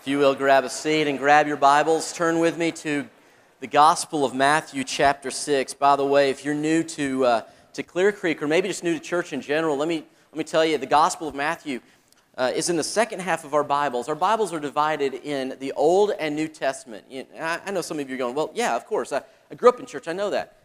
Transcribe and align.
If 0.00 0.08
you 0.08 0.16
will, 0.16 0.34
grab 0.34 0.64
a 0.64 0.70
seat 0.70 1.08
and 1.08 1.18
grab 1.18 1.46
your 1.46 1.58
Bibles. 1.58 2.14
Turn 2.14 2.38
with 2.38 2.56
me 2.56 2.72
to 2.72 3.06
the 3.60 3.66
Gospel 3.66 4.24
of 4.24 4.34
Matthew, 4.34 4.82
chapter 4.82 5.30
6. 5.30 5.74
By 5.74 5.94
the 5.96 6.06
way, 6.06 6.30
if 6.30 6.42
you're 6.42 6.54
new 6.54 6.82
to, 6.84 7.26
uh, 7.26 7.42
to 7.74 7.82
Clear 7.82 8.10
Creek 8.10 8.42
or 8.42 8.48
maybe 8.48 8.66
just 8.66 8.82
new 8.82 8.94
to 8.94 8.98
church 8.98 9.34
in 9.34 9.42
general, 9.42 9.76
let 9.76 9.88
me, 9.88 10.06
let 10.32 10.38
me 10.38 10.44
tell 10.44 10.64
you 10.64 10.78
the 10.78 10.86
Gospel 10.86 11.28
of 11.28 11.34
Matthew 11.34 11.80
uh, 12.38 12.50
is 12.54 12.70
in 12.70 12.78
the 12.78 12.82
second 12.82 13.20
half 13.20 13.44
of 13.44 13.52
our 13.52 13.62
Bibles. 13.62 14.08
Our 14.08 14.14
Bibles 14.14 14.54
are 14.54 14.58
divided 14.58 15.12
in 15.12 15.54
the 15.60 15.70
Old 15.72 16.12
and 16.18 16.34
New 16.34 16.48
Testament. 16.48 17.04
You 17.10 17.26
I, 17.38 17.60
I, 17.66 17.70
know 17.70 17.82
some 17.82 17.98
of 17.98 18.08
you 18.08 18.14
are 18.14 18.18
going, 18.18 18.34
well, 18.34 18.52
yeah, 18.54 18.76
of 18.76 18.86
course. 18.86 19.12
I, 19.12 19.20
I 19.50 19.54
grew 19.54 19.68
up 19.68 19.80
in 19.80 19.84
church, 19.84 20.08
I 20.08 20.14
know 20.14 20.30
that. 20.30 20.62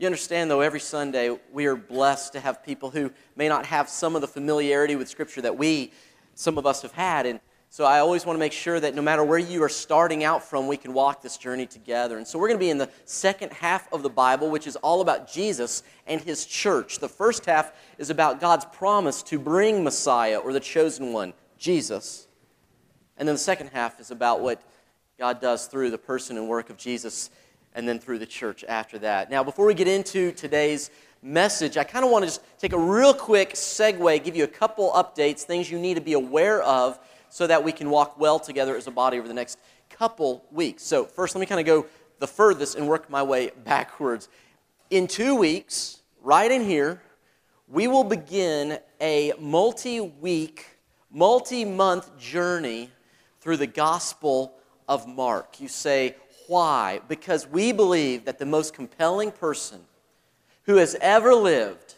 You 0.00 0.06
understand, 0.06 0.50
though, 0.50 0.62
every 0.62 0.80
Sunday 0.80 1.38
we 1.52 1.66
are 1.66 1.76
blessed 1.76 2.32
to 2.32 2.40
have 2.40 2.64
people 2.64 2.90
who 2.90 3.12
may 3.36 3.46
not 3.46 3.66
have 3.66 3.88
some 3.88 4.16
of 4.16 4.20
the 4.20 4.26
familiarity 4.26 4.96
with 4.96 5.08
Scripture 5.08 5.42
that 5.42 5.56
we, 5.56 5.92
some 6.34 6.58
of 6.58 6.66
us, 6.66 6.82
have 6.82 6.90
had. 6.92 7.24
And 7.24 7.38
so 7.70 7.84
I 7.84 7.98
always 7.98 8.24
want 8.24 8.36
to 8.36 8.40
make 8.40 8.52
sure 8.52 8.80
that 8.80 8.94
no 8.94 9.02
matter 9.02 9.22
where 9.22 9.38
you 9.38 9.62
are 9.62 9.68
starting 9.68 10.24
out 10.24 10.42
from, 10.42 10.66
we 10.66 10.78
can 10.78 10.94
walk 10.94 11.20
this 11.20 11.36
journey 11.36 11.66
together. 11.66 12.16
And 12.16 12.26
so 12.26 12.38
we're 12.38 12.48
going 12.48 12.58
to 12.58 12.64
be 12.64 12.70
in 12.70 12.78
the 12.78 12.88
second 13.04 13.52
half 13.52 13.92
of 13.92 14.02
the 14.02 14.08
Bible, 14.08 14.50
which 14.50 14.66
is 14.66 14.76
all 14.76 15.02
about 15.02 15.30
Jesus 15.30 15.82
and 16.06 16.20
his 16.20 16.46
church. 16.46 16.98
The 16.98 17.08
first 17.08 17.44
half 17.44 17.72
is 17.98 18.08
about 18.08 18.40
God's 18.40 18.64
promise 18.64 19.22
to 19.24 19.38
bring 19.38 19.84
Messiah 19.84 20.38
or 20.38 20.54
the 20.54 20.60
chosen 20.60 21.12
one, 21.12 21.34
Jesus. 21.58 22.26
And 23.18 23.28
then 23.28 23.34
the 23.34 23.40
second 23.40 23.68
half 23.68 24.00
is 24.00 24.10
about 24.10 24.40
what 24.40 24.62
God 25.18 25.40
does 25.40 25.66
through 25.66 25.90
the 25.90 25.98
person 25.98 26.38
and 26.38 26.48
work 26.48 26.70
of 26.70 26.78
Jesus 26.78 27.30
and 27.74 27.86
then 27.86 27.98
through 27.98 28.18
the 28.18 28.26
church 28.26 28.64
after 28.66 28.98
that. 29.00 29.30
Now, 29.30 29.44
before 29.44 29.66
we 29.66 29.74
get 29.74 29.88
into 29.88 30.32
today's 30.32 30.90
message, 31.20 31.76
I 31.76 31.84
kind 31.84 32.04
of 32.04 32.10
want 32.10 32.22
to 32.22 32.28
just 32.28 32.40
take 32.58 32.72
a 32.72 32.78
real 32.78 33.12
quick 33.12 33.52
segue, 33.52 34.24
give 34.24 34.36
you 34.36 34.44
a 34.44 34.48
couple 34.48 34.90
updates, 34.92 35.42
things 35.42 35.70
you 35.70 35.78
need 35.78 35.94
to 35.94 36.00
be 36.00 36.14
aware 36.14 36.62
of 36.62 36.98
so 37.30 37.46
that 37.46 37.62
we 37.62 37.72
can 37.72 37.90
walk 37.90 38.18
well 38.18 38.38
together 38.38 38.76
as 38.76 38.86
a 38.86 38.90
body 38.90 39.18
over 39.18 39.28
the 39.28 39.34
next 39.34 39.58
couple 39.90 40.44
weeks. 40.50 40.82
So, 40.82 41.04
first, 41.04 41.34
let 41.34 41.40
me 41.40 41.46
kind 41.46 41.60
of 41.60 41.66
go 41.66 41.86
the 42.18 42.26
furthest 42.26 42.76
and 42.76 42.88
work 42.88 43.08
my 43.10 43.22
way 43.22 43.50
backwards. 43.64 44.28
In 44.90 45.06
two 45.06 45.34
weeks, 45.34 46.02
right 46.22 46.50
in 46.50 46.64
here, 46.64 47.00
we 47.68 47.86
will 47.86 48.04
begin 48.04 48.78
a 49.00 49.34
multi 49.38 50.00
week, 50.00 50.66
multi 51.10 51.64
month 51.64 52.18
journey 52.18 52.90
through 53.40 53.58
the 53.58 53.66
Gospel 53.66 54.54
of 54.88 55.06
Mark. 55.06 55.60
You 55.60 55.68
say, 55.68 56.16
why? 56.46 57.00
Because 57.08 57.46
we 57.46 57.72
believe 57.72 58.24
that 58.24 58.38
the 58.38 58.46
most 58.46 58.72
compelling 58.72 59.30
person 59.30 59.80
who 60.64 60.76
has 60.76 60.96
ever 61.00 61.34
lived, 61.34 61.94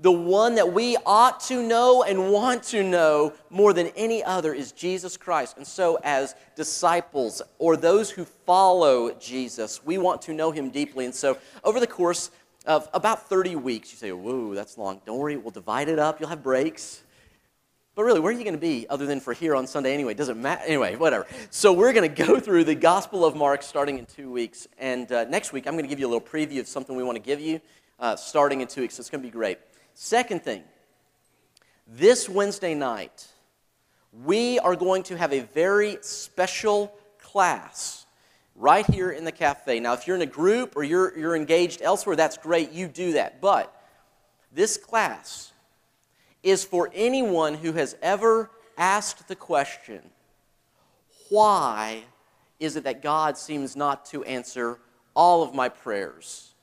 the 0.00 0.12
one 0.12 0.54
that 0.54 0.72
we 0.72 0.96
ought 1.04 1.40
to 1.40 1.62
know 1.62 2.04
and 2.04 2.30
want 2.30 2.62
to 2.64 2.84
know 2.84 3.32
more 3.50 3.72
than 3.72 3.88
any 3.96 4.22
other, 4.22 4.54
is 4.54 4.70
Jesus 4.72 5.16
Christ. 5.16 5.56
And 5.56 5.66
so, 5.66 5.98
as 6.04 6.34
disciples 6.54 7.42
or 7.58 7.76
those 7.76 8.10
who 8.10 8.24
follow 8.24 9.12
Jesus, 9.14 9.84
we 9.84 9.98
want 9.98 10.22
to 10.22 10.32
know 10.32 10.52
him 10.52 10.70
deeply. 10.70 11.04
And 11.04 11.14
so, 11.14 11.38
over 11.64 11.80
the 11.80 11.86
course 11.86 12.30
of 12.64 12.88
about 12.94 13.28
30 13.28 13.56
weeks, 13.56 13.90
you 13.90 13.98
say, 13.98 14.12
Whoa, 14.12 14.54
that's 14.54 14.78
long. 14.78 15.00
Don't 15.04 15.18
worry, 15.18 15.36
we'll 15.36 15.50
divide 15.50 15.88
it 15.88 15.98
up. 15.98 16.20
You'll 16.20 16.28
have 16.28 16.42
breaks. 16.42 17.02
But 17.96 18.04
really, 18.04 18.20
where 18.20 18.32
are 18.32 18.36
you 18.36 18.44
going 18.44 18.54
to 18.54 18.60
be 18.60 18.86
other 18.88 19.06
than 19.06 19.18
for 19.18 19.32
here 19.32 19.56
on 19.56 19.66
Sunday 19.66 19.92
anyway? 19.92 20.14
Doesn't 20.14 20.40
matter. 20.40 20.62
Anyway, 20.64 20.94
whatever. 20.94 21.26
So 21.50 21.72
we're 21.72 21.92
going 21.92 22.08
to 22.14 22.24
go 22.24 22.38
through 22.38 22.62
the 22.62 22.76
Gospel 22.76 23.24
of 23.24 23.34
Mark 23.34 23.64
starting 23.64 23.98
in 23.98 24.06
two 24.06 24.30
weeks. 24.30 24.68
And 24.78 25.10
uh, 25.10 25.24
next 25.24 25.52
week, 25.52 25.66
I'm 25.66 25.74
going 25.74 25.82
to 25.84 25.88
give 25.88 25.98
you 25.98 26.06
a 26.06 26.12
little 26.12 26.20
preview 26.20 26.60
of 26.60 26.68
something 26.68 26.94
we 26.94 27.02
want 27.02 27.16
to 27.16 27.22
give 27.22 27.40
you 27.40 27.60
uh, 27.98 28.14
starting 28.14 28.60
in 28.60 28.68
two 28.68 28.82
weeks. 28.82 29.00
It's 29.00 29.10
going 29.10 29.20
to 29.20 29.26
be 29.26 29.32
great. 29.32 29.58
Second 30.00 30.44
thing, 30.44 30.62
this 31.88 32.28
Wednesday 32.28 32.72
night, 32.72 33.26
we 34.12 34.60
are 34.60 34.76
going 34.76 35.02
to 35.02 35.18
have 35.18 35.32
a 35.32 35.40
very 35.40 35.98
special 36.02 36.96
class 37.18 38.06
right 38.54 38.86
here 38.86 39.10
in 39.10 39.24
the 39.24 39.32
cafe. 39.32 39.80
Now, 39.80 39.94
if 39.94 40.06
you're 40.06 40.14
in 40.14 40.22
a 40.22 40.26
group 40.26 40.76
or 40.76 40.84
you're, 40.84 41.18
you're 41.18 41.34
engaged 41.34 41.82
elsewhere, 41.82 42.14
that's 42.14 42.38
great. 42.38 42.70
You 42.70 42.86
do 42.86 43.14
that. 43.14 43.40
But 43.40 43.74
this 44.52 44.76
class, 44.76 45.52
is 46.44 46.62
for 46.64 46.92
anyone 46.94 47.54
who 47.54 47.72
has 47.72 47.96
ever 48.00 48.52
asked 48.76 49.26
the 49.26 49.34
question, 49.34 50.10
why 51.28 52.04
is 52.60 52.76
it 52.76 52.84
that 52.84 53.02
God 53.02 53.36
seems 53.36 53.74
not 53.74 54.06
to 54.06 54.22
answer 54.22 54.78
all 55.14 55.42
of 55.42 55.54
my 55.54 55.68
prayers, 55.68 56.54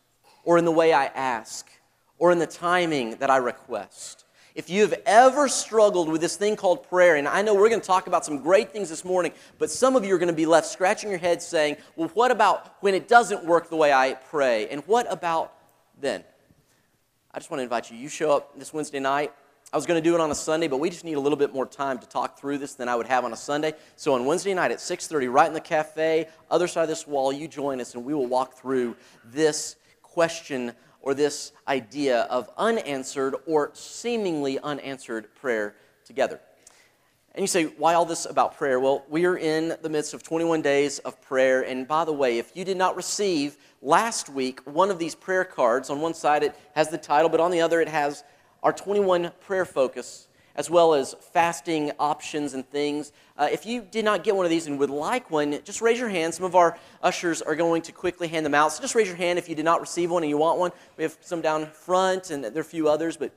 or 0.46 0.58
in 0.58 0.64
the 0.64 0.72
way 0.72 0.94
I 0.94 1.08
ask, 1.08 1.70
or 2.18 2.32
in 2.32 2.40
the 2.40 2.48
timing 2.48 3.18
that 3.18 3.30
I 3.30 3.38
request? 3.38 4.26
If 4.56 4.70
you 4.70 4.84
have 4.84 4.94
ever 5.06 5.50
struggled 5.50 6.08
with 6.08 6.22
this 6.22 6.38
thing 6.38 6.56
called 6.56 6.88
prayer, 6.88 7.18
and 7.18 7.28
I 7.28 7.42
know 7.42 7.54
we're 7.54 7.68
going 7.68 7.82
to 7.82 7.86
talk 7.86 8.08
about 8.08 8.26
some 8.26 8.40
great 8.40 8.72
things 8.72 8.90
this 8.90 9.04
morning, 9.04 9.34
but 9.60 9.70
some 9.70 9.98
of 9.98 10.06
you 10.06 10.16
are 10.16 10.18
going 10.18 10.30
to 10.30 10.34
be 10.34 10.46
left 10.46 10.68
scratching 10.68 11.10
your 11.10 11.20
head 11.20 11.42
saying, 11.42 11.76
well, 11.98 12.08
what 12.14 12.32
about 12.32 12.78
when 12.80 12.94
it 12.94 13.10
doesn't 13.10 13.44
work 13.44 13.70
the 13.70 13.76
way 13.76 13.92
I 13.92 14.14
pray? 14.14 14.70
And 14.70 14.82
what 14.88 15.12
about 15.12 15.54
then? 16.00 16.24
I 17.32 17.40
just 17.40 17.52
want 17.52 17.60
to 17.60 17.64
invite 17.64 17.92
you. 17.92 17.98
You 17.98 18.08
show 18.08 18.32
up 18.32 18.58
this 18.58 18.74
Wednesday 18.74 19.02
night. 19.02 19.34
I 19.74 19.78
was 19.78 19.86
going 19.86 20.02
to 20.02 20.10
do 20.10 20.16
it 20.16 20.22
on 20.22 20.32
a 20.32 20.36
Sunday, 20.36 20.70
but 20.70 20.78
we 20.78 20.90
just 20.90 21.04
need 21.04 21.18
a 21.18 21.20
little 21.20 21.38
bit 21.38 21.54
more 21.54 21.66
time 21.66 22.00
to 22.00 22.08
talk 22.08 22.40
through 22.40 22.60
this 22.60 22.76
than 22.76 22.88
I 22.88 22.96
would 22.96 23.08
have 23.08 23.26
on 23.26 23.34
a 23.34 23.38
Sunday. 23.38 23.74
So 23.98 24.14
on 24.14 24.26
Wednesday 24.26 24.54
night 24.54 24.72
at 24.72 24.78
6:30, 24.78 25.30
right 25.30 25.48
in 25.48 25.54
the 25.54 25.60
cafe, 25.60 26.30
other 26.50 26.68
side 26.68 26.84
of 26.84 26.88
this 26.88 27.06
wall, 27.06 27.34
you 27.34 27.50
join 27.50 27.82
us 27.82 27.94
and 27.94 28.06
we 28.06 28.14
will 28.14 28.28
walk 28.28 28.54
through 28.54 28.96
this 29.26 29.76
question 30.02 30.72
or 31.06 31.14
this 31.14 31.54
idea 31.68 32.22
of 32.24 32.50
unanswered 32.58 33.36
or 33.46 33.70
seemingly 33.74 34.60
unanswered 34.60 35.34
prayer 35.36 35.76
together. 36.04 36.42
And 37.36 37.44
you 37.44 37.48
say, 37.48 37.66
why 37.66 37.94
all 37.94 38.06
this 38.06 38.26
about 38.26 38.58
prayer? 38.58 38.80
Well, 38.80 39.06
we 39.08 39.26
are 39.26 39.38
in 39.38 39.76
the 39.82 39.90
midst 39.90 40.14
of 40.14 40.24
21 40.24 40.62
days 40.62 41.00
of 41.00 41.22
prayer. 41.22 41.62
And 41.62 41.88
by 41.88 42.06
the 42.06 42.14
way, 42.14 42.40
if 42.40 42.52
you 42.56 42.66
did 42.66 42.78
not 42.78 42.96
receive 42.96 43.58
last 43.82 44.30
week 44.30 44.62
one 44.66 44.90
of 44.90 45.00
these 45.00 45.16
prayer 45.16 45.46
cards, 45.46 45.90
on 45.90 46.02
one 46.02 46.14
side 46.14 46.44
it 46.44 46.56
has 46.76 46.90
the 46.90 46.98
title, 46.98 47.30
but 47.30 47.40
on 47.40 47.52
the 47.52 47.62
other 47.62 47.82
it 47.82 47.90
has 47.90 48.24
our 48.64 48.74
21 48.74 49.32
prayer 49.42 49.66
focus, 49.66 50.28
as 50.56 50.70
well 50.70 50.94
as 50.94 51.16
fasting 51.34 51.92
options 52.00 52.54
and 52.54 52.68
things. 52.70 53.12
Uh, 53.38 53.48
if 53.52 53.66
you 53.66 53.82
did 53.82 54.06
not 54.06 54.24
get 54.24 54.36
one 54.36 54.46
of 54.46 54.50
these 54.50 54.68
and 54.68 54.80
would 54.80 54.90
like 54.90 55.30
one, 55.30 55.60
just 55.64 55.82
raise 55.82 56.00
your 56.00 56.10
hand. 56.10 56.34
Some 56.34 56.46
of 56.46 56.56
our 56.56 56.78
ushers 57.02 57.42
are 57.42 57.56
going 57.56 57.82
to 57.84 57.92
quickly 57.92 58.28
hand 58.28 58.46
them 58.46 58.56
out. 58.56 58.72
So 58.72 58.82
just 58.82 58.96
raise 58.96 59.08
your 59.08 59.18
hand 59.18 59.38
if 59.38 59.50
you 59.50 59.56
did 59.56 59.66
not 59.66 59.82
receive 59.82 60.12
one 60.12 60.24
and 60.24 60.30
you 60.30 60.38
want 60.38 60.60
one. 60.60 60.72
We 60.98 61.04
have 61.04 61.18
some 61.22 61.42
down 61.42 61.68
front, 61.68 62.32
and 62.32 62.44
there 62.44 62.58
are 62.58 62.62
a 62.62 62.64
few 62.64 62.88
others, 62.88 63.18
but 63.18 63.32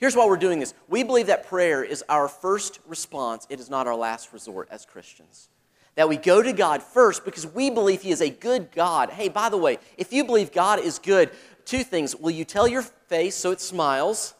Here's 0.00 0.16
why 0.16 0.26
we're 0.26 0.38
doing 0.38 0.60
this. 0.60 0.72
We 0.88 1.02
believe 1.02 1.26
that 1.26 1.46
prayer 1.46 1.84
is 1.84 2.02
our 2.08 2.26
first 2.26 2.80
response, 2.86 3.46
it 3.50 3.60
is 3.60 3.68
not 3.68 3.86
our 3.86 3.94
last 3.94 4.32
resort 4.32 4.68
as 4.70 4.86
Christians. 4.86 5.50
That 5.94 6.08
we 6.08 6.16
go 6.16 6.42
to 6.42 6.54
God 6.54 6.82
first 6.82 7.24
because 7.24 7.46
we 7.46 7.68
believe 7.68 8.00
He 8.00 8.10
is 8.10 8.22
a 8.22 8.30
good 8.30 8.72
God. 8.72 9.10
Hey, 9.10 9.28
by 9.28 9.50
the 9.50 9.58
way, 9.58 9.78
if 9.98 10.10
you 10.10 10.24
believe 10.24 10.52
God 10.52 10.78
is 10.78 10.98
good, 10.98 11.30
two 11.66 11.84
things. 11.84 12.16
Will 12.16 12.30
you 12.30 12.46
tell 12.46 12.66
your 12.66 12.80
face 12.80 13.34
so 13.34 13.50
it 13.50 13.60
smiles? 13.60 14.34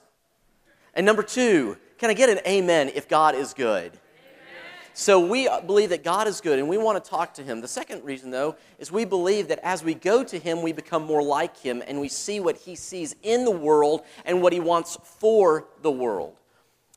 And 0.95 1.07
number 1.07 1.23
two, 1.23 1.77
can 1.99 2.11
I 2.11 2.15
get 2.15 2.29
an 2.29 2.41
amen 2.47 2.91
if 2.95 3.09
God 3.09 3.35
is 3.35 3.55
good? 3.55 3.93
So 4.93 5.21
we 5.21 5.49
believe 5.67 5.91
that 5.91 6.05
God 6.05 6.27
is 6.27 6.41
good 6.41 6.59
and 6.59 6.69
we 6.69 6.77
want 6.77 7.03
to 7.03 7.11
talk 7.11 7.35
to 7.35 7.43
him. 7.43 7.61
The 7.61 7.69
second 7.69 8.05
reason, 8.05 8.31
though, 8.31 8.57
is 8.79 8.91
we 8.91 9.05
believe 9.05 9.49
that 9.49 9.61
as 9.63 9.85
we 9.85 9.95
go 9.95 10.25
to 10.25 10.39
him, 10.39 10.63
we 10.63 10.73
become 10.73 11.05
more 11.05 11.23
like 11.23 11.57
him 11.57 11.83
and 11.87 12.01
we 12.01 12.09
see 12.09 12.41
what 12.41 12.57
he 12.57 12.75
sees 12.75 13.15
in 13.23 13.45
the 13.45 13.51
world 13.51 14.03
and 14.25 14.43
what 14.43 14.53
he 14.53 14.61
wants 14.61 14.99
for 15.03 15.67
the 15.83 15.91
world. 15.91 16.35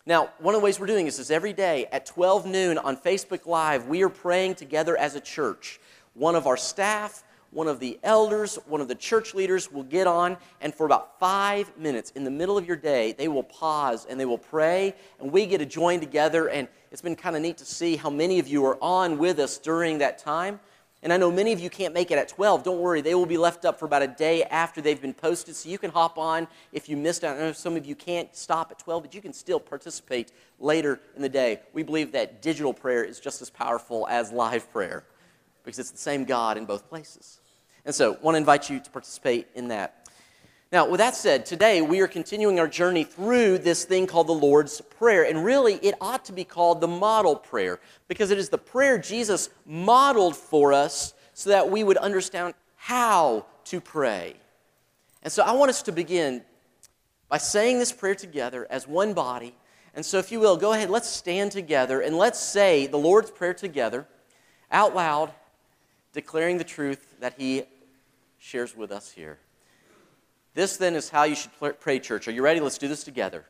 Now, 0.05 0.31
one 0.39 0.53
of 0.53 0.59
the 0.59 0.65
ways 0.65 0.79
we're 0.79 0.87
doing 0.87 1.05
this 1.05 1.17
is 1.17 1.31
every 1.31 1.53
day 1.53 1.85
at 1.93 2.05
12 2.05 2.45
noon 2.45 2.77
on 2.77 2.97
Facebook 2.97 3.45
Live, 3.45 3.87
we 3.87 4.03
are 4.03 4.09
praying 4.09 4.55
together 4.55 4.97
as 4.97 5.15
a 5.15 5.21
church. 5.21 5.79
One 6.13 6.35
of 6.35 6.45
our 6.45 6.57
staff, 6.57 7.23
one 7.53 7.67
of 7.67 7.79
the 7.79 7.99
elders, 8.03 8.57
one 8.65 8.81
of 8.81 8.87
the 8.87 8.95
church 8.95 9.33
leaders 9.33 9.71
will 9.71 9.83
get 9.83 10.07
on, 10.07 10.37
and 10.59 10.73
for 10.73 10.85
about 10.85 11.19
five 11.19 11.71
minutes 11.77 12.11
in 12.15 12.23
the 12.23 12.31
middle 12.31 12.57
of 12.57 12.67
your 12.67 12.75
day, 12.75 13.13
they 13.13 13.27
will 13.27 13.43
pause 13.43 14.05
and 14.05 14.19
they 14.19 14.25
will 14.25 14.37
pray, 14.37 14.95
and 15.19 15.31
we 15.31 15.45
get 15.45 15.59
to 15.59 15.65
join 15.65 15.99
together. 15.99 16.49
And 16.49 16.67
it's 16.91 17.01
been 17.01 17.15
kind 17.15 17.35
of 17.35 17.41
neat 17.41 17.57
to 17.57 17.65
see 17.65 17.95
how 17.95 18.09
many 18.09 18.39
of 18.39 18.47
you 18.47 18.65
are 18.65 18.77
on 18.81 19.17
with 19.17 19.39
us 19.39 19.57
during 19.57 19.99
that 19.99 20.17
time. 20.17 20.59
And 21.03 21.11
I 21.11 21.17
know 21.17 21.29
many 21.29 21.51
of 21.51 21.59
you 21.59 21.69
can't 21.69 21.93
make 21.93 22.11
it 22.11 22.17
at 22.17 22.29
12. 22.29 22.63
Don't 22.63 22.79
worry, 22.79 23.01
they 23.01 23.13
will 23.13 23.25
be 23.25 23.37
left 23.37 23.65
up 23.65 23.77
for 23.77 23.85
about 23.85 24.01
a 24.01 24.07
day 24.07 24.43
after 24.45 24.81
they've 24.81 25.01
been 25.01 25.13
posted, 25.13 25.53
so 25.53 25.67
you 25.67 25.77
can 25.77 25.91
hop 25.91 26.17
on 26.17 26.47
if 26.71 26.87
you 26.87 26.95
missed 26.95 27.25
out. 27.25 27.35
I 27.35 27.41
know 27.41 27.51
some 27.51 27.75
of 27.75 27.85
you 27.85 27.93
can't 27.93 28.33
stop 28.33 28.71
at 28.71 28.79
12, 28.79 29.03
but 29.03 29.13
you 29.13 29.21
can 29.21 29.33
still 29.33 29.59
participate 29.59 30.31
later 30.59 31.01
in 31.15 31.21
the 31.21 31.29
day. 31.29 31.59
We 31.73 31.83
believe 31.83 32.13
that 32.13 32.41
digital 32.41 32.73
prayer 32.73 33.03
is 33.03 33.19
just 33.19 33.41
as 33.41 33.49
powerful 33.49 34.07
as 34.07 34.31
live 34.31 34.71
prayer 34.71 35.03
because 35.63 35.77
it's 35.79 35.91
the 35.91 35.97
same 35.97 36.23
God 36.23 36.57
in 36.57 36.65
both 36.65 36.87
places. 36.87 37.41
And 37.85 37.93
so, 37.93 38.13
I 38.13 38.17
want 38.21 38.35
to 38.35 38.39
invite 38.39 38.69
you 38.69 38.79
to 38.79 38.89
participate 38.89 39.47
in 39.55 39.67
that. 39.67 40.07
Now, 40.71 40.89
with 40.89 40.99
that 40.99 41.15
said, 41.15 41.45
today 41.45 41.81
we 41.81 41.99
are 41.99 42.07
continuing 42.07 42.59
our 42.59 42.67
journey 42.67 43.03
through 43.03 43.59
this 43.59 43.85
thing 43.85 44.07
called 44.07 44.27
the 44.27 44.33
Lord's 44.33 44.81
Prayer. 44.81 45.23
And 45.23 45.45
really, 45.45 45.75
it 45.75 45.93
ought 46.01 46.25
to 46.25 46.33
be 46.33 46.43
called 46.43 46.81
the 46.81 46.87
model 46.87 47.35
prayer 47.35 47.79
because 48.07 48.31
it 48.31 48.37
is 48.37 48.49
the 48.49 48.57
prayer 48.57 48.97
Jesus 48.97 49.49
modeled 49.65 50.35
for 50.35 50.73
us 50.73 51.13
so 51.33 51.49
that 51.49 51.69
we 51.69 51.83
would 51.83 51.97
understand 51.97 52.53
how 52.75 53.45
to 53.65 53.79
pray. 53.81 54.35
And 55.21 55.31
so, 55.31 55.43
I 55.43 55.51
want 55.51 55.69
us 55.69 55.81
to 55.83 55.91
begin 55.91 56.41
by 57.29 57.37
saying 57.37 57.79
this 57.79 57.91
prayer 57.91 58.15
together 58.15 58.65
as 58.69 58.87
one 58.87 59.13
body 59.13 59.55
And 59.95 60.05
so, 60.05 60.17
if 60.17 60.31
you 60.31 60.39
will, 60.39 60.57
go 60.57 60.73
ahead, 60.73 60.89
let's 60.89 61.09
stand 61.09 61.51
together 61.51 62.01
and 62.01 62.17
let's 62.17 62.39
say 62.39 62.87
the 62.87 62.97
Lord's 62.97 63.29
Prayer 63.29 63.53
together 63.53 64.07
out 64.71 64.95
loud, 64.95 65.31
declaring 66.13 66.57
the 66.57 66.63
truth 66.63 67.15
that 67.19 67.35
He 67.37 67.63
shares 68.43 68.75
with 68.75 68.91
us 68.91 69.09
here. 69.09 69.39
This 70.53 70.75
then 70.75 70.95
is 70.95 71.09
how 71.09 71.23
you 71.23 71.33
should 71.33 71.51
pray, 71.79 71.99
church. 71.99 72.27
Are 72.27 72.31
you 72.31 72.43
ready? 72.43 72.59
Let's 72.59 72.77
do 72.77 72.89
this 72.89 73.05
together. 73.05 73.45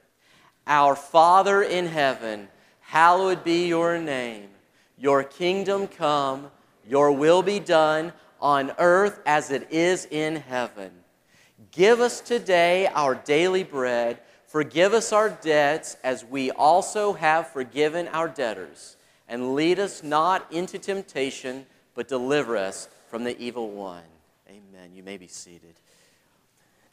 Our 0.67 0.95
Father 0.95 1.63
in 1.63 1.87
heaven, 1.87 2.47
hallowed 2.79 3.43
be 3.43 3.67
your 3.67 3.97
name. 3.97 4.49
Your 4.97 5.23
kingdom 5.23 5.87
come, 5.87 6.51
your 6.87 7.11
will 7.11 7.41
be 7.41 7.59
done 7.59 8.13
on 8.39 8.71
earth 8.77 9.19
as 9.25 9.49
it 9.49 9.67
is 9.71 10.07
in 10.11 10.35
heaven. 10.35 10.91
Give 11.71 11.99
us 11.99 12.21
today 12.21 12.87
our 12.93 13.15
daily 13.15 13.63
bread. 13.63 14.19
Forgive 14.45 14.93
us 14.93 15.11
our 15.11 15.29
debts 15.29 15.97
as 16.03 16.23
we 16.23 16.51
also 16.51 17.13
have 17.13 17.47
forgiven 17.47 18.07
our 18.09 18.27
debtors. 18.27 18.95
And 19.27 19.55
lead 19.55 19.79
us 19.79 20.03
not 20.03 20.49
into 20.53 20.77
temptation, 20.77 21.65
but 21.95 22.07
deliver 22.07 22.55
us 22.55 22.87
from 23.09 23.23
the 23.23 23.37
evil 23.41 23.71
one. 23.71 24.03
Amen. 24.49 24.91
You 24.93 25.03
may 25.03 25.17
be 25.17 25.27
seated. 25.27 25.75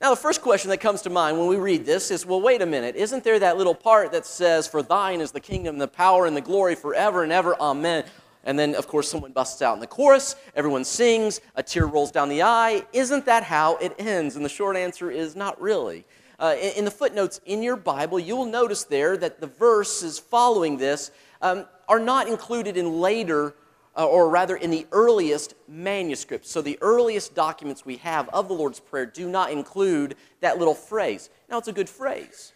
Now, 0.00 0.10
the 0.10 0.16
first 0.16 0.40
question 0.40 0.70
that 0.70 0.78
comes 0.78 1.02
to 1.02 1.10
mind 1.10 1.38
when 1.38 1.48
we 1.48 1.56
read 1.56 1.84
this 1.84 2.10
is 2.10 2.24
well, 2.24 2.40
wait 2.40 2.62
a 2.62 2.66
minute. 2.66 2.96
Isn't 2.96 3.22
there 3.22 3.38
that 3.38 3.58
little 3.58 3.74
part 3.74 4.12
that 4.12 4.24
says, 4.24 4.66
For 4.66 4.82
thine 4.82 5.20
is 5.20 5.32
the 5.32 5.40
kingdom, 5.40 5.78
the 5.78 5.88
power, 5.88 6.26
and 6.26 6.36
the 6.36 6.40
glory 6.40 6.74
forever 6.74 7.22
and 7.22 7.32
ever? 7.32 7.54
Amen. 7.60 8.04
And 8.44 8.58
then, 8.58 8.74
of 8.74 8.88
course, 8.88 9.10
someone 9.10 9.32
busts 9.32 9.60
out 9.60 9.74
in 9.74 9.80
the 9.80 9.86
chorus, 9.86 10.36
everyone 10.56 10.84
sings, 10.84 11.40
a 11.56 11.62
tear 11.62 11.86
rolls 11.86 12.10
down 12.10 12.30
the 12.30 12.42
eye. 12.42 12.86
Isn't 12.92 13.26
that 13.26 13.42
how 13.42 13.76
it 13.76 13.94
ends? 13.98 14.36
And 14.36 14.44
the 14.44 14.48
short 14.48 14.76
answer 14.76 15.10
is 15.10 15.36
not 15.36 15.60
really. 15.60 16.06
Uh, 16.38 16.56
in, 16.58 16.86
the 16.86 16.90
footnotes 16.90 17.38
in 17.44 17.62
your 17.62 17.76
Bible, 17.76 18.18
you 18.18 18.34
will 18.34 18.46
notice 18.46 18.84
there 18.84 19.18
that 19.18 19.42
the 19.42 19.46
verses 19.46 20.18
following 20.18 20.78
this 20.78 21.10
um, 21.42 21.66
are 21.86 21.98
not 21.98 22.28
included 22.28 22.78
in 22.78 23.00
later 23.00 23.54
uh, 23.96 24.06
or 24.06 24.28
rather 24.28 24.56
in 24.56 24.70
the 24.70 24.86
earliest 24.92 25.54
manuscripts. 25.68 26.50
So 26.50 26.62
the 26.62 26.78
earliest 26.80 27.34
documents 27.34 27.84
we 27.84 27.96
have 27.96 28.28
of 28.30 28.48
the 28.48 28.54
Lord's 28.54 28.80
Prayer 28.80 29.06
do 29.06 29.28
not 29.28 29.50
include 29.50 30.16
that 30.40 30.58
little 30.58 30.74
phrase. 30.74 31.30
Now, 31.48 31.58
it's 31.58 31.68
a 31.68 31.72
good 31.72 31.88
phrase, 31.88 32.52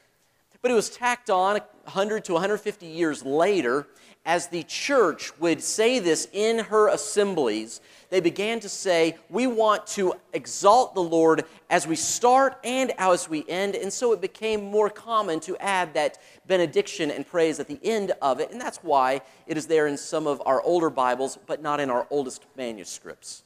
but 0.64 0.70
it 0.70 0.74
was 0.74 0.88
tacked 0.88 1.28
on 1.28 1.60
100 1.82 2.24
to 2.24 2.32
150 2.32 2.86
years 2.86 3.22
later 3.22 3.86
as 4.24 4.46
the 4.46 4.62
church 4.62 5.38
would 5.38 5.62
say 5.62 5.98
this 5.98 6.26
in 6.32 6.58
her 6.58 6.88
assemblies, 6.88 7.82
they 8.08 8.18
began 8.18 8.60
to 8.60 8.70
say, 8.70 9.18
We 9.28 9.46
want 9.46 9.86
to 9.88 10.14
exalt 10.32 10.94
the 10.94 11.02
Lord 11.02 11.44
as 11.68 11.86
we 11.86 11.96
start 11.96 12.58
and 12.64 12.92
as 12.96 13.28
we 13.28 13.44
end. 13.46 13.74
And 13.74 13.92
so 13.92 14.14
it 14.14 14.22
became 14.22 14.64
more 14.64 14.88
common 14.88 15.38
to 15.40 15.54
add 15.58 15.92
that 15.92 16.16
benediction 16.46 17.10
and 17.10 17.26
praise 17.26 17.60
at 17.60 17.68
the 17.68 17.78
end 17.82 18.12
of 18.22 18.40
it. 18.40 18.50
And 18.50 18.58
that's 18.58 18.78
why 18.78 19.20
it 19.46 19.58
is 19.58 19.66
there 19.66 19.86
in 19.86 19.98
some 19.98 20.26
of 20.26 20.40
our 20.46 20.62
older 20.62 20.88
Bibles, 20.88 21.38
but 21.46 21.60
not 21.60 21.78
in 21.78 21.90
our 21.90 22.06
oldest 22.08 22.46
manuscripts. 22.56 23.42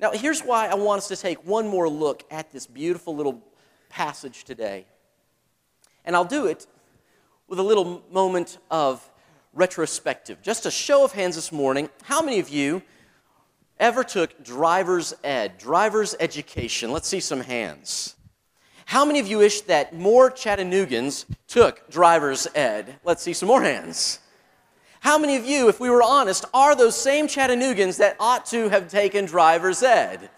Now, 0.00 0.12
here's 0.12 0.40
why 0.40 0.68
I 0.68 0.76
want 0.76 0.96
us 0.96 1.08
to 1.08 1.16
take 1.16 1.46
one 1.46 1.68
more 1.68 1.90
look 1.90 2.24
at 2.30 2.50
this 2.52 2.66
beautiful 2.66 3.14
little 3.14 3.42
passage 3.90 4.44
today. 4.44 4.86
And 6.04 6.16
I'll 6.16 6.24
do 6.24 6.46
it 6.46 6.66
with 7.48 7.58
a 7.58 7.62
little 7.62 8.02
moment 8.10 8.58
of 8.70 9.08
retrospective. 9.52 10.42
Just 10.42 10.66
a 10.66 10.70
show 10.70 11.04
of 11.04 11.12
hands 11.12 11.36
this 11.36 11.52
morning, 11.52 11.90
how 12.04 12.22
many 12.22 12.38
of 12.38 12.48
you 12.48 12.82
ever 13.78 14.02
took 14.04 14.42
driver's 14.42 15.14
ed, 15.22 15.58
driver's 15.58 16.14
education? 16.18 16.92
Let's 16.92 17.08
see 17.08 17.20
some 17.20 17.40
hands. 17.40 18.16
How 18.86 19.04
many 19.04 19.20
of 19.20 19.26
you 19.26 19.38
wish 19.38 19.62
that 19.62 19.94
more 19.94 20.30
Chattanoogan's 20.30 21.26
took 21.46 21.88
driver's 21.90 22.46
ed? 22.54 22.96
Let's 23.04 23.22
see 23.22 23.32
some 23.32 23.48
more 23.48 23.62
hands. 23.62 24.18
How 25.00 25.18
many 25.18 25.36
of 25.36 25.44
you, 25.44 25.68
if 25.68 25.80
we 25.80 25.90
were 25.90 26.02
honest, 26.02 26.44
are 26.54 26.76
those 26.76 26.96
same 26.96 27.26
Chattanoogan's 27.26 27.96
that 27.96 28.16
ought 28.20 28.46
to 28.46 28.68
have 28.68 28.88
taken 28.88 29.24
driver's 29.24 29.82
ed? 29.82 30.30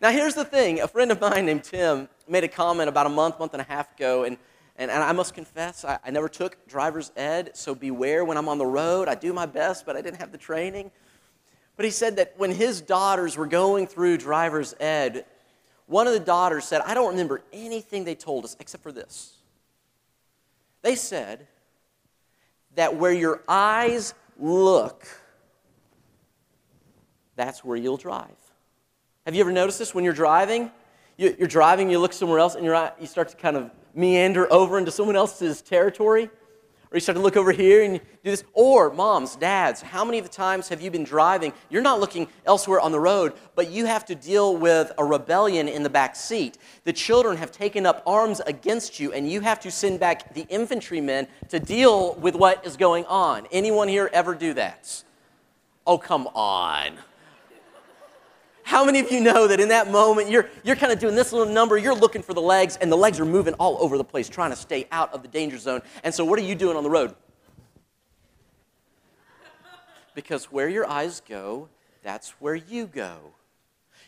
Now, 0.00 0.10
here's 0.10 0.34
the 0.34 0.44
thing 0.44 0.80
a 0.80 0.88
friend 0.88 1.10
of 1.10 1.20
mine 1.20 1.46
named 1.46 1.64
Tim 1.64 2.08
made 2.28 2.44
a 2.44 2.48
comment 2.48 2.88
about 2.88 3.06
a 3.06 3.10
month, 3.10 3.38
month 3.38 3.54
and 3.54 3.60
a 3.60 3.64
half 3.64 3.94
ago, 3.94 4.24
and 4.24 4.38
and, 4.78 4.92
and 4.92 5.02
I 5.02 5.10
must 5.10 5.34
confess, 5.34 5.84
I, 5.84 5.98
I 6.04 6.10
never 6.10 6.28
took 6.28 6.66
driver's 6.68 7.10
ed, 7.16 7.50
so 7.54 7.74
beware 7.74 8.24
when 8.24 8.36
I'm 8.36 8.48
on 8.48 8.58
the 8.58 8.66
road. 8.66 9.08
I 9.08 9.16
do 9.16 9.32
my 9.32 9.44
best, 9.44 9.84
but 9.84 9.96
I 9.96 10.00
didn't 10.00 10.20
have 10.20 10.30
the 10.30 10.38
training. 10.38 10.92
But 11.76 11.84
he 11.84 11.90
said 11.90 12.16
that 12.16 12.34
when 12.36 12.52
his 12.52 12.80
daughters 12.80 13.36
were 13.36 13.46
going 13.46 13.88
through 13.88 14.18
driver's 14.18 14.74
ed, 14.78 15.24
one 15.86 16.06
of 16.06 16.12
the 16.12 16.20
daughters 16.20 16.64
said, 16.64 16.80
I 16.82 16.94
don't 16.94 17.10
remember 17.10 17.42
anything 17.52 18.04
they 18.04 18.14
told 18.14 18.44
us 18.44 18.56
except 18.60 18.82
for 18.82 18.92
this. 18.92 19.34
They 20.82 20.94
said 20.94 21.48
that 22.76 22.96
where 22.96 23.12
your 23.12 23.42
eyes 23.48 24.14
look, 24.38 25.08
that's 27.34 27.64
where 27.64 27.76
you'll 27.76 27.96
drive. 27.96 28.30
Have 29.26 29.34
you 29.34 29.40
ever 29.40 29.52
noticed 29.52 29.80
this 29.80 29.92
when 29.92 30.04
you're 30.04 30.12
driving? 30.14 30.70
You're 31.18 31.48
driving, 31.48 31.90
you 31.90 31.98
look 31.98 32.12
somewhere 32.12 32.38
else, 32.38 32.54
and 32.54 32.64
you 32.64 33.06
start 33.06 33.28
to 33.28 33.36
kind 33.36 33.56
of 33.56 33.70
meander 33.92 34.50
over 34.52 34.78
into 34.78 34.92
someone 34.92 35.16
else's 35.16 35.60
territory. 35.60 36.30
Or 36.90 36.96
you 36.96 37.00
start 37.00 37.16
to 37.16 37.22
look 37.22 37.36
over 37.36 37.52
here 37.52 37.82
and 37.82 37.98
do 37.98 38.30
this. 38.30 38.44
Or, 38.54 38.90
moms, 38.90 39.36
dads, 39.36 39.82
how 39.82 40.06
many 40.06 40.18
of 40.18 40.24
the 40.24 40.30
times 40.30 40.70
have 40.70 40.80
you 40.80 40.90
been 40.90 41.04
driving? 41.04 41.52
You're 41.68 41.82
not 41.82 42.00
looking 42.00 42.28
elsewhere 42.46 42.80
on 42.80 42.92
the 42.92 43.00
road, 43.00 43.34
but 43.56 43.70
you 43.70 43.84
have 43.84 44.06
to 44.06 44.14
deal 44.14 44.56
with 44.56 44.90
a 44.96 45.04
rebellion 45.04 45.68
in 45.68 45.82
the 45.82 45.90
back 45.90 46.16
seat. 46.16 46.56
The 46.84 46.92
children 46.94 47.36
have 47.36 47.52
taken 47.52 47.84
up 47.84 48.02
arms 48.06 48.40
against 48.40 48.98
you, 48.98 49.12
and 49.12 49.30
you 49.30 49.42
have 49.42 49.60
to 49.60 49.70
send 49.70 50.00
back 50.00 50.32
the 50.32 50.46
infantrymen 50.48 51.26
to 51.50 51.60
deal 51.60 52.14
with 52.14 52.34
what 52.34 52.64
is 52.64 52.78
going 52.78 53.04
on. 53.04 53.46
Anyone 53.52 53.88
here 53.88 54.08
ever 54.14 54.34
do 54.34 54.54
that? 54.54 55.04
Oh, 55.86 55.98
come 55.98 56.26
on. 56.28 56.96
How 58.68 58.84
many 58.84 59.00
of 59.00 59.10
you 59.10 59.22
know 59.22 59.46
that 59.46 59.60
in 59.60 59.70
that 59.70 59.90
moment 59.90 60.28
you're, 60.28 60.46
you're 60.62 60.76
kind 60.76 60.92
of 60.92 60.98
doing 60.98 61.14
this 61.14 61.32
little 61.32 61.50
number, 61.50 61.78
you're 61.78 61.94
looking 61.94 62.20
for 62.20 62.34
the 62.34 62.42
legs, 62.42 62.76
and 62.76 62.92
the 62.92 62.96
legs 62.96 63.18
are 63.18 63.24
moving 63.24 63.54
all 63.54 63.78
over 63.80 63.96
the 63.96 64.04
place, 64.04 64.28
trying 64.28 64.50
to 64.50 64.56
stay 64.56 64.86
out 64.92 65.10
of 65.14 65.22
the 65.22 65.28
danger 65.28 65.56
zone. 65.56 65.80
And 66.04 66.14
so, 66.14 66.22
what 66.22 66.38
are 66.38 66.42
you 66.42 66.54
doing 66.54 66.76
on 66.76 66.82
the 66.82 66.90
road? 66.90 67.14
Because 70.14 70.52
where 70.52 70.68
your 70.68 70.86
eyes 70.86 71.22
go, 71.26 71.70
that's 72.02 72.32
where 72.42 72.56
you 72.56 72.86
go. 72.86 73.16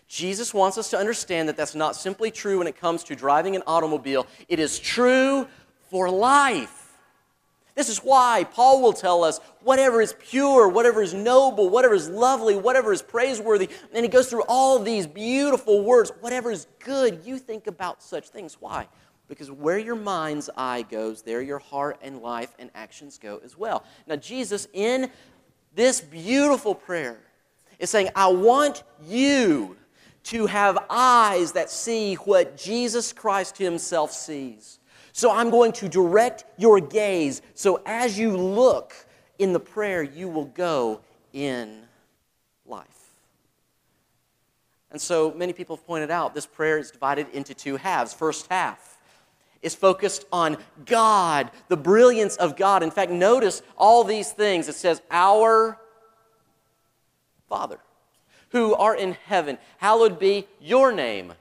Jesus 0.09 0.53
wants 0.53 0.77
us 0.77 0.91
to 0.91 0.99
understand 0.99 1.49
that 1.49 1.57
that's 1.57 1.75
not 1.75 1.97
simply 1.97 2.31
true 2.31 2.59
when 2.59 2.67
it 2.67 2.77
comes 2.77 3.03
to 3.05 3.17
driving 3.17 3.57
an 3.57 3.63
automobile, 3.67 4.27
it 4.47 4.59
is 4.59 4.79
true 4.79 5.49
for 5.89 6.11
life. 6.11 6.80
This 7.81 7.89
is 7.89 8.01
why 8.01 8.45
Paul 8.45 8.83
will 8.83 8.93
tell 8.93 9.25
us 9.25 9.41
whatever 9.63 10.03
is 10.03 10.15
pure, 10.19 10.69
whatever 10.69 11.01
is 11.01 11.15
noble, 11.15 11.71
whatever 11.71 11.95
is 11.95 12.11
lovely, 12.11 12.55
whatever 12.55 12.93
is 12.93 13.01
praiseworthy. 13.01 13.71
And 13.95 14.05
he 14.05 14.11
goes 14.11 14.29
through 14.29 14.43
all 14.49 14.79
these 14.79 15.07
beautiful 15.07 15.83
words. 15.83 16.13
Whatever 16.21 16.51
is 16.51 16.67
good, 16.81 17.23
you 17.25 17.39
think 17.39 17.69
about 17.69 18.03
such 18.03 18.29
things. 18.29 18.59
Why? 18.61 18.87
Because 19.29 19.51
where 19.51 19.79
your 19.79 19.95
mind's 19.97 20.51
eye 20.59 20.83
goes, 20.91 21.23
there 21.23 21.41
your 21.41 21.59
heart 21.59 21.99
and 22.03 22.21
life 22.21 22.55
and 22.59 22.69
actions 22.75 23.17
go 23.17 23.41
as 23.43 23.57
well. 23.57 23.83
Now, 24.07 24.17
Jesus, 24.17 24.69
in 24.75 25.11
this 25.75 26.03
beautiful 26.03 26.75
prayer, 26.75 27.19
is 27.79 27.89
saying, 27.89 28.11
I 28.15 28.27
want 28.27 28.83
you 29.09 29.79
to 30.25 30.45
have 30.45 30.85
eyes 30.91 31.53
that 31.53 31.71
see 31.71 32.17
what 32.17 32.59
Jesus 32.59 33.15
Christ 33.15 33.57
Himself 33.57 34.13
sees. 34.13 34.80
So 35.13 35.31
I'm 35.33 35.51
going 35.51 35.73
to 35.73 35.89
direct 35.89 36.45
your 36.57 36.81
gaze. 36.81 37.43
So 37.55 37.83
as 37.87 38.19
you 38.19 38.37
look 38.37 38.95
in 39.39 39.53
the 39.53 39.61
prayer, 39.61 40.03
you 40.03 40.29
will 40.29 40.45
go 40.45 41.01
in 41.33 41.83
life. 42.67 42.87
And 44.91 45.01
so 45.01 45.33
many 45.33 45.53
people 45.53 45.77
have 45.77 45.87
pointed 45.87 46.11
out 46.11 46.35
this 46.35 46.47
prayer 46.47 46.79
is 46.79 46.91
divided 46.91 47.29
into 47.33 47.55
two 47.55 47.77
halves. 47.77 48.13
First 48.13 48.47
half 48.51 48.99
is 49.63 49.75
focused 49.75 50.25
on 50.33 50.57
God, 50.87 51.51
the 51.69 51.77
brilliance 51.77 52.37
of 52.37 52.57
God. 52.57 52.83
In 52.83 52.91
fact, 52.91 53.11
notice 53.11 53.63
all 53.77 54.05
these 54.05 54.33
things. 54.33 54.69
It 54.69 54.75
says, 54.75 55.03
Our 55.11 55.79
Father, 57.49 57.79
who 58.51 58.75
are 58.75 58.97
in 58.97 59.17
heaven, 59.27 59.59
hallowed 59.79 60.19
be 60.19 60.49
your 60.61 60.93
name. 60.93 61.35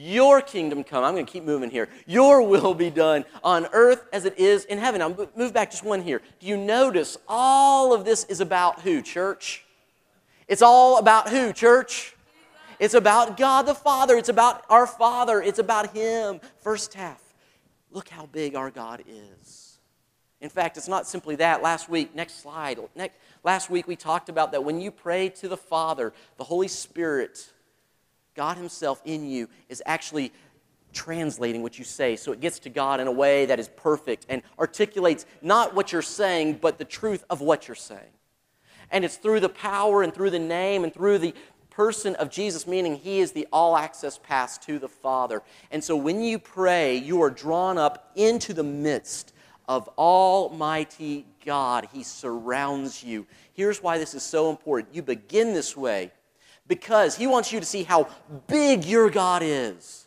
Your 0.00 0.40
kingdom 0.40 0.84
come. 0.84 1.02
I'm 1.02 1.14
going 1.14 1.26
to 1.26 1.32
keep 1.32 1.42
moving 1.42 1.70
here. 1.70 1.88
Your 2.06 2.40
will 2.40 2.72
be 2.72 2.88
done 2.88 3.24
on 3.42 3.66
earth 3.72 4.06
as 4.12 4.26
it 4.26 4.38
is 4.38 4.64
in 4.66 4.78
heaven. 4.78 5.00
Now, 5.00 5.28
move 5.34 5.52
back 5.52 5.72
just 5.72 5.82
one 5.82 6.02
here. 6.02 6.22
Do 6.38 6.46
you 6.46 6.56
notice 6.56 7.18
all 7.26 7.92
of 7.92 8.04
this 8.04 8.22
is 8.26 8.40
about 8.40 8.82
who, 8.82 9.02
church? 9.02 9.64
It's 10.46 10.62
all 10.62 10.98
about 10.98 11.30
who, 11.30 11.52
church? 11.52 12.14
It's 12.78 12.94
about 12.94 13.36
God 13.36 13.66
the 13.66 13.74
Father. 13.74 14.16
It's 14.16 14.28
about 14.28 14.62
our 14.70 14.86
Father. 14.86 15.42
It's 15.42 15.58
about 15.58 15.92
Him. 15.96 16.38
First 16.60 16.94
half. 16.94 17.20
Look 17.90 18.08
how 18.08 18.26
big 18.26 18.54
our 18.54 18.70
God 18.70 19.02
is. 19.08 19.78
In 20.40 20.48
fact, 20.48 20.76
it's 20.76 20.86
not 20.86 21.08
simply 21.08 21.34
that. 21.36 21.60
Last 21.60 21.88
week, 21.88 22.14
next 22.14 22.40
slide. 22.40 22.78
Next, 22.94 23.16
last 23.42 23.68
week 23.68 23.88
we 23.88 23.96
talked 23.96 24.28
about 24.28 24.52
that 24.52 24.62
when 24.62 24.80
you 24.80 24.92
pray 24.92 25.28
to 25.30 25.48
the 25.48 25.56
Father, 25.56 26.12
the 26.36 26.44
Holy 26.44 26.68
Spirit 26.68 27.50
God 28.38 28.56
Himself 28.56 29.02
in 29.04 29.28
you 29.28 29.48
is 29.68 29.82
actually 29.84 30.32
translating 30.92 31.60
what 31.60 31.76
you 31.76 31.84
say 31.84 32.14
so 32.14 32.30
it 32.30 32.38
gets 32.38 32.60
to 32.60 32.70
God 32.70 33.00
in 33.00 33.08
a 33.08 33.12
way 33.12 33.46
that 33.46 33.58
is 33.58 33.68
perfect 33.68 34.26
and 34.28 34.42
articulates 34.60 35.26
not 35.42 35.74
what 35.74 35.90
you're 35.90 36.02
saying, 36.02 36.60
but 36.62 36.78
the 36.78 36.84
truth 36.84 37.24
of 37.30 37.40
what 37.40 37.66
you're 37.66 37.74
saying. 37.74 38.12
And 38.92 39.04
it's 39.04 39.16
through 39.16 39.40
the 39.40 39.48
power 39.48 40.04
and 40.04 40.14
through 40.14 40.30
the 40.30 40.38
name 40.38 40.84
and 40.84 40.94
through 40.94 41.18
the 41.18 41.34
person 41.68 42.14
of 42.14 42.30
Jesus, 42.30 42.64
meaning 42.64 42.94
he 42.94 43.18
is 43.18 43.32
the 43.32 43.48
all 43.52 43.76
access 43.76 44.20
pass 44.22 44.56
to 44.58 44.78
the 44.78 44.88
Father. 44.88 45.42
And 45.72 45.82
so 45.82 45.96
when 45.96 46.22
you 46.22 46.38
pray, 46.38 46.96
you 46.96 47.20
are 47.22 47.30
drawn 47.30 47.76
up 47.76 48.12
into 48.14 48.54
the 48.54 48.62
midst 48.62 49.32
of 49.66 49.88
Almighty 49.98 51.26
God. 51.44 51.88
He 51.92 52.04
surrounds 52.04 53.02
you. 53.02 53.26
Here's 53.52 53.82
why 53.82 53.98
this 53.98 54.14
is 54.14 54.22
so 54.22 54.48
important. 54.48 54.94
You 54.94 55.02
begin 55.02 55.54
this 55.54 55.76
way 55.76 56.12
because 56.68 57.16
He 57.16 57.26
wants 57.26 57.52
you 57.52 57.60
to 57.60 57.66
see 57.66 57.82
how 57.82 58.08
big 58.46 58.84
your 58.84 59.10
God 59.10 59.42
is. 59.42 60.06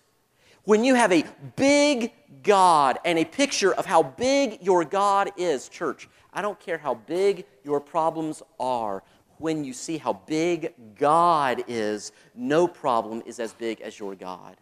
When 0.64 0.84
you 0.84 0.96
have 0.96 1.12
a 1.12 1.26
big 1.56 2.14
God 2.44 3.00
and 3.04 3.18
a 3.18 3.26
picture 3.26 3.74
of 3.74 3.86
how 3.86 4.04
big 4.04 4.60
your 4.62 4.86
God 4.86 5.32
is, 5.36 5.68
church, 5.68 6.08
I 6.32 6.42
don't 6.42 6.60
care 6.60 6.78
how 6.78 6.94
big 6.94 7.46
your 7.64 7.80
problems 7.80 8.42
are. 8.60 9.04
When 9.38 9.64
you 9.64 9.74
see 9.74 9.98
how 9.98 10.14
big 10.14 10.74
God 10.98 11.64
is, 11.68 12.12
no 12.36 12.68
problem 12.68 13.24
is 13.26 13.40
as 13.40 13.54
big 13.54 13.82
as 13.82 14.00
your 14.00 14.14
God. 14.14 14.56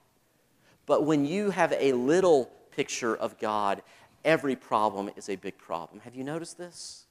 But 0.85 1.05
when 1.05 1.25
you 1.25 1.51
have 1.51 1.73
a 1.77 1.91
little 1.91 2.45
picture 2.71 3.15
of 3.15 3.37
God, 3.37 3.83
every 4.23 4.55
problem 4.55 5.09
is 5.17 5.29
a 5.29 5.35
big 5.35 5.57
problem. 5.57 5.99
Have 5.99 6.15
you 6.15 6.23
noticed 6.23 6.57
this? 6.57 7.05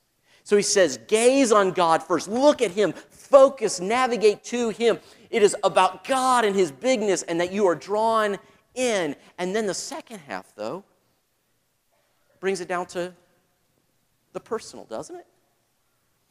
So 0.48 0.56
he 0.56 0.62
says, 0.62 0.98
gaze 1.08 1.52
on 1.52 1.72
God 1.72 2.02
first. 2.02 2.26
Look 2.26 2.62
at 2.62 2.70
Him. 2.70 2.94
Focus, 2.94 3.80
navigate 3.80 4.42
to 4.44 4.70
Him. 4.70 4.98
It 5.28 5.42
is 5.42 5.54
about 5.62 6.04
God 6.04 6.46
and 6.46 6.56
His 6.56 6.72
bigness 6.72 7.22
and 7.22 7.38
that 7.38 7.52
you 7.52 7.66
are 7.66 7.74
drawn 7.74 8.38
in. 8.74 9.14
And 9.36 9.54
then 9.54 9.66
the 9.66 9.74
second 9.74 10.20
half, 10.20 10.54
though, 10.56 10.84
brings 12.40 12.62
it 12.62 12.68
down 12.68 12.86
to 12.86 13.12
the 14.32 14.40
personal, 14.40 14.86
doesn't 14.86 15.16
it? 15.16 15.26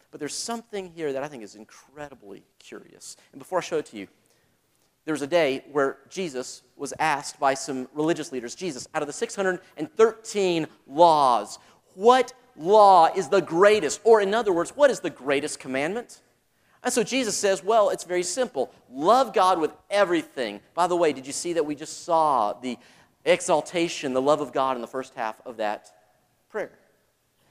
But 0.10 0.20
there's 0.20 0.34
something 0.34 0.92
here 0.96 1.14
that 1.14 1.22
I 1.22 1.28
think 1.28 1.44
is 1.44 1.54
incredibly 1.54 2.42
curious. 2.58 3.18
And 3.34 3.40
before 3.40 3.60
I 3.60 3.62
show 3.62 3.78
it 3.78 3.86
to 3.86 3.98
you, 3.98 4.08
there 5.06 5.14
was 5.14 5.22
a 5.22 5.28
day 5.28 5.64
where 5.72 6.00
Jesus 6.10 6.64
was 6.76 6.92
asked 6.98 7.40
by 7.40 7.54
some 7.54 7.88
religious 7.94 8.32
leaders 8.32 8.56
Jesus, 8.56 8.88
out 8.96 9.04
of 9.04 9.08
the 9.08 9.14
613 9.14 10.68
laws, 10.88 11.60
what 11.94 12.34
law 12.58 13.08
is 13.16 13.30
the 13.30 13.42
greatest? 13.42 14.02
Or, 14.04 14.22
in 14.22 14.34
other 14.34 14.52
words, 14.52 14.72
what 14.72 14.90
is 14.90 15.00
the 15.00 15.10
greatest 15.10 15.60
commandment? 15.60 16.22
And 16.84 16.94
so 16.94 17.04
Jesus 17.04 17.36
says, 17.36 17.64
well, 17.64 17.90
it's 17.90 18.04
very 18.04 18.24
simple. 18.24 18.72
Love 18.90 19.34
God 19.34 19.60
with 19.60 19.72
everything. 19.90 20.62
By 20.74 20.88
the 20.88 20.96
way, 20.96 21.12
did 21.12 21.28
you 21.28 21.34
see 21.34 21.54
that 21.54 21.66
we 21.66 21.76
just 21.76 22.04
saw 22.06 22.54
the 22.54 22.78
exaltation, 23.26 24.14
the 24.14 24.22
love 24.22 24.42
of 24.42 24.54
God 24.54 24.76
in 24.76 24.82
the 24.82 24.88
first 24.88 25.14
half 25.16 25.42
of 25.46 25.58
that 25.58 25.92
prayer? 26.50 26.72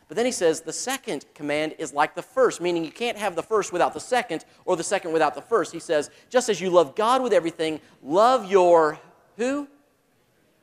But 0.09 0.17
then 0.17 0.25
he 0.25 0.33
says 0.33 0.61
the 0.61 0.73
second 0.73 1.27
command 1.35 1.75
is 1.79 1.93
like 1.93 2.15
the 2.15 2.23
first, 2.23 2.61
meaning 2.61 2.85
you 2.85 2.93
can't 2.93 3.19
have 3.19 3.35
the 3.35 3.43
first 3.43 3.73
without 3.73 3.93
the 3.93 4.01
second 4.01 4.45
or 4.65 4.77
the 4.77 4.85
second 4.85 5.13
without 5.13 5.35
the 5.35 5.43
first. 5.43 5.73
He 5.73 5.81
says, 5.81 6.11
just 6.31 6.49
as 6.49 6.61
you 6.61 6.71
love 6.71 6.95
God 6.95 7.23
with 7.23 7.33
everything, 7.33 7.81
love 8.03 8.49
your 8.49 9.01
who? 9.37 9.67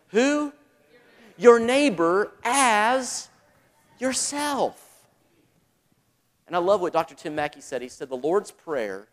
Who? 0.09 0.53
Your 1.38 1.59
neighbor 1.59 2.31
as 2.43 3.27
yourself. 4.03 5.07
And 6.45 6.55
I 6.55 6.60
love 6.60 6.81
what 6.81 6.91
Dr. 6.91 7.15
Tim 7.15 7.36
Mackie 7.36 7.62
said. 7.62 7.81
He 7.81 7.88
said, 7.88 8.10
The 8.10 8.17
Lord's 8.17 8.51
Prayer 8.51 9.07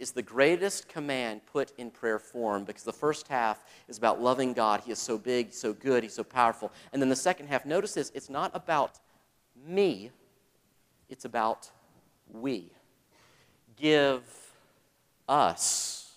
is 0.00 0.10
the 0.10 0.22
greatest 0.22 0.88
command 0.88 1.40
put 1.46 1.72
in 1.78 1.92
prayer 1.92 2.18
form 2.18 2.64
because 2.64 2.82
the 2.82 2.92
first 2.92 3.28
half 3.28 3.64
is 3.88 3.96
about 3.96 4.20
loving 4.20 4.52
God. 4.52 4.80
He 4.84 4.90
is 4.90 4.98
so 4.98 5.16
big, 5.16 5.52
so 5.52 5.72
good, 5.72 6.02
He's 6.02 6.12
so 6.12 6.24
powerful. 6.24 6.72
And 6.92 7.00
then 7.00 7.08
the 7.08 7.16
second 7.16 7.46
half, 7.46 7.64
notice 7.64 7.94
this, 7.94 8.10
it's 8.14 8.28
not 8.28 8.50
about 8.52 8.98
me, 9.64 10.10
it's 11.08 11.24
about 11.24 11.70
we. 12.32 12.72
Give 13.76 14.22
us 15.28 16.14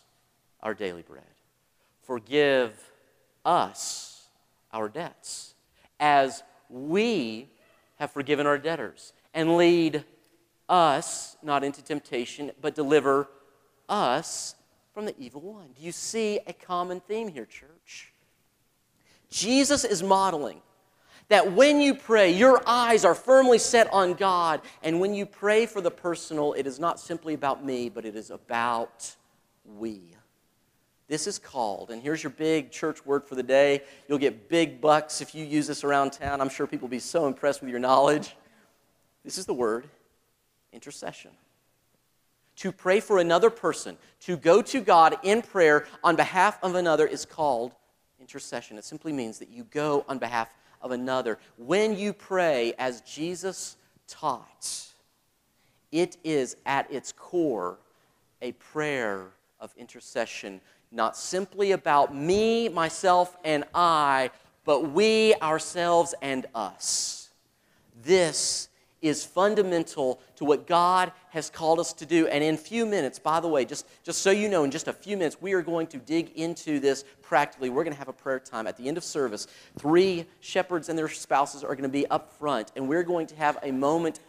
our 0.61 0.73
daily 0.73 1.03
bread. 1.03 1.23
Forgive 2.01 2.73
us 3.45 4.27
our 4.73 4.89
debts 4.89 5.53
as 5.99 6.41
we 6.69 7.47
have 7.97 8.11
forgiven 8.11 8.47
our 8.47 8.57
debtors. 8.57 9.13
And 9.33 9.57
lead 9.57 10.03
us 10.69 11.37
not 11.43 11.63
into 11.63 11.83
temptation, 11.83 12.51
but 12.61 12.75
deliver 12.75 13.29
us 13.87 14.55
from 14.93 15.05
the 15.05 15.15
evil 15.19 15.41
one. 15.41 15.67
Do 15.77 15.83
you 15.83 15.91
see 15.91 16.39
a 16.47 16.53
common 16.53 16.99
theme 17.01 17.27
here, 17.27 17.45
church? 17.45 18.13
Jesus 19.29 19.83
is 19.83 20.01
modeling 20.01 20.61
that 21.29 21.51
when 21.53 21.81
you 21.81 21.93
pray, 21.93 22.31
your 22.31 22.61
eyes 22.65 23.03
are 23.03 23.15
firmly 23.15 23.59
set 23.59 23.91
on 23.91 24.13
God. 24.13 24.61
And 24.81 24.99
when 24.99 25.13
you 25.13 25.25
pray 25.25 25.65
for 25.65 25.81
the 25.81 25.91
personal, 25.91 26.53
it 26.53 26.65
is 26.65 26.79
not 26.79 26.99
simply 26.99 27.33
about 27.33 27.63
me, 27.63 27.89
but 27.89 28.05
it 28.05 28.15
is 28.15 28.31
about 28.31 29.15
we. 29.77 30.16
This 31.07 31.25
is 31.25 31.39
called, 31.39 31.89
and 31.89 32.01
here's 32.01 32.21
your 32.21 32.31
big 32.31 32.69
church 32.69 33.05
word 33.05 33.23
for 33.25 33.35
the 33.35 33.43
day. 33.43 33.81
You'll 34.09 34.17
get 34.17 34.49
big 34.49 34.81
bucks 34.81 35.21
if 35.21 35.33
you 35.33 35.45
use 35.45 35.65
this 35.65 35.85
around 35.85 36.11
town. 36.11 36.41
I'm 36.41 36.49
sure 36.49 36.67
people 36.67 36.87
will 36.87 36.91
be 36.91 36.99
so 36.99 37.27
impressed 37.27 37.61
with 37.61 37.69
your 37.69 37.79
knowledge. 37.79 38.35
This 39.23 39.37
is 39.37 39.45
the 39.45 39.53
word 39.53 39.87
intercession. 40.73 41.31
To 42.57 42.71
pray 42.71 42.99
for 42.99 43.19
another 43.19 43.49
person, 43.49 43.97
to 44.21 44.35
go 44.35 44.61
to 44.63 44.81
God 44.81 45.17
in 45.23 45.41
prayer 45.41 45.85
on 46.03 46.15
behalf 46.15 46.57
of 46.61 46.75
another, 46.75 47.07
is 47.07 47.23
called 47.23 47.73
intercession. 48.19 48.77
It 48.77 48.83
simply 48.83 49.13
means 49.13 49.39
that 49.39 49.49
you 49.49 49.63
go 49.63 50.03
on 50.09 50.17
behalf 50.17 50.53
of 50.81 50.91
another. 50.91 51.39
When 51.55 51.97
you 51.97 52.11
pray 52.11 52.73
as 52.77 53.01
Jesus 53.01 53.77
taught, 54.07 54.87
it 55.91 56.17
is 56.23 56.57
at 56.65 56.91
its 56.91 57.13
core 57.13 57.77
a 58.41 58.51
prayer 58.53 59.27
of 59.59 59.73
intercession, 59.77 60.61
not 60.91 61.17
simply 61.17 61.71
about 61.71 62.15
me, 62.15 62.69
myself, 62.69 63.35
and 63.43 63.63
I, 63.73 64.31
but 64.65 64.91
we, 64.91 65.33
ourselves, 65.35 66.13
and 66.21 66.45
us. 66.55 67.29
This 68.03 68.69
is 69.01 69.23
fundamental 69.23 70.19
to 70.35 70.45
what 70.45 70.65
God 70.65 71.11
has 71.29 71.49
called 71.49 71.79
us 71.79 71.93
to 71.93 72.05
do. 72.05 72.27
And 72.27 72.43
in 72.43 72.55
a 72.55 72.57
few 72.57 72.85
minutes, 72.85 73.19
by 73.19 73.39
the 73.39 73.47
way, 73.47 73.63
just, 73.63 73.85
just 74.03 74.21
so 74.21 74.31
you 74.31 74.49
know, 74.49 74.63
in 74.63 74.71
just 74.71 74.87
a 74.87 74.93
few 74.93 75.17
minutes, 75.17 75.37
we 75.39 75.53
are 75.53 75.61
going 75.61 75.87
to 75.87 75.97
dig 75.97 76.31
into 76.35 76.79
this 76.79 77.05
practically. 77.21 77.69
We're 77.69 77.83
going 77.83 77.93
to 77.93 77.99
have 77.99 78.07
a 78.07 78.13
prayer 78.13 78.39
time 78.39 78.65
at 78.65 78.75
the 78.77 78.87
end 78.87 78.97
of 78.97 79.03
service. 79.03 79.47
Three 79.77 80.25
shepherds 80.39 80.89
and 80.89 80.97
their 80.97 81.09
spouses 81.09 81.63
are 81.63 81.75
going 81.75 81.83
to 81.83 81.89
be 81.89 82.07
up 82.07 82.33
front, 82.33 82.71
and 82.75 82.87
we're 82.89 83.03
going 83.03 83.27
to 83.27 83.35
have 83.35 83.57
a 83.61 83.71
moment 83.71 84.19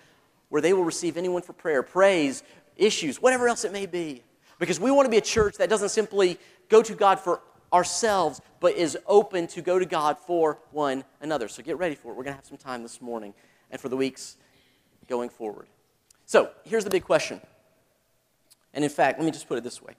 where 0.50 0.62
they 0.62 0.72
will 0.72 0.84
receive 0.84 1.16
anyone 1.16 1.42
for 1.42 1.52
prayer, 1.52 1.82
praise, 1.82 2.42
issues, 2.76 3.20
whatever 3.20 3.48
else 3.48 3.64
it 3.64 3.72
may 3.72 3.86
be. 3.86 4.22
Because 4.58 4.80
we 4.80 4.90
want 4.90 5.06
to 5.06 5.10
be 5.10 5.18
a 5.18 5.22
church 5.22 5.56
that 5.56 5.68
doesn't 5.68 5.90
simply 5.90 6.38
go 6.68 6.82
to 6.82 6.94
God 6.94 7.20
for 7.20 7.40
ourselves, 7.72 8.40
but 8.60 8.74
is 8.74 8.98
open 9.06 9.46
to 9.48 9.62
go 9.62 9.78
to 9.78 9.86
God 9.86 10.18
for 10.18 10.58
one 10.72 11.04
another. 11.20 11.48
So 11.48 11.62
get 11.62 11.78
ready 11.78 11.94
for 11.94 12.12
it. 12.12 12.16
We're 12.16 12.24
going 12.24 12.34
to 12.34 12.38
have 12.38 12.46
some 12.46 12.56
time 12.56 12.82
this 12.82 13.00
morning 13.00 13.34
and 13.70 13.80
for 13.80 13.88
the 13.88 13.96
weeks 13.96 14.36
going 15.06 15.28
forward. 15.28 15.68
So 16.26 16.50
here's 16.64 16.84
the 16.84 16.90
big 16.90 17.04
question. 17.04 17.40
And 18.74 18.84
in 18.84 18.90
fact, 18.90 19.18
let 19.18 19.24
me 19.24 19.30
just 19.30 19.48
put 19.48 19.58
it 19.58 19.64
this 19.64 19.82
way. 19.82 19.94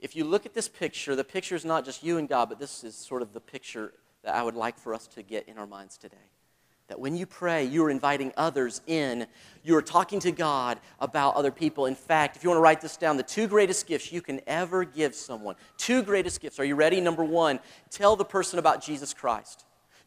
If 0.00 0.16
you 0.16 0.24
look 0.24 0.46
at 0.46 0.54
this 0.54 0.68
picture, 0.68 1.14
the 1.14 1.24
picture 1.24 1.54
is 1.54 1.64
not 1.64 1.84
just 1.84 2.02
you 2.02 2.18
and 2.18 2.28
God, 2.28 2.48
but 2.48 2.58
this 2.58 2.84
is 2.84 2.96
sort 2.96 3.22
of 3.22 3.32
the 3.32 3.40
picture 3.40 3.92
that 4.22 4.34
I 4.34 4.42
would 4.42 4.54
like 4.54 4.78
for 4.78 4.94
us 4.94 5.06
to 5.08 5.22
get 5.22 5.48
in 5.48 5.58
our 5.58 5.66
minds 5.66 5.96
today. 5.96 6.16
That 6.90 6.98
when 6.98 7.16
you 7.16 7.24
pray, 7.24 7.64
you 7.64 7.84
are 7.84 7.90
inviting 7.90 8.32
others 8.36 8.80
in. 8.88 9.28
You 9.62 9.76
are 9.76 9.82
talking 9.82 10.18
to 10.20 10.32
God 10.32 10.80
about 10.98 11.36
other 11.36 11.52
people. 11.52 11.86
In 11.86 11.94
fact, 11.94 12.36
if 12.36 12.42
you 12.42 12.50
want 12.50 12.58
to 12.58 12.62
write 12.62 12.80
this 12.80 12.96
down, 12.96 13.16
the 13.16 13.22
two 13.22 13.46
greatest 13.46 13.86
gifts 13.86 14.10
you 14.10 14.20
can 14.20 14.40
ever 14.48 14.84
give 14.84 15.14
someone, 15.14 15.54
two 15.78 16.02
greatest 16.02 16.40
gifts. 16.40 16.58
Are 16.58 16.64
you 16.64 16.74
ready? 16.74 17.00
Number 17.00 17.22
one, 17.22 17.60
tell 17.90 18.16
the 18.16 18.24
person 18.24 18.58
about 18.58 18.82
Jesus 18.82 19.14
Christ. 19.14 19.66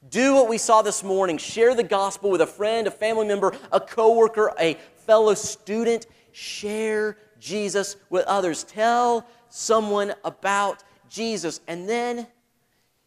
Do 0.10 0.34
what 0.34 0.50
we 0.50 0.58
saw 0.58 0.82
this 0.82 1.06
morning. 1.06 1.38
Share 1.38 1.74
the 1.74 1.84
gospel 1.84 2.30
with 2.30 2.42
a 2.42 2.48
friend, 2.48 2.86
a 2.86 2.92
family 2.92 3.28
member, 3.28 3.56
a 3.72 3.80
coworker, 3.80 4.52
a 4.60 4.74
fellow 5.06 5.36
student. 5.36 6.06
Share 6.34 7.18
Jesus 7.40 7.96
with 8.10 8.26
others. 8.26 8.66
Tell 8.66 9.26
someone 9.48 10.14
about 10.26 10.84
Jesus. 11.08 11.62
And 11.66 11.88
then 11.88 12.28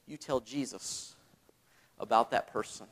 you 0.07 0.17
tell 0.17 0.41
Jesus 0.41 1.15
about 1.99 2.31
that 2.31 2.51
person. 2.51 2.87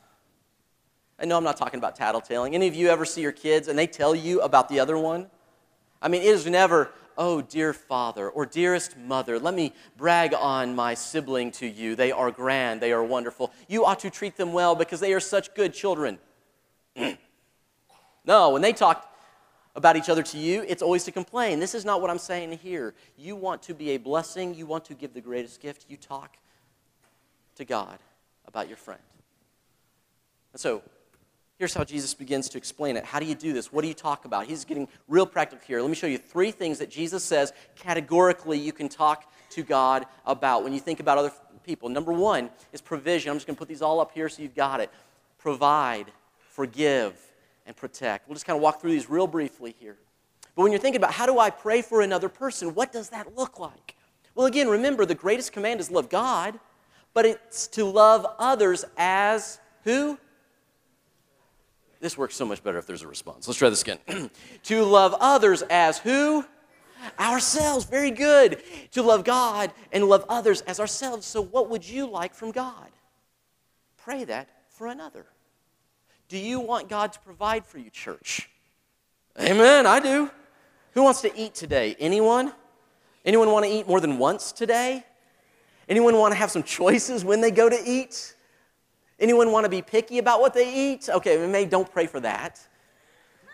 I 1.19 1.25
know 1.27 1.37
I'm 1.37 1.45
not 1.45 1.57
talking 1.57 1.79
about 1.79 1.97
tattletaling. 1.97 2.55
Any 2.55 2.67
of 2.67 2.75
you 2.75 2.89
ever 2.89 3.05
see 3.05 3.23
your 3.23 3.33
kids 3.33 3.69
and 3.69 3.79
they 3.79 3.87
tell 3.87 4.15
you 4.15 4.41
about 4.41 4.69
the 4.69 4.81
other 4.81 4.99
one? 4.99 5.29
I 6.03 6.09
mean, 6.09 6.23
it 6.23 6.29
is 6.29 6.47
never, 6.47 6.91
Oh, 7.17 7.41
dear 7.41 7.73
father 7.73 8.29
or 8.29 8.45
dearest 8.45 8.97
mother, 8.97 9.39
let 9.39 9.55
me 9.55 9.73
brag 9.97 10.35
on 10.35 10.75
my 10.75 10.95
sibling 10.95 11.53
to 11.53 11.67
you. 11.67 11.95
They 11.95 12.11
are 12.11 12.31
grand, 12.31 12.81
they 12.81 12.93
are 12.93 13.05
wonderful. 13.05 13.53
You 13.69 13.85
ought 13.85 14.01
to 14.01 14.11
treat 14.11 14.37
them 14.37 14.53
well 14.53 14.75
because 14.75 15.01
they 15.01 15.13
are 15.13 15.21
such 15.21 15.55
good 15.55 15.73
children. 15.73 16.19
no, 18.25 18.51
when 18.51 18.63
they 18.63 18.73
talk 18.73 19.11
about 19.77 19.97
each 19.97 20.09
other 20.09 20.23
to 20.25 20.39
you, 20.39 20.65
it's 20.67 20.83
always 20.83 21.05
to 21.05 21.13
complain. 21.13 21.61
This 21.61 21.75
is 21.75 21.85
not 21.85 22.01
what 22.01 22.11
I'm 22.11 22.19
saying 22.19 22.59
here. 22.59 22.95
You 23.17 23.37
want 23.37 23.63
to 23.63 23.75
be 23.75 23.91
a 23.91 23.97
blessing, 23.97 24.55
you 24.55 24.67
want 24.67 24.85
to 24.87 24.95
give 24.95 25.15
the 25.15 25.21
greatest 25.21 25.61
gift, 25.61 25.87
you 25.89 25.97
talk 25.97 26.37
to 27.57 27.65
God 27.65 27.99
about 28.47 28.67
your 28.67 28.77
friend. 28.77 29.01
And 30.53 30.61
so, 30.61 30.83
here's 31.59 31.75
how 31.75 31.85
Jesus 31.85 32.15
begins 32.15 32.49
to 32.51 32.59
explain 32.59 32.97
it. 32.97 33.05
How 33.05 33.21
do 33.21 33.27
you 33.27 33.35
do 33.35 33.53
this? 33.53 33.73
What 33.73 33.83
do 33.83 33.89
you 33.89 33.95
talk 33.95 34.25
about? 34.25 34.47
He's 34.47 34.65
getting 34.65 34.89
real 35.09 35.27
practical 35.27 35.65
here. 35.67 35.81
Let 35.81 35.89
me 35.89 35.97
show 35.97 36.07
you 36.07 36.19
three 36.19 36.51
things 36.51 36.79
that 36.79 36.91
Jesus 36.91 37.23
says 37.23 37.53
categorically 37.77 38.59
you 38.59 38.73
can 38.73 38.89
talk 38.89 39.31
to 39.51 39.63
God 39.63 40.07
about 40.27 40.65
when 40.65 40.73
you 40.73 40.81
think 40.81 41.01
about 41.01 41.19
other 41.19 41.33
people. 41.65 41.89
Number 41.89 42.13
one 42.13 42.51
is 42.73 42.81
provision. 42.81 43.31
I'm 43.31 43.37
just 43.37 43.47
going 43.47 43.57
to 43.57 43.59
put 43.59 43.69
these 43.69 43.83
all 43.83 44.01
up 44.01 44.13
here 44.13 44.29
so 44.29 44.43
you've 44.43 44.55
got 44.55 44.81
it. 44.81 44.91
Provide, 45.39 46.07
forgive, 46.51 47.15
and 47.67 47.77
protect. 47.77 48.29
We'll 48.29 48.35
just 48.35 48.47
kind 48.47 48.57
of 48.57 48.63
walk 48.63 48.81
through 48.81 48.91
these 48.91 49.09
real 49.09 49.27
briefly 49.27 49.75
here. 49.79 49.97
But 50.55 50.63
when 50.63 50.73
you're 50.73 50.81
thinking 50.81 51.01
about 51.01 51.13
how 51.13 51.27
do 51.27 51.39
I 51.39 51.51
pray 51.51 51.83
for 51.83 52.03
another 52.03 52.29
person, 52.29 52.75
what 52.75 52.93
does 52.93 53.09
that 53.11 53.37
look 53.37 53.59
like? 53.59 53.97
Well, 54.35 54.47
again, 54.47 54.69
remember 54.69 55.07
the 55.07 55.15
greatest 55.15 55.53
command 55.53 55.81
is 55.81 55.91
love 55.91 56.09
God, 56.09 56.59
but 57.13 57.25
it's 57.25 57.67
to 57.69 57.85
love 57.85 58.27
others 58.39 58.85
as 58.97 59.61
who? 59.85 60.19
This 62.05 62.19
works 62.19 62.37
so 62.37 62.45
much 62.45 62.63
better 62.63 62.77
if 62.77 62.87
there's 62.87 63.01
a 63.01 63.09
response. 63.09 63.49
Let's 63.49 63.57
try 63.57 63.71
this 63.71 63.81
again. 63.81 63.99
to 64.65 64.83
love 64.83 65.17
others 65.21 65.63
as 65.71 65.97
who? 65.97 66.45
Ourselves. 67.19 67.87
Very 67.87 68.11
good. 68.11 68.63
To 68.91 69.03
love 69.03 69.25
God 69.25 69.73
and 69.91 70.05
love 70.05 70.27
others 70.29 70.61
as 70.61 70.81
ourselves. 70.81 71.27
So, 71.27 71.41
what 71.41 71.71
would 71.71 71.89
you 71.89 72.07
like 72.07 72.35
from 72.35 72.51
God? 72.51 72.91
Pray 73.97 74.25
that 74.25 74.51
for 74.69 74.87
another. 74.87 75.25
Do 76.29 76.37
you 76.37 76.61
want 76.61 76.91
God 76.91 77.15
to 77.15 77.21
provide 77.21 77.65
for 77.65 77.79
you, 77.79 77.89
church? 77.89 78.51
Amen, 79.41 79.87
I 79.87 79.99
do. 79.99 80.31
Who 80.93 81.05
wants 81.05 81.23
to 81.23 81.35
eat 81.35 81.55
today? 81.55 81.97
Anyone? 81.99 82.53
Anyone 83.25 83.51
want 83.51 83.65
to 83.65 83.73
eat 83.73 83.89
more 83.89 84.03
than 84.03 84.19
once 84.19 84.53
today? 84.53 85.07
Anyone 85.89 86.19
want 86.19 86.33
to 86.33 86.37
have 86.37 86.51
some 86.51 86.65
choices 86.65 87.25
when 87.25 87.41
they 87.41 87.51
go 87.51 87.71
to 87.71 87.81
eat? 87.83 88.35
Anyone 89.19 89.53
want 89.53 89.65
to 89.65 89.71
be 89.71 89.83
picky 89.83 90.19
about 90.19 90.41
what 90.41 90.55
they 90.55 90.93
eat? 90.93 91.09
Okay, 91.09 91.47
maybe 91.47 91.71
don't 91.71 91.91
pray 91.91 92.07
for 92.07 92.21
that. 92.21 92.61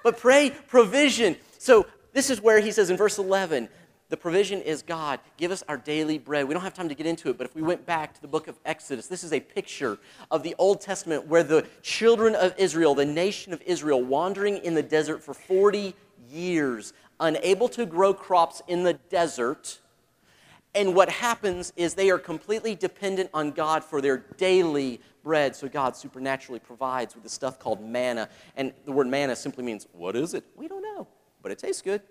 But 0.03 0.19
pray 0.19 0.51
provision. 0.69 1.37
So 1.59 1.87
this 2.13 2.31
is 2.31 2.41
where 2.41 2.61
he 2.61 2.73
says 2.73 2.91
in 2.91 2.97
verse 2.97 3.19
11, 3.19 3.69
the 4.09 4.17
provision 4.17 4.61
is 4.63 4.83
God. 4.83 5.21
Give 5.37 5.53
us 5.53 5.63
our 5.69 5.77
daily 5.77 6.19
bread. 6.19 6.49
We 6.49 6.55
don't 6.55 6.65
have 6.65 6.75
time 6.75 6.89
to 6.89 6.95
get 6.97 7.07
into 7.07 7.31
it, 7.31 7.39
but 7.39 7.47
if 7.47 7.55
we 7.55 7.63
went 7.63 7.87
back 7.87 8.13
to 8.15 8.21
the 8.21 8.27
book 8.27 8.49
of 8.49 8.59
Exodus, 8.65 9.07
this 9.07 9.23
is 9.23 9.33
a 9.33 9.39
picture 9.39 9.99
of 10.33 10.43
the 10.43 10.57
Old 10.59 10.81
Testament 10.81 11.29
where 11.29 11.45
the 11.45 11.65
children 11.83 12.35
of 12.35 12.53
Israel, 12.59 12.97
the 12.97 13.05
nation 13.05 13.53
of 13.53 13.63
Israel, 13.63 14.03
wandering 14.03 14.57
in 14.59 14.75
the 14.75 14.83
desert 14.83 15.23
for 15.23 15.33
40 15.33 15.95
years, 16.29 16.93
unable 17.21 17.69
to 17.69 17.87
grow 17.87 18.13
crops 18.13 18.63
in 18.67 18.83
the 18.83 18.95
desert. 18.95 19.79
And 20.75 20.95
what 20.95 21.09
happens 21.09 21.73
is 21.77 21.95
they 21.95 22.11
are 22.11 22.19
completely 22.19 22.75
dependent 22.75 23.31
on 23.33 23.53
God 23.53 23.85
for 23.85 24.01
their 24.01 24.19
daily 24.37 25.01
bread. 25.23 25.55
So 25.57 25.69
God 25.69 25.97
supernaturally 25.97 26.61
provides 26.61 27.15
with 27.15 27.25
the 27.25 27.31
stuff 27.31 27.59
called 27.59 27.83
manna. 27.83 28.29
And 28.57 28.73
the 28.85 28.93
word 28.93 29.07
manna 29.07 29.37
simply 29.37 29.65
means, 29.65 29.87
what 29.93 30.17
is 30.17 30.35
it? 30.35 30.45
We 30.57 30.69
don't 30.69 30.83
know, 30.83 31.07
but 31.43 31.53
it 31.53 31.59
tastes 31.59 31.83
good. 31.83 32.03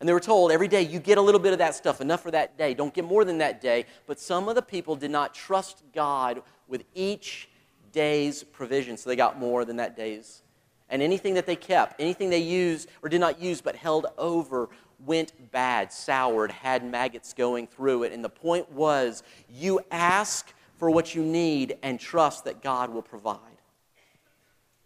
And 0.00 0.08
they 0.08 0.14
were 0.14 0.20
told 0.20 0.50
every 0.50 0.68
day, 0.68 0.80
you 0.80 0.98
get 0.98 1.18
a 1.18 1.20
little 1.20 1.40
bit 1.40 1.52
of 1.52 1.58
that 1.58 1.74
stuff, 1.74 2.00
enough 2.00 2.22
for 2.22 2.30
that 2.30 2.56
day. 2.56 2.72
Don't 2.72 2.94
get 2.94 3.04
more 3.04 3.24
than 3.24 3.38
that 3.38 3.60
day. 3.60 3.84
But 4.06 4.18
some 4.18 4.48
of 4.48 4.54
the 4.54 4.62
people 4.62 4.96
did 4.96 5.10
not 5.10 5.34
trust 5.34 5.82
God 5.94 6.42
with 6.68 6.84
each 6.94 7.50
day's 7.92 8.42
provision, 8.42 8.96
so 8.96 9.10
they 9.10 9.16
got 9.16 9.38
more 9.38 9.64
than 9.66 9.76
that 9.76 9.96
day's. 9.96 10.42
And 10.88 11.02
anything 11.02 11.34
that 11.34 11.44
they 11.44 11.56
kept, 11.56 12.00
anything 12.00 12.30
they 12.30 12.38
used 12.38 12.88
or 13.02 13.08
did 13.08 13.20
not 13.20 13.40
use 13.40 13.60
but 13.60 13.76
held 13.76 14.06
over, 14.16 14.70
went 15.04 15.32
bad, 15.52 15.92
soured, 15.92 16.50
had 16.50 16.84
maggots 16.84 17.32
going 17.32 17.66
through 17.66 18.04
it. 18.04 18.12
And 18.12 18.24
the 18.24 18.30
point 18.30 18.70
was, 18.72 19.22
you 19.48 19.80
ask 19.90 20.52
for 20.80 20.90
what 20.90 21.14
you 21.14 21.22
need 21.22 21.76
and 21.82 22.00
trust 22.00 22.46
that 22.46 22.62
God 22.62 22.90
will 22.90 23.02
provide. 23.02 23.38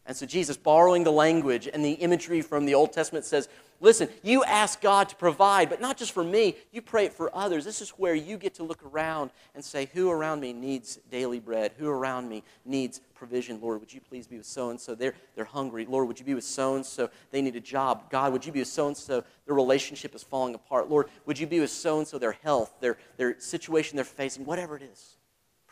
And 0.07 0.15
so 0.15 0.27
Jesus, 0.27 0.57
borrowing 0.57 1.05
the 1.05 1.13
language 1.13 1.67
and 1.73 1.83
the 1.83 1.93
imagery 1.93 2.43
from 2.43 2.67
the 2.67 2.75
Old 2.75 2.93
Testament, 2.93 3.25
says, 3.25 3.49
Listen, 3.81 4.09
you 4.23 4.45
ask 4.45 4.81
God 4.81 5.09
to 5.11 5.17
provide, 5.17 5.69
but 5.69 5.81
not 5.81 5.97
just 5.97 6.13
for 6.13 6.25
me, 6.25 6.57
you 6.73 6.81
pray 6.81 7.05
it 7.05 7.13
for 7.13 7.35
others. 7.37 7.65
This 7.65 7.81
is 7.81 7.91
where 7.91 8.15
you 8.15 8.39
get 8.39 8.55
to 8.55 8.63
look 8.63 8.83
around 8.85 9.31
and 9.55 9.65
say, 9.65 9.89
Who 9.95 10.11
around 10.11 10.41
me 10.41 10.53
needs 10.53 10.99
daily 11.11 11.39
bread? 11.39 11.73
Who 11.79 11.89
around 11.89 12.29
me 12.29 12.43
needs 12.65 13.01
provision? 13.15 13.61
Lord, 13.61 13.81
would 13.81 13.93
you 13.93 14.01
please 14.01 14.27
be 14.27 14.37
with 14.37 14.47
so 14.47 14.71
and 14.71 14.81
so? 14.81 14.95
They're, 14.95 15.15
hungry. 15.45 15.87
Lord, 15.87 16.09
would 16.09 16.19
you 16.19 16.25
be 16.25 16.35
with 16.35 16.45
so 16.45 16.77
and 16.77 16.85
so? 16.85 17.09
They 17.31 17.41
need 17.41 17.57
a 17.57 17.61
job. 17.61 18.11
God, 18.11 18.33
would 18.33 18.45
you 18.45 18.53
be 18.53 18.61
with 18.61 18.69
so 18.69 18.89
and 18.89 18.97
so? 18.97 19.23
Their 19.47 19.55
relationship 19.55 20.15
is 20.15 20.23
falling 20.23 20.55
apart. 20.55 20.91
Lord, 20.91 21.09
would 21.27 21.39
you 21.39 21.47
be 21.47 21.61
with 21.61 21.71
so 21.71 21.99
and 21.99 22.07
so? 22.07 22.19
Their 22.19 22.33
health, 22.43 22.75
their, 22.81 22.99
their 23.17 23.39
situation 23.41 23.97
they're 23.97 24.05
facing, 24.05 24.45
whatever 24.45 24.77
it 24.77 24.83
is. 24.83 25.17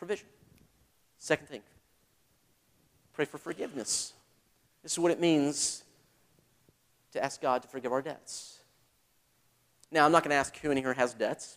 Provision. 0.02 0.26
Second 1.18 1.46
thing, 1.46 1.60
pray 3.12 3.24
for 3.24 3.38
forgiveness. 3.38 4.14
This 4.82 4.90
is 4.90 4.98
what 4.98 5.12
it 5.12 5.20
means 5.20 5.84
to 7.12 7.22
ask 7.24 7.40
God 7.40 7.62
to 7.62 7.68
forgive 7.68 7.92
our 7.92 8.02
debts. 8.02 8.58
Now, 9.92 10.04
I'm 10.04 10.10
not 10.10 10.24
going 10.24 10.30
to 10.30 10.34
ask 10.34 10.58
who 10.58 10.72
in 10.72 10.76
here 10.76 10.92
has 10.94 11.14
debts. 11.14 11.56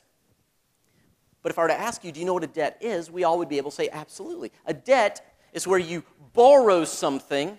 But 1.41 1.53
if 1.53 1.57
I 1.57 1.63
were 1.63 1.69
to 1.69 1.79
ask 1.79 2.03
you, 2.03 2.11
do 2.11 2.19
you 2.19 2.25
know 2.27 2.35
what 2.35 2.43
a 2.43 2.47
debt 2.47 2.77
is? 2.81 3.09
We 3.09 3.23
all 3.23 3.39
would 3.39 3.49
be 3.49 3.57
able 3.57 3.71
to 3.71 3.75
say, 3.75 3.89
absolutely. 3.91 4.51
A 4.67 4.75
debt 4.75 5.25
is 5.51 5.65
where 5.65 5.79
you 5.79 6.03
borrow 6.33 6.85
something 6.85 7.57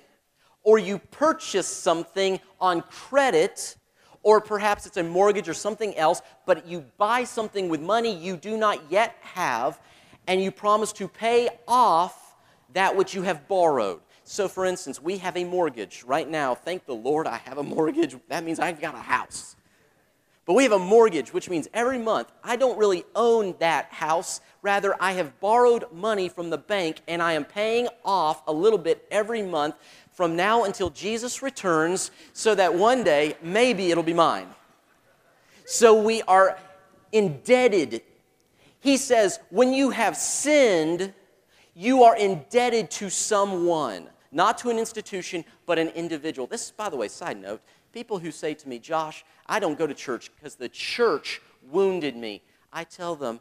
or 0.62 0.78
you 0.78 1.00
purchase 1.00 1.66
something 1.66 2.38
on 2.60 2.82
credit, 2.82 3.74
or 4.22 4.40
perhaps 4.40 4.86
it's 4.86 4.98
a 4.98 5.02
mortgage 5.02 5.48
or 5.48 5.54
something 5.54 5.96
else, 5.96 6.22
but 6.46 6.64
you 6.64 6.84
buy 6.96 7.24
something 7.24 7.68
with 7.68 7.80
money 7.80 8.16
you 8.16 8.36
do 8.36 8.56
not 8.56 8.88
yet 8.88 9.16
have, 9.22 9.80
and 10.26 10.42
you 10.42 10.50
promise 10.50 10.92
to 10.94 11.08
pay 11.08 11.48
off 11.66 12.34
that 12.72 12.96
which 12.96 13.14
you 13.14 13.22
have 13.22 13.48
borrowed. 13.48 14.00
So, 14.24 14.48
for 14.48 14.64
instance, 14.66 15.00
we 15.00 15.18
have 15.18 15.36
a 15.36 15.44
mortgage 15.44 16.02
right 16.04 16.28
now. 16.28 16.54
Thank 16.54 16.84
the 16.84 16.94
Lord 16.94 17.26
I 17.26 17.36
have 17.38 17.58
a 17.58 17.62
mortgage. 17.62 18.16
That 18.28 18.44
means 18.44 18.58
I've 18.58 18.80
got 18.80 18.94
a 18.94 18.98
house. 18.98 19.56
But 20.46 20.54
we 20.54 20.62
have 20.62 20.72
a 20.72 20.78
mortgage, 20.78 21.32
which 21.32 21.50
means 21.50 21.68
every 21.74 21.98
month 21.98 22.30
I 22.42 22.54
don't 22.56 22.78
really 22.78 23.04
own 23.16 23.56
that 23.58 23.86
house. 23.92 24.40
Rather, 24.62 24.94
I 25.00 25.12
have 25.12 25.38
borrowed 25.40 25.92
money 25.92 26.28
from 26.28 26.50
the 26.50 26.58
bank 26.58 27.00
and 27.08 27.20
I 27.20 27.32
am 27.32 27.44
paying 27.44 27.88
off 28.04 28.42
a 28.46 28.52
little 28.52 28.78
bit 28.78 29.04
every 29.10 29.42
month 29.42 29.74
from 30.12 30.36
now 30.36 30.64
until 30.64 30.90
Jesus 30.90 31.42
returns 31.42 32.12
so 32.32 32.54
that 32.54 32.74
one 32.74 33.02
day 33.02 33.36
maybe 33.42 33.90
it'll 33.90 34.04
be 34.04 34.14
mine. 34.14 34.46
So 35.66 36.00
we 36.00 36.22
are 36.22 36.58
indebted. 37.10 38.02
He 38.86 38.98
says, 38.98 39.40
when 39.50 39.74
you 39.74 39.90
have 39.90 40.16
sinned, 40.16 41.12
you 41.74 42.04
are 42.04 42.16
indebted 42.16 42.88
to 42.92 43.10
someone 43.10 44.08
not 44.30 44.58
to 44.58 44.70
an 44.70 44.78
institution, 44.78 45.44
but 45.66 45.76
an 45.76 45.88
individual. 45.88 46.46
This, 46.46 46.70
by 46.70 46.88
the 46.88 46.96
way, 46.96 47.08
side 47.08 47.36
note 47.36 47.60
people 47.92 48.20
who 48.20 48.30
say 48.30 48.54
to 48.54 48.68
me, 48.68 48.78
Josh, 48.78 49.24
I 49.46 49.58
don't 49.58 49.76
go 49.76 49.88
to 49.88 49.94
church 49.94 50.30
because 50.36 50.54
the 50.54 50.68
church 50.68 51.40
wounded 51.68 52.14
me. 52.14 52.42
I 52.72 52.84
tell 52.84 53.16
them 53.16 53.40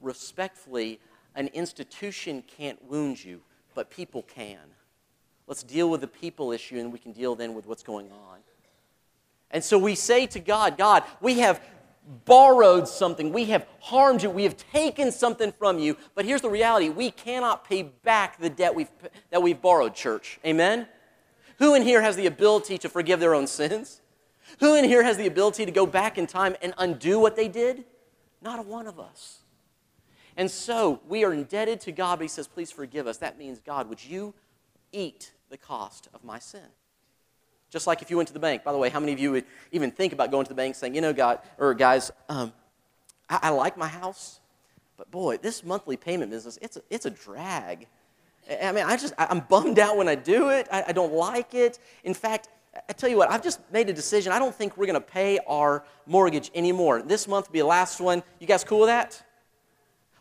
respectfully, 0.00 1.00
an 1.34 1.48
institution 1.48 2.44
can't 2.46 2.80
wound 2.88 3.24
you, 3.24 3.40
but 3.74 3.90
people 3.90 4.22
can. 4.22 4.60
Let's 5.48 5.64
deal 5.64 5.90
with 5.90 6.02
the 6.02 6.06
people 6.06 6.52
issue 6.52 6.78
and 6.78 6.92
we 6.92 7.00
can 7.00 7.10
deal 7.10 7.34
then 7.34 7.52
with 7.52 7.66
what's 7.66 7.82
going 7.82 8.12
on. 8.12 8.38
And 9.50 9.64
so 9.64 9.76
we 9.76 9.96
say 9.96 10.26
to 10.28 10.38
God, 10.38 10.78
God, 10.78 11.02
we 11.20 11.40
have 11.40 11.60
borrowed 12.24 12.86
something, 12.86 13.32
we 13.32 13.46
have 13.46 13.66
harmed 13.80 14.22
you, 14.22 14.30
we 14.30 14.44
have 14.44 14.56
taken 14.56 15.10
something 15.10 15.52
from 15.52 15.78
you. 15.78 15.96
But 16.14 16.24
here's 16.24 16.42
the 16.42 16.50
reality 16.50 16.88
we 16.88 17.10
cannot 17.10 17.68
pay 17.68 17.82
back 17.82 18.38
the 18.38 18.50
debt 18.50 18.74
we've, 18.74 18.90
that 19.30 19.42
we've 19.42 19.60
borrowed, 19.60 19.94
church. 19.94 20.38
Amen? 20.44 20.86
Who 21.58 21.74
in 21.74 21.82
here 21.82 22.02
has 22.02 22.16
the 22.16 22.26
ability 22.26 22.78
to 22.78 22.88
forgive 22.88 23.20
their 23.20 23.34
own 23.34 23.46
sins? 23.46 24.00
Who 24.60 24.74
in 24.76 24.84
here 24.84 25.02
has 25.02 25.16
the 25.16 25.26
ability 25.26 25.64
to 25.64 25.72
go 25.72 25.86
back 25.86 26.18
in 26.18 26.26
time 26.26 26.56
and 26.62 26.74
undo 26.78 27.18
what 27.18 27.36
they 27.36 27.48
did? 27.48 27.84
Not 28.42 28.58
a 28.58 28.62
one 28.62 28.86
of 28.86 29.00
us. 29.00 29.40
And 30.36 30.50
so 30.50 31.00
we 31.08 31.24
are 31.24 31.32
indebted 31.32 31.80
to 31.82 31.92
God, 31.92 32.18
but 32.18 32.24
He 32.24 32.28
says, 32.28 32.48
please 32.48 32.70
forgive 32.70 33.06
us. 33.06 33.18
That 33.18 33.38
means, 33.38 33.60
God, 33.60 33.88
would 33.88 34.04
you 34.04 34.34
eat 34.92 35.32
the 35.48 35.56
cost 35.56 36.08
of 36.12 36.24
my 36.24 36.38
sin? 36.38 36.68
Just 37.74 37.88
like 37.88 38.02
if 38.02 38.08
you 38.08 38.16
went 38.16 38.28
to 38.28 38.32
the 38.32 38.38
bank. 38.38 38.62
By 38.62 38.70
the 38.70 38.78
way, 38.78 38.88
how 38.88 39.00
many 39.00 39.12
of 39.12 39.18
you 39.18 39.32
would 39.32 39.44
even 39.72 39.90
think 39.90 40.12
about 40.12 40.30
going 40.30 40.44
to 40.44 40.48
the 40.48 40.54
bank 40.54 40.76
saying, 40.76 40.94
you 40.94 41.00
know, 41.00 41.12
God, 41.12 41.40
or 41.58 41.74
guys, 41.74 42.12
um, 42.28 42.52
I, 43.28 43.40
I, 43.42 43.50
like 43.50 43.76
my 43.76 43.88
house, 43.88 44.38
but 44.96 45.10
boy, 45.10 45.38
this 45.38 45.64
monthly 45.64 45.96
payment 45.96 46.30
business, 46.30 46.56
it's 46.62 46.76
a, 46.76 46.82
it's 46.88 47.04
a 47.04 47.10
drag. 47.10 47.88
I 48.62 48.70
mean, 48.70 48.84
I 48.84 48.96
just, 48.96 49.12
I'm 49.18 49.40
bummed 49.40 49.80
out 49.80 49.96
when 49.96 50.06
I 50.06 50.14
do 50.14 50.50
it. 50.50 50.68
I, 50.70 50.84
I 50.86 50.92
don't 50.92 51.14
like 51.14 51.52
it. 51.52 51.80
In 52.04 52.14
fact, 52.14 52.48
I 52.88 52.92
tell 52.92 53.10
you 53.10 53.16
what, 53.16 53.28
I've 53.28 53.42
just 53.42 53.58
made 53.72 53.90
a 53.90 53.92
decision. 53.92 54.30
I 54.30 54.38
don't 54.38 54.54
think 54.54 54.76
we're 54.76 54.86
going 54.86 54.94
to 54.94 55.00
pay 55.00 55.40
our 55.44 55.84
mortgage 56.06 56.52
anymore. 56.54 57.02
This 57.02 57.26
month 57.26 57.48
will 57.48 57.54
be 57.54 57.58
the 57.58 57.66
last 57.66 58.00
one. 58.00 58.22
You 58.38 58.46
guys 58.46 58.62
cool 58.62 58.82
with 58.82 58.88
that? 58.88 59.20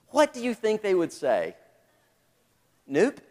What 0.07 0.33
do 0.33 0.43
you 0.43 0.55
think 0.55 0.81
they 0.81 0.95
would 0.95 1.13
say? 1.13 1.55
Nope. 2.87 3.21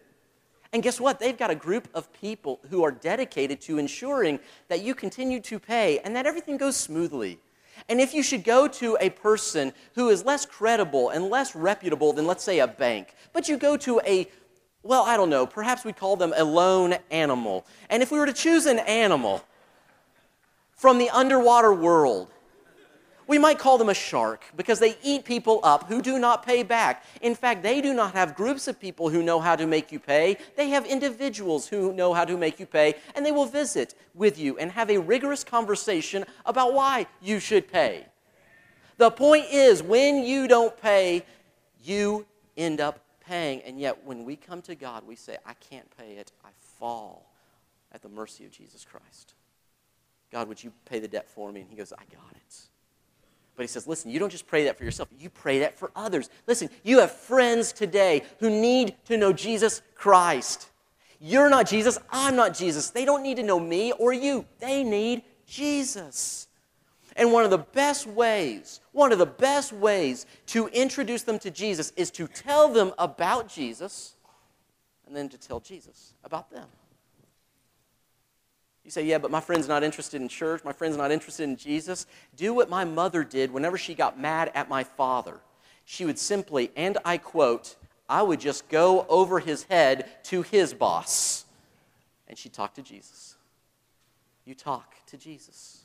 And 0.72 0.82
guess 0.82 1.00
what? 1.00 1.20
They've 1.20 1.36
got 1.36 1.50
a 1.50 1.54
group 1.54 1.88
of 1.94 2.12
people 2.12 2.60
who 2.70 2.82
are 2.82 2.92
dedicated 2.92 3.60
to 3.62 3.78
ensuring 3.78 4.40
that 4.68 4.82
you 4.82 4.94
continue 4.94 5.40
to 5.40 5.58
pay 5.58 5.98
and 5.98 6.16
that 6.16 6.26
everything 6.26 6.56
goes 6.56 6.76
smoothly. 6.76 7.38
And 7.88 8.00
if 8.00 8.14
you 8.14 8.22
should 8.22 8.44
go 8.44 8.68
to 8.68 8.96
a 9.00 9.10
person 9.10 9.72
who 9.94 10.08
is 10.08 10.24
less 10.24 10.46
credible 10.46 11.10
and 11.10 11.28
less 11.28 11.54
reputable 11.54 12.12
than, 12.12 12.26
let's 12.26 12.44
say, 12.44 12.60
a 12.60 12.66
bank, 12.66 13.14
but 13.32 13.48
you 13.48 13.56
go 13.56 13.76
to 13.78 14.00
a 14.06 14.28
well, 14.84 15.04
I 15.04 15.16
don't 15.16 15.30
know, 15.30 15.46
perhaps 15.46 15.84
we 15.84 15.92
call 15.92 16.16
them 16.16 16.34
a 16.36 16.42
lone 16.42 16.96
animal. 17.10 17.64
And 17.88 18.02
if 18.02 18.10
we 18.10 18.18
were 18.18 18.26
to 18.26 18.32
choose 18.32 18.66
an 18.66 18.80
animal 18.80 19.44
from 20.74 20.98
the 20.98 21.08
underwater 21.10 21.72
world, 21.72 22.31
we 23.26 23.38
might 23.38 23.58
call 23.58 23.78
them 23.78 23.88
a 23.88 23.94
shark 23.94 24.44
because 24.56 24.78
they 24.78 24.96
eat 25.02 25.24
people 25.24 25.60
up 25.62 25.88
who 25.88 26.02
do 26.02 26.18
not 26.18 26.44
pay 26.44 26.62
back. 26.62 27.04
In 27.20 27.34
fact, 27.34 27.62
they 27.62 27.80
do 27.80 27.94
not 27.94 28.12
have 28.12 28.34
groups 28.34 28.68
of 28.68 28.80
people 28.80 29.08
who 29.08 29.22
know 29.22 29.40
how 29.40 29.56
to 29.56 29.66
make 29.66 29.92
you 29.92 29.98
pay. 29.98 30.36
They 30.56 30.70
have 30.70 30.86
individuals 30.86 31.68
who 31.68 31.92
know 31.92 32.12
how 32.12 32.24
to 32.24 32.36
make 32.36 32.58
you 32.58 32.66
pay, 32.66 32.94
and 33.14 33.24
they 33.24 33.32
will 33.32 33.46
visit 33.46 33.94
with 34.14 34.38
you 34.38 34.58
and 34.58 34.72
have 34.72 34.90
a 34.90 34.98
rigorous 34.98 35.44
conversation 35.44 36.24
about 36.46 36.74
why 36.74 37.06
you 37.20 37.38
should 37.38 37.70
pay. 37.70 38.06
The 38.98 39.10
point 39.10 39.46
is, 39.50 39.82
when 39.82 40.24
you 40.24 40.46
don't 40.48 40.76
pay, 40.80 41.24
you 41.82 42.26
end 42.56 42.80
up 42.80 43.00
paying, 43.26 43.62
and 43.62 43.78
yet 43.80 44.04
when 44.04 44.24
we 44.24 44.36
come 44.36 44.62
to 44.62 44.74
God, 44.74 45.06
we 45.06 45.16
say, 45.16 45.38
I 45.46 45.54
can't 45.54 45.88
pay 45.96 46.12
it. 46.12 46.32
I 46.44 46.50
fall 46.78 47.32
at 47.92 48.02
the 48.02 48.08
mercy 48.08 48.44
of 48.44 48.50
Jesus 48.50 48.84
Christ. 48.84 49.34
God, 50.30 50.48
would 50.48 50.62
you 50.62 50.72
pay 50.86 50.98
the 50.98 51.08
debt 51.08 51.28
for 51.28 51.52
me? 51.52 51.60
And 51.60 51.70
he 51.70 51.76
goes, 51.76 51.92
I 51.92 52.04
got 52.14 52.32
it. 52.34 52.56
But 53.56 53.64
he 53.64 53.66
says, 53.66 53.86
listen, 53.86 54.10
you 54.10 54.18
don't 54.18 54.30
just 54.30 54.46
pray 54.46 54.64
that 54.64 54.78
for 54.78 54.84
yourself, 54.84 55.08
you 55.18 55.28
pray 55.28 55.60
that 55.60 55.78
for 55.78 55.90
others. 55.94 56.30
Listen, 56.46 56.70
you 56.82 57.00
have 57.00 57.12
friends 57.12 57.72
today 57.72 58.22
who 58.40 58.48
need 58.48 58.96
to 59.06 59.16
know 59.16 59.32
Jesus 59.32 59.82
Christ. 59.94 60.70
You're 61.20 61.50
not 61.50 61.68
Jesus, 61.68 61.98
I'm 62.10 62.34
not 62.34 62.54
Jesus. 62.54 62.90
They 62.90 63.04
don't 63.04 63.22
need 63.22 63.36
to 63.36 63.42
know 63.42 63.60
me 63.60 63.92
or 63.92 64.12
you, 64.12 64.46
they 64.58 64.82
need 64.82 65.22
Jesus. 65.46 66.48
And 67.14 67.30
one 67.30 67.44
of 67.44 67.50
the 67.50 67.58
best 67.58 68.06
ways, 68.06 68.80
one 68.92 69.12
of 69.12 69.18
the 69.18 69.26
best 69.26 69.72
ways 69.72 70.26
to 70.46 70.68
introduce 70.68 71.22
them 71.22 71.38
to 71.40 71.50
Jesus 71.50 71.92
is 71.96 72.10
to 72.12 72.26
tell 72.26 72.72
them 72.72 72.92
about 72.98 73.48
Jesus 73.48 74.16
and 75.06 75.14
then 75.14 75.28
to 75.28 75.38
tell 75.38 75.60
Jesus 75.60 76.14
about 76.24 76.50
them. 76.50 76.66
You 78.84 78.90
say, 78.90 79.04
yeah, 79.04 79.18
but 79.18 79.30
my 79.30 79.40
friend's 79.40 79.68
not 79.68 79.84
interested 79.84 80.20
in 80.20 80.28
church. 80.28 80.64
My 80.64 80.72
friend's 80.72 80.96
not 80.96 81.12
interested 81.12 81.44
in 81.44 81.56
Jesus. 81.56 82.06
Do 82.36 82.52
what 82.52 82.68
my 82.68 82.84
mother 82.84 83.22
did 83.22 83.52
whenever 83.52 83.78
she 83.78 83.94
got 83.94 84.18
mad 84.18 84.50
at 84.54 84.68
my 84.68 84.82
father. 84.82 85.40
She 85.84 86.04
would 86.04 86.18
simply, 86.18 86.70
and 86.76 86.98
I 87.04 87.18
quote, 87.18 87.76
I 88.08 88.22
would 88.22 88.40
just 88.40 88.68
go 88.68 89.06
over 89.08 89.38
his 89.38 89.64
head 89.64 90.24
to 90.24 90.42
his 90.42 90.74
boss. 90.74 91.44
And 92.26 92.36
she'd 92.36 92.52
talk 92.52 92.74
to 92.74 92.82
Jesus. 92.82 93.36
You 94.44 94.54
talk 94.54 94.94
to 95.06 95.16
Jesus. 95.16 95.84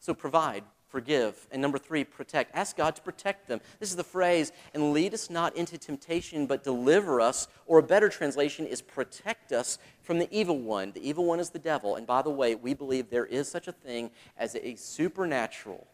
So 0.00 0.14
provide 0.14 0.64
forgive. 0.94 1.48
And 1.50 1.60
number 1.60 1.76
three, 1.76 2.04
protect. 2.04 2.54
Ask 2.54 2.76
God 2.76 2.94
to 2.94 3.02
protect 3.02 3.48
them. 3.48 3.60
This 3.80 3.90
is 3.90 3.96
the 3.96 4.04
phrase, 4.04 4.52
and 4.74 4.92
lead 4.92 5.12
us 5.12 5.28
not 5.28 5.56
into 5.56 5.76
temptation, 5.76 6.46
but 6.46 6.62
deliver 6.62 7.20
us. 7.20 7.48
Or 7.66 7.80
a 7.80 7.82
better 7.82 8.08
translation 8.08 8.64
is 8.64 8.80
protect 8.80 9.50
us 9.50 9.78
from 10.02 10.20
the 10.20 10.28
evil 10.30 10.56
one. 10.56 10.92
The 10.92 11.04
evil 11.06 11.24
one 11.24 11.40
is 11.40 11.50
the 11.50 11.58
devil. 11.58 11.96
And 11.96 12.06
by 12.06 12.22
the 12.22 12.30
way, 12.30 12.54
we 12.54 12.74
believe 12.74 13.10
there 13.10 13.26
is 13.26 13.48
such 13.48 13.66
a 13.66 13.72
thing 13.72 14.12
as 14.38 14.54
a 14.54 14.76
supernatural, 14.76 15.88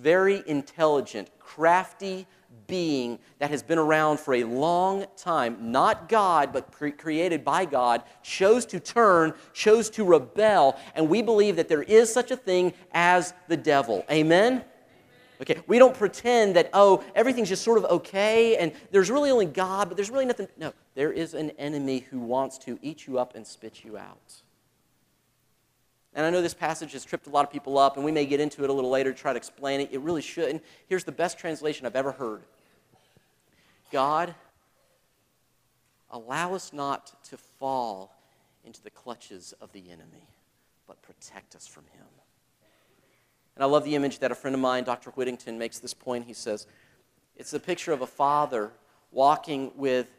very 0.00 0.42
intelligent, 0.46 1.28
crafty 1.38 2.26
being 2.66 3.18
that 3.38 3.50
has 3.50 3.62
been 3.62 3.78
around 3.78 4.18
for 4.18 4.34
a 4.34 4.44
long 4.44 5.04
time, 5.16 5.70
not 5.72 6.08
God, 6.08 6.52
but 6.52 6.72
cre- 6.72 6.88
created 6.88 7.44
by 7.44 7.64
God, 7.64 8.02
chose 8.22 8.64
to 8.66 8.80
turn, 8.80 9.34
chose 9.52 9.90
to 9.90 10.04
rebel, 10.04 10.78
and 10.94 11.08
we 11.08 11.22
believe 11.22 11.56
that 11.56 11.68
there 11.68 11.82
is 11.82 12.12
such 12.12 12.30
a 12.30 12.36
thing 12.36 12.72
as 12.92 13.34
the 13.48 13.56
devil. 13.56 14.04
Amen? 14.10 14.64
Okay, 15.42 15.60
we 15.66 15.78
don't 15.78 15.94
pretend 15.94 16.54
that, 16.54 16.70
oh, 16.72 17.02
everything's 17.16 17.48
just 17.48 17.64
sort 17.64 17.76
of 17.76 17.84
okay 17.86 18.56
and 18.56 18.72
there's 18.92 19.10
really 19.10 19.30
only 19.30 19.46
God, 19.46 19.88
but 19.88 19.96
there's 19.96 20.10
really 20.10 20.24
nothing. 20.24 20.46
No, 20.56 20.72
there 20.94 21.12
is 21.12 21.34
an 21.34 21.50
enemy 21.58 22.06
who 22.10 22.20
wants 22.20 22.58
to 22.58 22.78
eat 22.80 23.08
you 23.08 23.18
up 23.18 23.34
and 23.34 23.44
spit 23.44 23.84
you 23.84 23.98
out. 23.98 24.42
And 26.14 26.26
I 26.26 26.30
know 26.30 26.42
this 26.42 26.54
passage 26.54 26.92
has 26.92 27.04
tripped 27.04 27.26
a 27.26 27.30
lot 27.30 27.44
of 27.44 27.50
people 27.50 27.78
up, 27.78 27.96
and 27.96 28.04
we 28.04 28.12
may 28.12 28.26
get 28.26 28.38
into 28.38 28.64
it 28.64 28.70
a 28.70 28.72
little 28.72 28.90
later 28.90 29.12
to 29.12 29.18
try 29.18 29.32
to 29.32 29.36
explain 29.36 29.80
it. 29.80 29.88
It 29.92 30.00
really 30.00 30.20
shouldn't. 30.20 30.62
Here's 30.86 31.04
the 31.04 31.12
best 31.12 31.38
translation 31.38 31.86
I've 31.86 31.96
ever 31.96 32.12
heard 32.12 32.42
God, 33.90 34.34
allow 36.10 36.54
us 36.54 36.72
not 36.72 37.12
to 37.24 37.36
fall 37.36 38.14
into 38.64 38.82
the 38.82 38.90
clutches 38.90 39.54
of 39.60 39.72
the 39.72 39.90
enemy, 39.90 40.28
but 40.86 41.00
protect 41.02 41.54
us 41.54 41.66
from 41.66 41.84
him. 41.94 42.06
And 43.56 43.62
I 43.62 43.66
love 43.66 43.84
the 43.84 43.94
image 43.94 44.18
that 44.20 44.30
a 44.30 44.34
friend 44.34 44.54
of 44.54 44.60
mine, 44.60 44.84
Dr. 44.84 45.10
Whittington, 45.10 45.58
makes 45.58 45.78
this 45.78 45.94
point. 45.94 46.26
He 46.26 46.32
says, 46.32 46.66
It's 47.36 47.52
a 47.52 47.60
picture 47.60 47.92
of 47.92 48.02
a 48.02 48.06
father 48.06 48.70
walking 49.10 49.72
with 49.76 50.10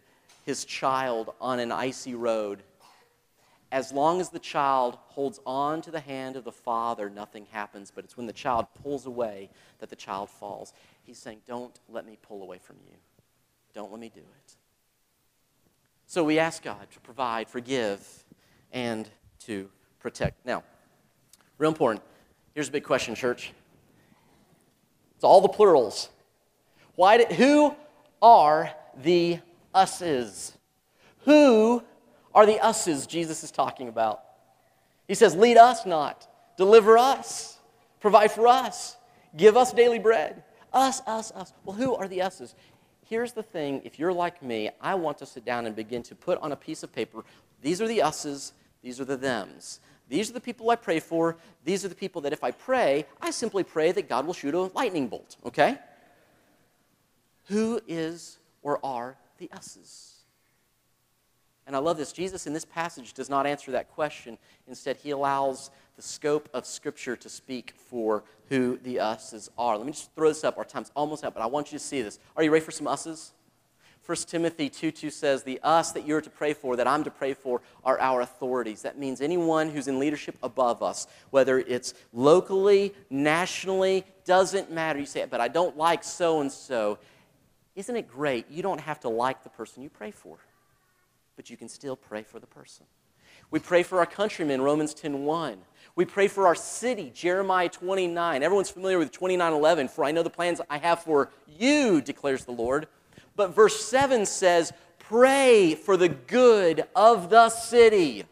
his 0.46 0.66
child 0.66 1.34
on 1.40 1.60
an 1.60 1.72
icy 1.72 2.16
road 2.16 2.64
as 3.74 3.92
long 3.92 4.22
as 4.22 4.30
the 4.30 4.38
child 4.38 5.00
holds 5.08 5.40
on 5.48 5.82
to 5.82 5.90
the 5.90 6.00
hand 6.00 6.36
of 6.36 6.44
the 6.44 6.52
father, 6.52 7.10
nothing 7.10 7.48
happens. 7.50 7.92
But 7.94 8.06
it's 8.06 8.16
when 8.16 8.28
the 8.28 8.32
child 8.32 8.68
pulls 8.84 9.08
away 9.08 9.50
that 9.80 9.90
the 9.90 9.96
child 9.96 10.30
falls. 10.30 10.74
He's 11.02 11.18
saying, 11.18 11.42
Don't 11.48 11.78
let 11.90 12.06
me 12.06 12.20
pull 12.22 12.44
away 12.44 12.60
from 12.60 12.76
you. 12.86 12.96
Don't 13.74 13.92
let 13.92 14.00
me 14.00 14.12
do 14.14 14.22
it. 14.22 14.56
So 16.06 16.24
we 16.24 16.38
ask 16.38 16.62
God 16.62 16.86
to 16.92 17.00
provide, 17.00 17.50
forgive, 17.50 18.08
and 18.72 19.10
to 19.46 19.68
protect. 20.00 20.46
Now, 20.46 20.64
real 21.58 21.72
important. 21.72 22.06
Here's 22.54 22.70
a 22.70 22.72
big 22.72 22.84
question, 22.84 23.16
church. 23.16 23.54
It's 25.16 25.24
all 25.24 25.42
the 25.42 25.50
plurals. 25.50 26.10
Why 26.94 27.18
did, 27.18 27.32
who 27.32 27.76
are 28.22 28.70
the 29.02 29.40
us's? 29.74 30.56
Who 31.26 31.82
are 32.34 32.46
the 32.46 32.60
us's 32.60 33.08
Jesus 33.08 33.44
is 33.44 33.52
talking 33.52 33.88
about. 33.88 34.24
He 35.08 35.16
says, 35.16 35.36
Lead 35.36 35.58
us 35.58 35.86
not, 35.86 36.28
deliver 36.58 36.98
us, 36.98 37.58
provide 38.00 38.32
for 38.32 38.48
us, 38.48 38.98
give 39.36 39.58
us 39.58 39.74
daily 39.74 40.00
bread. 40.00 40.44
Us, 40.72 41.02
us, 41.06 41.32
us. 41.34 41.54
Well, 41.66 41.76
who 41.76 41.94
are 41.94 42.08
the 42.08 42.24
us's? 42.24 42.56
Here's 43.08 43.34
the 43.34 43.44
thing 43.44 43.82
if 43.84 44.00
you're 44.00 44.14
like 44.14 44.42
me, 44.42 44.72
I 44.82 44.96
want 44.96 45.20
to 45.20 45.26
sit 45.26 45.46
down 45.46 45.68
and 45.68 45.76
begin 45.76 46.02
to 46.04 46.16
put 46.16 46.40
on 46.40 46.52
a 46.52 46.56
piece 46.56 46.82
of 46.82 46.92
paper 46.92 47.24
these 47.64 47.82
are 47.82 47.88
the 47.88 48.02
us's, 48.02 48.52
these 48.84 49.00
are 49.00 49.06
the 49.06 49.18
thems. 49.18 49.80
These 50.10 50.30
are 50.30 50.34
the 50.34 50.42
people 50.42 50.70
I 50.70 50.76
pray 50.76 51.00
for. 51.00 51.38
These 51.64 51.86
are 51.86 51.88
the 51.88 51.96
people 51.96 52.22
that 52.22 52.34
if 52.34 52.44
I 52.44 52.52
pray, 52.52 53.06
I 53.22 53.32
simply 53.32 53.64
pray 53.64 53.94
that 53.94 54.10
God 54.10 54.28
will 54.28 54.34
shoot 54.34 54.54
a 54.54 54.64
lightning 54.76 55.08
bolt, 55.08 55.38
okay? 55.46 55.80
Who 57.46 57.80
is 57.88 58.38
or 58.62 58.86
are 58.86 59.18
the 59.38 59.50
us's? 59.54 60.13
And 61.66 61.76
I 61.76 61.80
love 61.80 61.98
this. 61.98 62.12
Jesus 62.12 62.46
in 62.46 62.54
this 62.54 62.66
passage 62.66 63.14
does 63.14 63.30
not 63.30 63.46
answer 63.46 63.72
that 63.72 63.90
question. 63.90 64.38
Instead, 64.68 64.98
he 64.98 65.12
allows 65.12 65.72
the 65.96 66.02
scope 66.02 66.50
of 66.54 66.66
Scripture 66.66 67.16
to 67.16 67.30
speak 67.30 67.74
for 67.78 68.24
who 68.50 68.78
the 68.84 69.00
us's 69.00 69.50
are. 69.58 69.78
Let 69.78 69.86
me 69.86 69.94
just 69.94 70.14
throw 70.16 70.28
this 70.28 70.44
up. 70.44 70.58
Our 70.58 70.66
time's 70.66 70.92
almost 70.96 71.24
up, 71.24 71.34
but 71.34 71.42
I 71.42 71.46
want 71.46 71.72
you 71.72 71.78
to 71.78 71.84
see 71.84 72.02
this. 72.02 72.20
Are 72.36 72.44
you 72.44 72.52
ready 72.52 72.66
for 72.66 72.72
some 72.72 72.88
us's? 72.88 73.34
1 74.06 74.18
Timothy 74.28 74.70
2 74.70 74.92
2 74.92 75.10
says, 75.10 75.44
The 75.44 75.62
us 75.64 75.94
that 75.94 76.06
you're 76.06 76.20
to 76.20 76.30
pray 76.30 76.54
for, 76.54 76.76
that 76.76 76.88
I'm 76.88 77.06
to 77.06 77.12
pray 77.12 77.34
for, 77.34 77.62
are 77.86 77.98
our 78.02 78.20
authorities. 78.20 78.82
That 78.82 79.00
means 79.00 79.22
anyone 79.22 79.70
who's 79.70 79.88
in 79.88 79.98
leadership 79.98 80.38
above 80.44 80.84
us, 80.84 81.08
whether 81.30 81.60
it's 81.60 81.94
locally, 82.12 82.94
nationally, 83.10 84.04
doesn't 84.26 84.70
matter. 84.70 85.00
You 85.00 85.06
say, 85.06 85.26
But 85.30 85.40
I 85.40 85.48
don't 85.48 85.78
like 85.78 86.04
so 86.04 86.42
and 86.42 86.52
so. 86.52 87.00
Isn't 87.76 87.96
it 87.96 88.10
great? 88.10 88.52
You 88.52 88.62
don't 88.62 88.82
have 88.82 89.00
to 89.02 89.10
like 89.10 89.44
the 89.44 89.50
person 89.50 89.82
you 89.82 89.90
pray 89.90 90.12
for 90.12 90.38
but 91.36 91.50
you 91.50 91.58
can 91.58 91.70
still 91.70 91.96
pray 91.96 92.24
for 92.24 92.40
the 92.40 92.48
person. 92.48 92.86
We 93.52 93.60
pray 93.60 93.84
for 93.84 94.00
our 94.00 94.06
countrymen, 94.06 94.62
Romans 94.62 94.94
10:1. 94.94 95.64
We 95.96 96.06
pray 96.06 96.28
for 96.28 96.48
our 96.48 96.56
city, 96.56 97.12
Jeremiah 97.12 97.70
29. 97.70 98.42
Everyone's 98.42 98.70
familiar 98.70 98.98
with 98.98 99.12
29:11, 99.12 99.88
for 99.88 100.04
I 100.04 100.12
know 100.12 100.24
the 100.24 100.30
plans 100.30 100.60
I 100.70 100.80
have 100.80 101.04
for 101.04 101.30
you, 101.48 102.02
declares 102.02 102.46
the 102.46 102.52
Lord. 102.52 102.88
But 103.36 103.50
verse 103.50 103.86
7 103.86 104.26
says, 104.26 104.74
"Pray 104.98 105.76
for 105.76 105.98
the 105.98 106.10
good 106.10 106.88
of 106.96 107.30
the 107.30 107.50
city." 107.50 108.26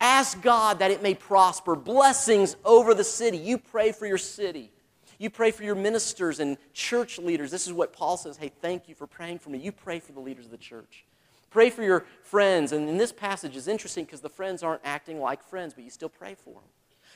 Ask 0.00 0.42
God 0.42 0.80
that 0.80 0.90
it 0.90 1.00
may 1.00 1.14
prosper, 1.14 1.76
blessings 1.76 2.56
over 2.64 2.92
the 2.92 3.04
city. 3.04 3.38
You 3.38 3.56
pray 3.56 3.92
for 3.92 4.06
your 4.06 4.18
city. 4.18 4.72
You 5.18 5.30
pray 5.30 5.52
for 5.52 5.62
your 5.62 5.76
ministers 5.76 6.40
and 6.40 6.58
church 6.72 7.18
leaders. 7.18 7.52
This 7.52 7.68
is 7.68 7.72
what 7.72 7.92
Paul 7.92 8.16
says 8.16 8.36
Hey, 8.36 8.50
thank 8.60 8.88
you 8.88 8.96
for 8.96 9.06
praying 9.06 9.38
for 9.38 9.50
me. 9.50 9.58
You 9.58 9.70
pray 9.70 10.00
for 10.00 10.10
the 10.10 10.20
leaders 10.20 10.46
of 10.46 10.50
the 10.50 10.58
church. 10.58 11.06
Pray 11.52 11.70
for 11.70 11.82
your 11.82 12.04
friends. 12.22 12.72
And 12.72 12.88
in 12.88 12.96
this 12.96 13.12
passage 13.12 13.56
is 13.56 13.68
interesting 13.68 14.04
because 14.04 14.20
the 14.20 14.28
friends 14.28 14.62
aren't 14.62 14.80
acting 14.84 15.20
like 15.20 15.44
friends, 15.44 15.74
but 15.74 15.84
you 15.84 15.90
still 15.90 16.08
pray 16.08 16.34
for 16.34 16.54
them. 16.54 16.62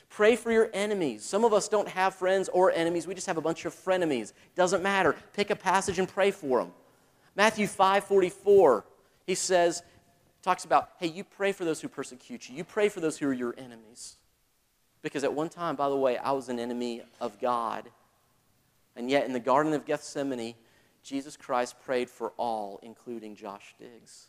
Pray 0.09 0.35
for 0.35 0.51
your 0.51 0.69
enemies. 0.73 1.25
Some 1.25 1.43
of 1.43 1.53
us 1.53 1.67
don't 1.67 1.87
have 1.87 2.15
friends 2.15 2.49
or 2.49 2.71
enemies. 2.71 3.07
We 3.07 3.15
just 3.15 3.27
have 3.27 3.37
a 3.37 3.41
bunch 3.41 3.65
of 3.65 3.73
frenemies. 3.73 4.33
Doesn't 4.55 4.83
matter. 4.83 5.15
Pick 5.33 5.49
a 5.49 5.55
passage 5.55 5.99
and 5.99 6.07
pray 6.07 6.31
for 6.31 6.59
them. 6.59 6.71
Matthew 7.35 7.67
5:44. 7.67 8.83
He 9.25 9.35
says, 9.35 9.83
talks 10.41 10.63
about, 10.63 10.91
hey, 10.99 11.07
you 11.07 11.25
pray 11.25 11.51
for 11.51 11.65
those 11.65 11.81
who 11.81 11.89
persecute 11.89 12.47
you. 12.47 12.55
You 12.55 12.63
pray 12.63 12.87
for 12.87 13.01
those 13.01 13.17
who 13.17 13.27
are 13.27 13.33
your 13.33 13.53
enemies. 13.57 14.15
Because 15.01 15.23
at 15.23 15.33
one 15.33 15.49
time, 15.49 15.75
by 15.75 15.89
the 15.89 15.97
way, 15.97 16.17
I 16.17 16.31
was 16.31 16.47
an 16.47 16.59
enemy 16.59 17.01
of 17.19 17.39
God. 17.41 17.89
And 18.95 19.11
yet, 19.11 19.25
in 19.25 19.33
the 19.33 19.39
Garden 19.39 19.73
of 19.73 19.85
Gethsemane, 19.85 20.55
Jesus 21.07 21.37
Christ 21.37 21.79
prayed 21.85 22.09
for 22.09 22.33
all, 22.35 22.81
including 22.83 23.33
Josh 23.33 23.73
Diggs. 23.79 24.27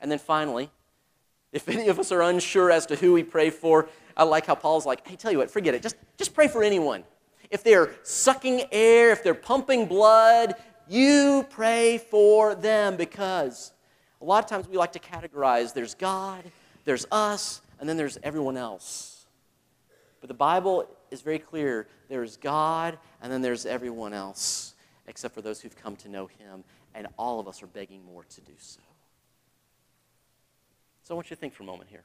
And 0.00 0.08
then 0.08 0.20
finally, 0.20 0.70
if 1.52 1.68
any 1.68 1.88
of 1.88 1.98
us 1.98 2.12
are 2.12 2.22
unsure 2.22 2.70
as 2.70 2.86
to 2.86 2.94
who 2.94 3.12
we 3.12 3.24
pray 3.24 3.50
for, 3.50 3.88
I 4.16 4.22
like 4.22 4.46
how 4.46 4.54
Paul's 4.54 4.86
like, 4.86 5.04
hey, 5.08 5.16
tell 5.16 5.32
you 5.32 5.38
what, 5.38 5.50
forget 5.50 5.74
it. 5.74 5.82
Just, 5.82 5.96
just 6.16 6.34
pray 6.34 6.46
for 6.46 6.62
anyone. 6.62 7.02
If 7.50 7.64
they're 7.64 7.90
sucking 8.04 8.62
air, 8.70 9.10
if 9.10 9.24
they're 9.24 9.34
pumping 9.34 9.86
blood, 9.86 10.54
you 10.88 11.44
pray 11.50 11.98
for 11.98 12.54
them 12.54 12.96
because 12.96 13.72
a 14.20 14.24
lot 14.24 14.44
of 14.44 14.48
times 14.48 14.68
we 14.68 14.76
like 14.76 14.92
to 14.92 15.00
categorize 15.00 15.74
there's 15.74 15.94
God, 15.94 16.44
there's 16.84 17.06
us, 17.10 17.60
and 17.80 17.88
then 17.88 17.96
there's 17.96 18.18
everyone 18.22 18.56
else. 18.56 19.26
But 20.20 20.28
the 20.28 20.34
Bible 20.34 20.86
is 21.10 21.22
very 21.22 21.40
clear 21.40 21.88
there's 22.08 22.36
God, 22.36 22.98
and 23.20 23.32
then 23.32 23.42
there's 23.42 23.66
everyone 23.66 24.12
else, 24.12 24.69
except 25.10 25.34
for 25.34 25.42
those 25.42 25.60
who've 25.60 25.76
come 25.76 25.96
to 25.96 26.08
know 26.08 26.26
Him, 26.26 26.64
and 26.94 27.08
all 27.18 27.40
of 27.40 27.48
us 27.48 27.62
are 27.62 27.66
begging 27.66 28.04
more 28.04 28.24
to 28.24 28.40
do 28.40 28.52
so. 28.56 28.80
So 31.02 31.14
I 31.14 31.16
want 31.16 31.28
you 31.28 31.36
to 31.36 31.40
think 31.40 31.52
for 31.52 31.64
a 31.64 31.66
moment 31.66 31.90
here. 31.90 32.04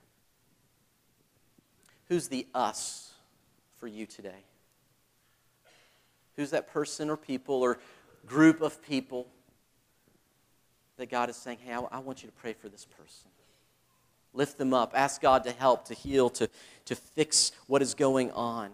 Who's 2.10 2.28
the 2.28 2.48
us 2.54 3.14
for 3.80 3.88
you 3.88 4.06
today? 4.06 4.44
Who's 6.36 6.50
that 6.50 6.68
person 6.68 7.10
or 7.10 7.16
people 7.16 7.62
or 7.62 7.78
group 8.26 8.62
of 8.62 8.82
people 8.84 9.28
that 10.98 11.10
God 11.10 11.30
is 11.30 11.36
saying, 11.36 11.60
hey, 11.64 11.74
I, 11.74 12.00
want 12.00 12.24
you 12.24 12.30
to 12.30 12.36
pray 12.36 12.54
for 12.54 12.70
this 12.70 12.86
person? 12.86 13.30
Lift 14.34 14.58
them 14.58 14.74
up. 14.74 14.94
Ask 14.96 15.22
God 15.22 15.44
to 15.44 15.52
help, 15.52 15.86
to 15.86 15.94
heal, 15.94 16.30
to, 16.32 16.50
to 16.86 16.96
fix 16.96 17.52
what 17.68 17.82
is 17.82 17.94
going 17.94 18.32
on. 18.32 18.72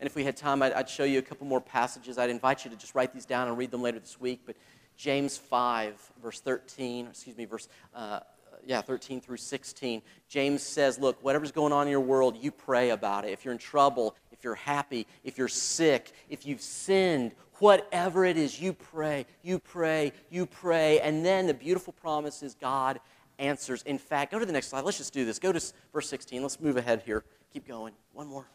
And 0.00 0.06
if 0.06 0.14
we 0.16 0.24
had 0.24 0.36
time, 0.36 0.62
I'd, 0.62 0.72
I'd, 0.72 0.88
show 0.88 1.04
you 1.04 1.18
a 1.18 1.22
couple 1.22 1.46
more 1.46 1.60
passages. 1.60 2.18
I'd 2.18 2.30
invite 2.30 2.64
you 2.64 2.70
to 2.70 2.76
just 2.76 2.94
write 2.94 3.14
these 3.14 3.24
down 3.24 3.48
and 3.48 3.56
read 3.56 3.70
them 3.70 3.82
later 3.82 3.98
this 3.98 4.20
week. 4.20 4.40
But 4.44 4.56
James 4.96 5.36
5, 5.36 6.12
verse 6.22 6.40
13, 6.40 7.08
excuse 7.08 7.36
me, 7.36 7.44
verse, 7.44 7.68
uh, 7.94 8.20
yeah, 8.66 8.80
13 8.80 9.20
through 9.20 9.36
16, 9.36 10.02
James 10.28 10.62
says, 10.62 10.98
Look, 10.98 11.22
whatever's 11.22 11.52
going 11.52 11.72
on 11.72 11.86
in 11.86 11.90
your 11.90 12.00
world, 12.00 12.36
you 12.40 12.50
pray 12.50 12.90
about 12.90 13.24
it. 13.24 13.32
If 13.32 13.44
you're 13.44 13.52
in 13.52 13.58
trouble, 13.58 14.16
if 14.32 14.42
you're 14.42 14.54
happy, 14.54 15.06
if 15.22 15.38
you're 15.38 15.48
sick, 15.48 16.12
if 16.28 16.46
you've 16.46 16.60
sinned, 16.60 17.32
whatever 17.58 18.24
it 18.24 18.36
is, 18.36 18.60
you 18.60 18.72
pray, 18.72 19.26
you 19.42 19.58
pray, 19.58 20.12
you 20.30 20.46
pray. 20.46 21.00
And 21.00 21.24
then 21.24 21.46
the 21.46 21.54
beautiful 21.54 21.92
promise 21.92 22.42
is 22.42 22.54
God 22.54 23.00
answers. 23.38 23.82
In 23.82 23.98
fact, 23.98 24.32
go 24.32 24.38
to 24.38 24.46
the 24.46 24.52
next 24.52 24.68
slide. 24.68 24.84
Let's 24.84 24.98
just 24.98 25.12
do 25.12 25.24
this. 25.24 25.38
Go 25.38 25.52
to 25.52 25.60
verse 25.92 26.08
16. 26.08 26.42
Let's 26.42 26.60
move 26.60 26.76
ahead 26.76 27.02
here. 27.04 27.24
Keep 27.52 27.68
going. 27.68 27.94
One 28.12 28.28
more. 28.28 28.46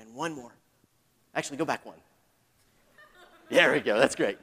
And 0.00 0.14
one 0.14 0.34
more. 0.34 0.52
Actually, 1.34 1.58
go 1.58 1.64
back 1.64 1.84
one. 1.84 1.98
There 3.50 3.72
we 3.72 3.80
go. 3.80 3.98
That's 3.98 4.14
great. 4.14 4.38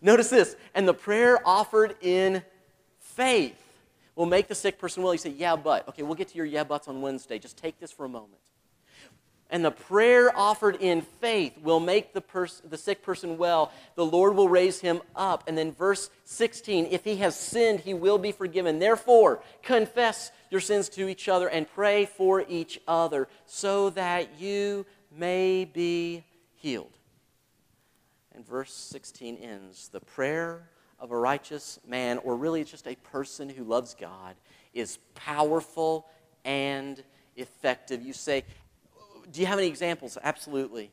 Notice 0.00 0.28
this. 0.28 0.56
And 0.74 0.86
the 0.86 0.94
prayer 0.94 1.38
offered 1.44 1.96
in 2.00 2.42
faith 3.00 3.60
will 4.14 4.26
make 4.26 4.46
the 4.48 4.54
sick 4.54 4.78
person 4.78 5.02
well. 5.02 5.12
You 5.12 5.18
say, 5.18 5.30
yeah, 5.30 5.56
but. 5.56 5.88
Okay, 5.88 6.02
we'll 6.02 6.14
get 6.14 6.28
to 6.28 6.36
your 6.36 6.46
yeah, 6.46 6.64
buts 6.64 6.88
on 6.88 7.00
Wednesday. 7.00 7.38
Just 7.38 7.56
take 7.56 7.78
this 7.80 7.90
for 7.90 8.04
a 8.04 8.08
moment. 8.08 8.40
And 9.48 9.64
the 9.64 9.70
prayer 9.70 10.36
offered 10.36 10.76
in 10.80 11.02
faith 11.02 11.56
will 11.62 11.78
make 11.78 12.12
the, 12.12 12.20
pers- 12.20 12.62
the 12.68 12.76
sick 12.76 13.02
person 13.02 13.38
well. 13.38 13.72
The 13.94 14.04
Lord 14.04 14.34
will 14.34 14.48
raise 14.48 14.80
him 14.80 15.00
up. 15.14 15.44
And 15.46 15.56
then, 15.56 15.72
verse 15.72 16.10
16 16.24 16.86
if 16.90 17.04
he 17.04 17.16
has 17.18 17.38
sinned, 17.38 17.80
he 17.80 17.94
will 17.94 18.18
be 18.18 18.32
forgiven. 18.32 18.80
Therefore, 18.80 19.40
confess 19.62 20.32
your 20.50 20.60
sins 20.60 20.88
to 20.90 21.08
each 21.08 21.28
other 21.28 21.48
and 21.48 21.68
pray 21.68 22.06
for 22.06 22.44
each 22.48 22.80
other 22.88 23.28
so 23.46 23.90
that 23.90 24.40
you 24.40 24.84
may 25.16 25.64
be 25.64 26.24
healed. 26.56 26.98
And 28.34 28.44
verse 28.44 28.72
16 28.72 29.36
ends 29.36 29.88
the 29.88 30.00
prayer 30.00 30.68
of 30.98 31.10
a 31.10 31.16
righteous 31.16 31.78
man, 31.86 32.18
or 32.18 32.36
really 32.36 32.64
just 32.64 32.86
a 32.86 32.96
person 32.96 33.48
who 33.48 33.64
loves 33.64 33.94
God, 33.94 34.34
is 34.74 34.98
powerful 35.14 36.06
and 36.44 37.02
effective. 37.36 38.02
You 38.02 38.12
say, 38.12 38.44
Do 39.30 39.40
you 39.40 39.46
have 39.46 39.58
any 39.58 39.68
examples? 39.68 40.16
Absolutely. 40.22 40.90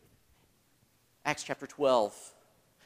Acts 1.26 1.44
chapter 1.44 1.68
12. 1.68 2.34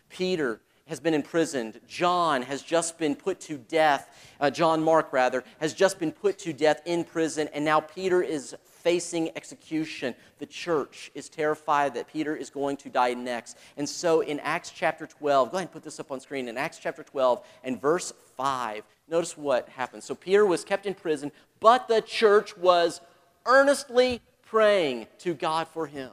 Peter 0.10 0.60
has 0.88 1.00
been 1.00 1.14
imprisoned. 1.14 1.80
John 1.88 2.42
has 2.42 2.62
just 2.62 2.98
been 2.98 3.16
put 3.16 3.40
to 3.42 3.58
death. 3.58 4.34
Uh, 4.40 4.50
John 4.50 4.84
Mark, 4.84 5.12
rather, 5.12 5.44
has 5.60 5.74
just 5.74 6.00
been 6.00 6.12
put 6.12 6.38
to 6.40 6.54
death 6.54 6.82
in 6.86 7.04
prison, 7.04 7.50
and 7.54 7.64
now 7.64 7.80
Peter 7.80 8.22
is 8.22 8.56
facing 8.64 9.30
execution. 9.36 10.16
The 10.40 10.46
church 10.46 11.12
is 11.14 11.30
terrified 11.30 11.94
that 11.96 12.08
Peter 12.08 12.36
is 12.36 12.50
going 12.50 12.78
to 12.78 12.90
die 12.90 13.14
next. 13.14 13.58
And 13.76 13.88
so 13.88 14.22
in 14.22 14.40
Acts 14.40 14.70
chapter 14.70 15.06
12, 15.06 15.52
go 15.52 15.58
ahead 15.58 15.68
and 15.68 15.74
put 15.74 15.84
this 15.84 16.00
up 16.00 16.12
on 16.12 16.20
screen. 16.20 16.48
In 16.48 16.58
Acts 16.58 16.80
chapter 16.80 17.04
12 17.04 17.46
and 17.64 17.82
verse 17.82 18.14
5, 18.38 18.84
notice 19.10 19.38
what 19.38 19.68
happens. 19.70 20.06
So 20.06 20.16
Peter 20.16 20.46
was 20.46 20.64
kept 20.64 20.86
in 20.86 20.94
prison, 20.94 21.32
but 21.60 21.88
the 21.88 22.02
church 22.02 22.56
was 22.58 23.02
earnestly 23.46 24.22
praying 24.50 25.08
to 25.20 25.34
God 25.34 25.68
for 25.68 25.88
him. 25.88 26.12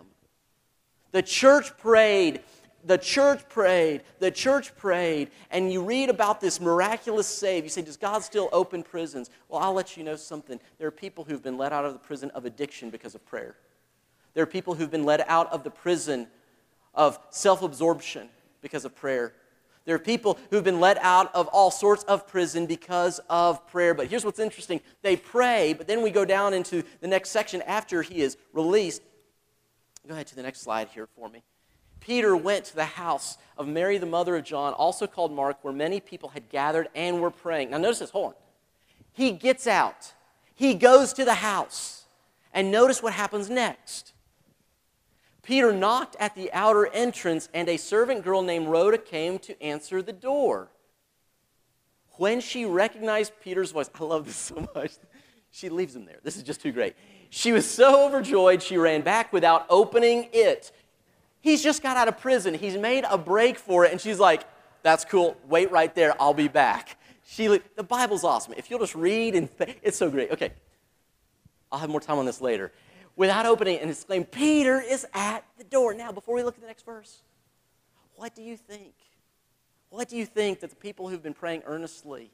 The 1.12 1.22
church 1.22 1.76
prayed 1.78 2.40
the 2.86 2.98
church 2.98 3.48
prayed, 3.48 4.02
the 4.18 4.30
church 4.30 4.76
prayed, 4.76 5.30
and 5.50 5.72
you 5.72 5.82
read 5.82 6.10
about 6.10 6.40
this 6.40 6.60
miraculous 6.60 7.26
save. 7.26 7.64
You 7.64 7.70
say, 7.70 7.82
Does 7.82 7.96
God 7.96 8.22
still 8.22 8.48
open 8.52 8.82
prisons? 8.82 9.30
Well, 9.48 9.60
I'll 9.60 9.72
let 9.72 9.96
you 9.96 10.04
know 10.04 10.16
something. 10.16 10.60
There 10.78 10.86
are 10.86 10.92
people 10.92 11.24
who've 11.24 11.42
been 11.42 11.56
let 11.56 11.72
out 11.72 11.84
of 11.84 11.94
the 11.94 11.98
prison 11.98 12.30
of 12.32 12.44
addiction 12.44 12.90
because 12.90 13.14
of 13.14 13.24
prayer. 13.24 13.56
There 14.34 14.42
are 14.42 14.46
people 14.46 14.74
who've 14.74 14.90
been 14.90 15.04
let 15.04 15.26
out 15.28 15.50
of 15.52 15.64
the 15.64 15.70
prison 15.70 16.26
of 16.94 17.18
self 17.30 17.62
absorption 17.62 18.28
because 18.60 18.84
of 18.84 18.94
prayer. 18.94 19.32
There 19.84 19.94
are 19.94 20.00
people 20.00 20.38
who've 20.50 20.64
been 20.64 20.80
let 20.80 20.96
out 20.98 21.34
of 21.34 21.46
all 21.48 21.70
sorts 21.70 22.04
of 22.04 22.26
prison 22.26 22.66
because 22.66 23.20
of 23.28 23.66
prayer. 23.68 23.92
But 23.92 24.06
here's 24.06 24.24
what's 24.24 24.38
interesting 24.38 24.80
they 25.02 25.16
pray, 25.16 25.74
but 25.74 25.86
then 25.86 26.02
we 26.02 26.10
go 26.10 26.24
down 26.24 26.54
into 26.54 26.82
the 27.00 27.08
next 27.08 27.30
section 27.30 27.60
after 27.62 28.02
he 28.02 28.22
is 28.22 28.36
released. 28.52 29.02
Go 30.06 30.14
ahead 30.14 30.26
to 30.28 30.36
the 30.36 30.42
next 30.42 30.60
slide 30.60 30.88
here 30.88 31.06
for 31.06 31.28
me. 31.28 31.42
Peter 32.00 32.36
went 32.36 32.66
to 32.66 32.76
the 32.76 32.84
house 32.84 33.38
of 33.56 33.66
Mary, 33.66 33.96
the 33.96 34.06
mother 34.06 34.36
of 34.36 34.44
John, 34.44 34.74
also 34.74 35.06
called 35.06 35.32
Mark, 35.32 35.58
where 35.62 35.72
many 35.72 36.00
people 36.00 36.30
had 36.30 36.50
gathered 36.50 36.88
and 36.94 37.20
were 37.20 37.30
praying. 37.30 37.70
Now, 37.70 37.78
notice 37.78 38.00
this, 38.00 38.10
hold 38.10 38.28
on. 38.28 38.34
He 39.12 39.32
gets 39.32 39.66
out, 39.66 40.12
he 40.54 40.74
goes 40.74 41.12
to 41.14 41.24
the 41.24 41.34
house, 41.34 42.04
and 42.52 42.70
notice 42.70 43.02
what 43.02 43.12
happens 43.12 43.48
next. 43.48 44.13
Peter 45.44 45.72
knocked 45.72 46.16
at 46.18 46.34
the 46.34 46.52
outer 46.52 46.86
entrance, 46.86 47.48
and 47.54 47.68
a 47.68 47.76
servant 47.76 48.24
girl 48.24 48.42
named 48.42 48.66
Rhoda 48.66 48.98
came 48.98 49.38
to 49.40 49.62
answer 49.62 50.02
the 50.02 50.12
door. 50.12 50.70
When 52.16 52.40
she 52.40 52.64
recognized 52.64 53.32
Peter's 53.42 53.72
voice, 53.72 53.90
I 53.94 54.04
love 54.04 54.24
this 54.24 54.36
so 54.54 54.68
much. 54.74 54.92
She 55.50 55.68
leaves 55.68 55.94
him 55.94 56.06
there. 56.06 56.18
This 56.22 56.36
is 56.36 56.42
just 56.42 56.62
too 56.62 56.72
great. 56.72 56.96
She 57.30 57.52
was 57.52 57.68
so 57.68 58.06
overjoyed, 58.06 58.62
she 58.62 58.76
ran 58.76 59.02
back 59.02 59.32
without 59.32 59.66
opening 59.68 60.28
it. 60.32 60.72
He's 61.40 61.62
just 61.62 61.82
got 61.82 61.96
out 61.96 62.08
of 62.08 62.18
prison. 62.18 62.54
He's 62.54 62.76
made 62.76 63.04
a 63.10 63.18
break 63.18 63.58
for 63.58 63.84
it. 63.84 63.92
And 63.92 64.00
she's 64.00 64.18
like, 64.18 64.44
that's 64.82 65.04
cool. 65.04 65.36
Wait 65.46 65.70
right 65.70 65.94
there. 65.94 66.14
I'll 66.18 66.32
be 66.32 66.48
back. 66.48 66.96
She, 67.26 67.60
the 67.76 67.82
Bible's 67.82 68.24
awesome. 68.24 68.54
If 68.56 68.70
you'll 68.70 68.78
just 68.78 68.94
read 68.94 69.34
and 69.34 69.50
it's 69.82 69.98
so 69.98 70.08
great. 70.10 70.30
Okay. 70.30 70.52
I'll 71.70 71.78
have 71.78 71.90
more 71.90 72.00
time 72.00 72.18
on 72.18 72.24
this 72.24 72.40
later. 72.40 72.72
Without 73.16 73.46
opening 73.46 73.76
it 73.76 73.82
and 73.82 73.90
exclaim, 73.90 74.24
Peter 74.24 74.80
is 74.80 75.06
at 75.14 75.44
the 75.56 75.64
door. 75.64 75.94
Now, 75.94 76.10
before 76.10 76.34
we 76.34 76.42
look 76.42 76.56
at 76.56 76.60
the 76.60 76.66
next 76.66 76.84
verse, 76.84 77.22
what 78.16 78.34
do 78.34 78.42
you 78.42 78.56
think? 78.56 78.94
What 79.90 80.08
do 80.08 80.16
you 80.16 80.26
think 80.26 80.60
that 80.60 80.70
the 80.70 80.76
people 80.76 81.08
who've 81.08 81.22
been 81.22 81.34
praying 81.34 81.62
earnestly 81.66 82.32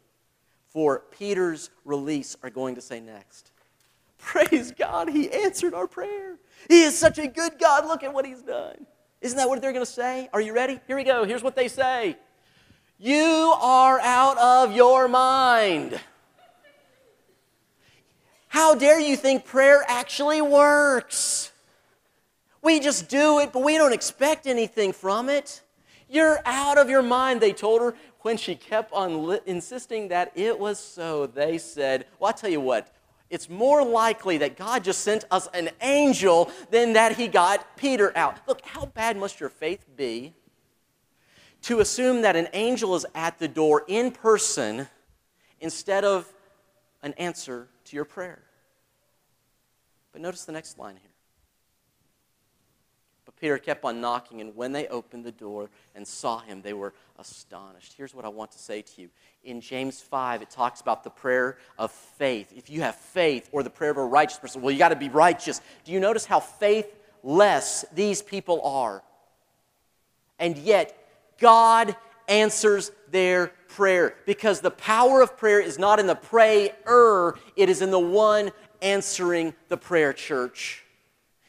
for 0.68 1.02
Peter's 1.10 1.70
release 1.84 2.36
are 2.42 2.48
going 2.48 2.74
to 2.76 2.80
say 2.80 3.00
next? 3.00 3.50
Praise 4.18 4.72
God, 4.72 5.10
he 5.10 5.30
answered 5.30 5.74
our 5.74 5.86
prayer. 5.86 6.38
He 6.68 6.82
is 6.82 6.96
such 6.96 7.18
a 7.18 7.26
good 7.26 7.58
God. 7.58 7.86
Look 7.86 8.02
at 8.02 8.12
what 8.12 8.24
he's 8.24 8.42
done. 8.42 8.86
Isn't 9.20 9.36
that 9.36 9.48
what 9.48 9.60
they're 9.60 9.72
going 9.72 9.84
to 9.84 9.90
say? 9.90 10.30
Are 10.32 10.40
you 10.40 10.54
ready? 10.54 10.80
Here 10.86 10.96
we 10.96 11.04
go. 11.04 11.24
Here's 11.24 11.42
what 11.42 11.56
they 11.56 11.68
say 11.68 12.16
You 12.98 13.54
are 13.60 14.00
out 14.00 14.38
of 14.38 14.74
your 14.74 15.08
mind. 15.08 16.00
How 18.50 18.74
dare 18.74 18.98
you 18.98 19.16
think 19.16 19.44
prayer 19.44 19.84
actually 19.86 20.42
works? 20.42 21.52
We 22.62 22.80
just 22.80 23.08
do 23.08 23.38
it, 23.38 23.52
but 23.52 23.62
we 23.62 23.78
don't 23.78 23.92
expect 23.92 24.48
anything 24.48 24.92
from 24.92 25.28
it. 25.28 25.62
You're 26.08 26.40
out 26.44 26.76
of 26.76 26.90
your 26.90 27.02
mind, 27.02 27.40
they 27.40 27.52
told 27.52 27.80
her. 27.80 27.94
When 28.22 28.36
she 28.36 28.56
kept 28.56 28.92
on 28.92 29.28
li- 29.28 29.38
insisting 29.46 30.08
that 30.08 30.32
it 30.34 30.58
was 30.58 30.80
so, 30.80 31.28
they 31.28 31.58
said, 31.58 32.06
Well, 32.18 32.26
I'll 32.26 32.36
tell 32.36 32.50
you 32.50 32.60
what, 32.60 32.92
it's 33.30 33.48
more 33.48 33.84
likely 33.84 34.38
that 34.38 34.56
God 34.56 34.82
just 34.82 35.02
sent 35.02 35.24
us 35.30 35.46
an 35.54 35.70
angel 35.80 36.50
than 36.72 36.94
that 36.94 37.16
he 37.16 37.28
got 37.28 37.76
Peter 37.76 38.12
out. 38.16 38.40
Look, 38.48 38.62
how 38.66 38.86
bad 38.86 39.16
must 39.16 39.38
your 39.38 39.48
faith 39.48 39.86
be 39.96 40.34
to 41.62 41.78
assume 41.78 42.22
that 42.22 42.34
an 42.34 42.48
angel 42.52 42.96
is 42.96 43.06
at 43.14 43.38
the 43.38 43.46
door 43.46 43.84
in 43.86 44.10
person 44.10 44.88
instead 45.60 46.04
of 46.04 46.30
an 47.04 47.12
answer 47.12 47.68
to 47.90 47.96
your 47.96 48.04
prayer? 48.04 48.42
But 50.12 50.22
notice 50.22 50.44
the 50.44 50.52
next 50.52 50.78
line 50.78 50.96
here. 50.96 51.10
But 53.24 53.36
Peter 53.36 53.58
kept 53.58 53.84
on 53.84 54.00
knocking, 54.00 54.40
and 54.40 54.56
when 54.56 54.72
they 54.72 54.88
opened 54.88 55.24
the 55.24 55.32
door 55.32 55.70
and 55.94 56.06
saw 56.06 56.40
him, 56.40 56.62
they 56.62 56.72
were 56.72 56.94
astonished. 57.18 57.94
Here's 57.96 58.14
what 58.14 58.24
I 58.24 58.28
want 58.28 58.50
to 58.52 58.58
say 58.58 58.82
to 58.82 59.02
you. 59.02 59.08
In 59.44 59.60
James 59.60 60.00
5, 60.00 60.42
it 60.42 60.50
talks 60.50 60.80
about 60.80 61.04
the 61.04 61.10
prayer 61.10 61.58
of 61.78 61.92
faith. 61.92 62.52
If 62.56 62.70
you 62.70 62.80
have 62.80 62.96
faith, 62.96 63.48
or 63.52 63.62
the 63.62 63.70
prayer 63.70 63.90
of 63.90 63.98
a 63.98 64.04
righteous 64.04 64.38
person, 64.38 64.62
well, 64.62 64.72
you 64.72 64.78
got 64.78 64.88
to 64.88 64.96
be 64.96 65.08
righteous. 65.08 65.60
Do 65.84 65.92
you 65.92 66.00
notice 66.00 66.24
how 66.24 66.40
faithless 66.40 67.84
these 67.92 68.22
people 68.22 68.62
are? 68.62 69.02
And 70.38 70.56
yet, 70.58 70.96
God 71.38 71.94
answers 72.30 72.92
their 73.10 73.48
prayer 73.68 74.14
because 74.24 74.60
the 74.60 74.70
power 74.70 75.20
of 75.20 75.36
prayer 75.36 75.60
is 75.60 75.78
not 75.78 75.98
in 75.98 76.06
the 76.06 76.14
prayer, 76.14 77.34
it 77.56 77.68
is 77.68 77.82
in 77.82 77.90
the 77.90 77.98
one 77.98 78.50
answering 78.80 79.54
the 79.68 79.76
prayer, 79.76 80.12
church. 80.12 80.84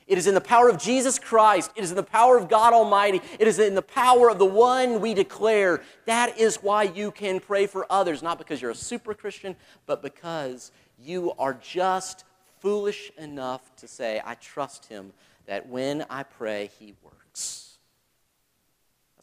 It 0.08 0.18
is 0.18 0.28
in 0.28 0.34
the 0.34 0.42
power 0.42 0.68
of 0.68 0.78
Jesus 0.78 1.18
Christ. 1.18 1.72
It 1.78 1.86
is 1.86 1.92
in 1.92 1.96
the 1.96 2.04
power 2.04 2.38
of 2.38 2.50
God 2.50 2.74
Almighty. 2.74 3.22
It 3.40 3.48
is 3.48 3.60
in 3.60 3.76
the 3.76 3.82
power 3.82 4.30
of 4.30 4.40
the 4.40 4.46
one 4.46 5.00
we 5.00 5.14
declare. 5.14 5.82
That 6.06 6.38
is 6.38 6.58
why 6.58 6.84
you 6.84 7.12
can 7.12 7.40
pray 7.40 7.66
for 7.66 7.86
others, 7.90 8.22
not 8.22 8.38
because 8.38 8.62
you're 8.62 8.72
a 8.72 8.76
super 8.76 9.14
Christian, 9.14 9.56
but 9.86 10.02
because 10.02 10.74
you 11.00 11.32
are 11.40 11.54
just 11.54 12.26
foolish 12.60 13.10
enough 13.18 13.74
to 13.78 13.88
say, 13.88 14.22
I 14.26 14.36
trust 14.36 14.88
Him 14.88 15.14
that 15.46 15.70
when 15.70 16.06
I 16.10 16.24
pray, 16.24 16.72
He 16.78 16.94
works. 17.02 17.71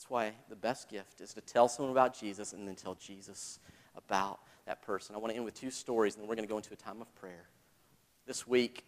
That's 0.09 0.15
why 0.15 0.33
the 0.49 0.57
best 0.57 0.89
gift 0.89 1.21
is 1.21 1.35
to 1.35 1.43
tell 1.43 1.69
someone 1.69 1.93
about 1.93 2.19
Jesus 2.19 2.55
and 2.55 2.67
then 2.67 2.77
tell 2.77 2.95
Jesus 2.95 3.59
about 3.95 4.41
that 4.65 4.81
person. 4.81 5.15
I 5.15 5.19
want 5.19 5.33
to 5.33 5.37
end 5.37 5.45
with 5.45 5.53
two 5.53 5.71
stories, 5.71 6.15
and 6.15 6.23
then 6.23 6.31
we're 6.31 6.35
going 6.35 6.49
to 6.49 6.51
go 6.51 6.57
into 6.57 6.73
a 6.73 6.77
time 6.77 7.03
of 7.03 7.15
prayer. 7.17 7.45
This 8.27 8.47
week, 8.47 8.87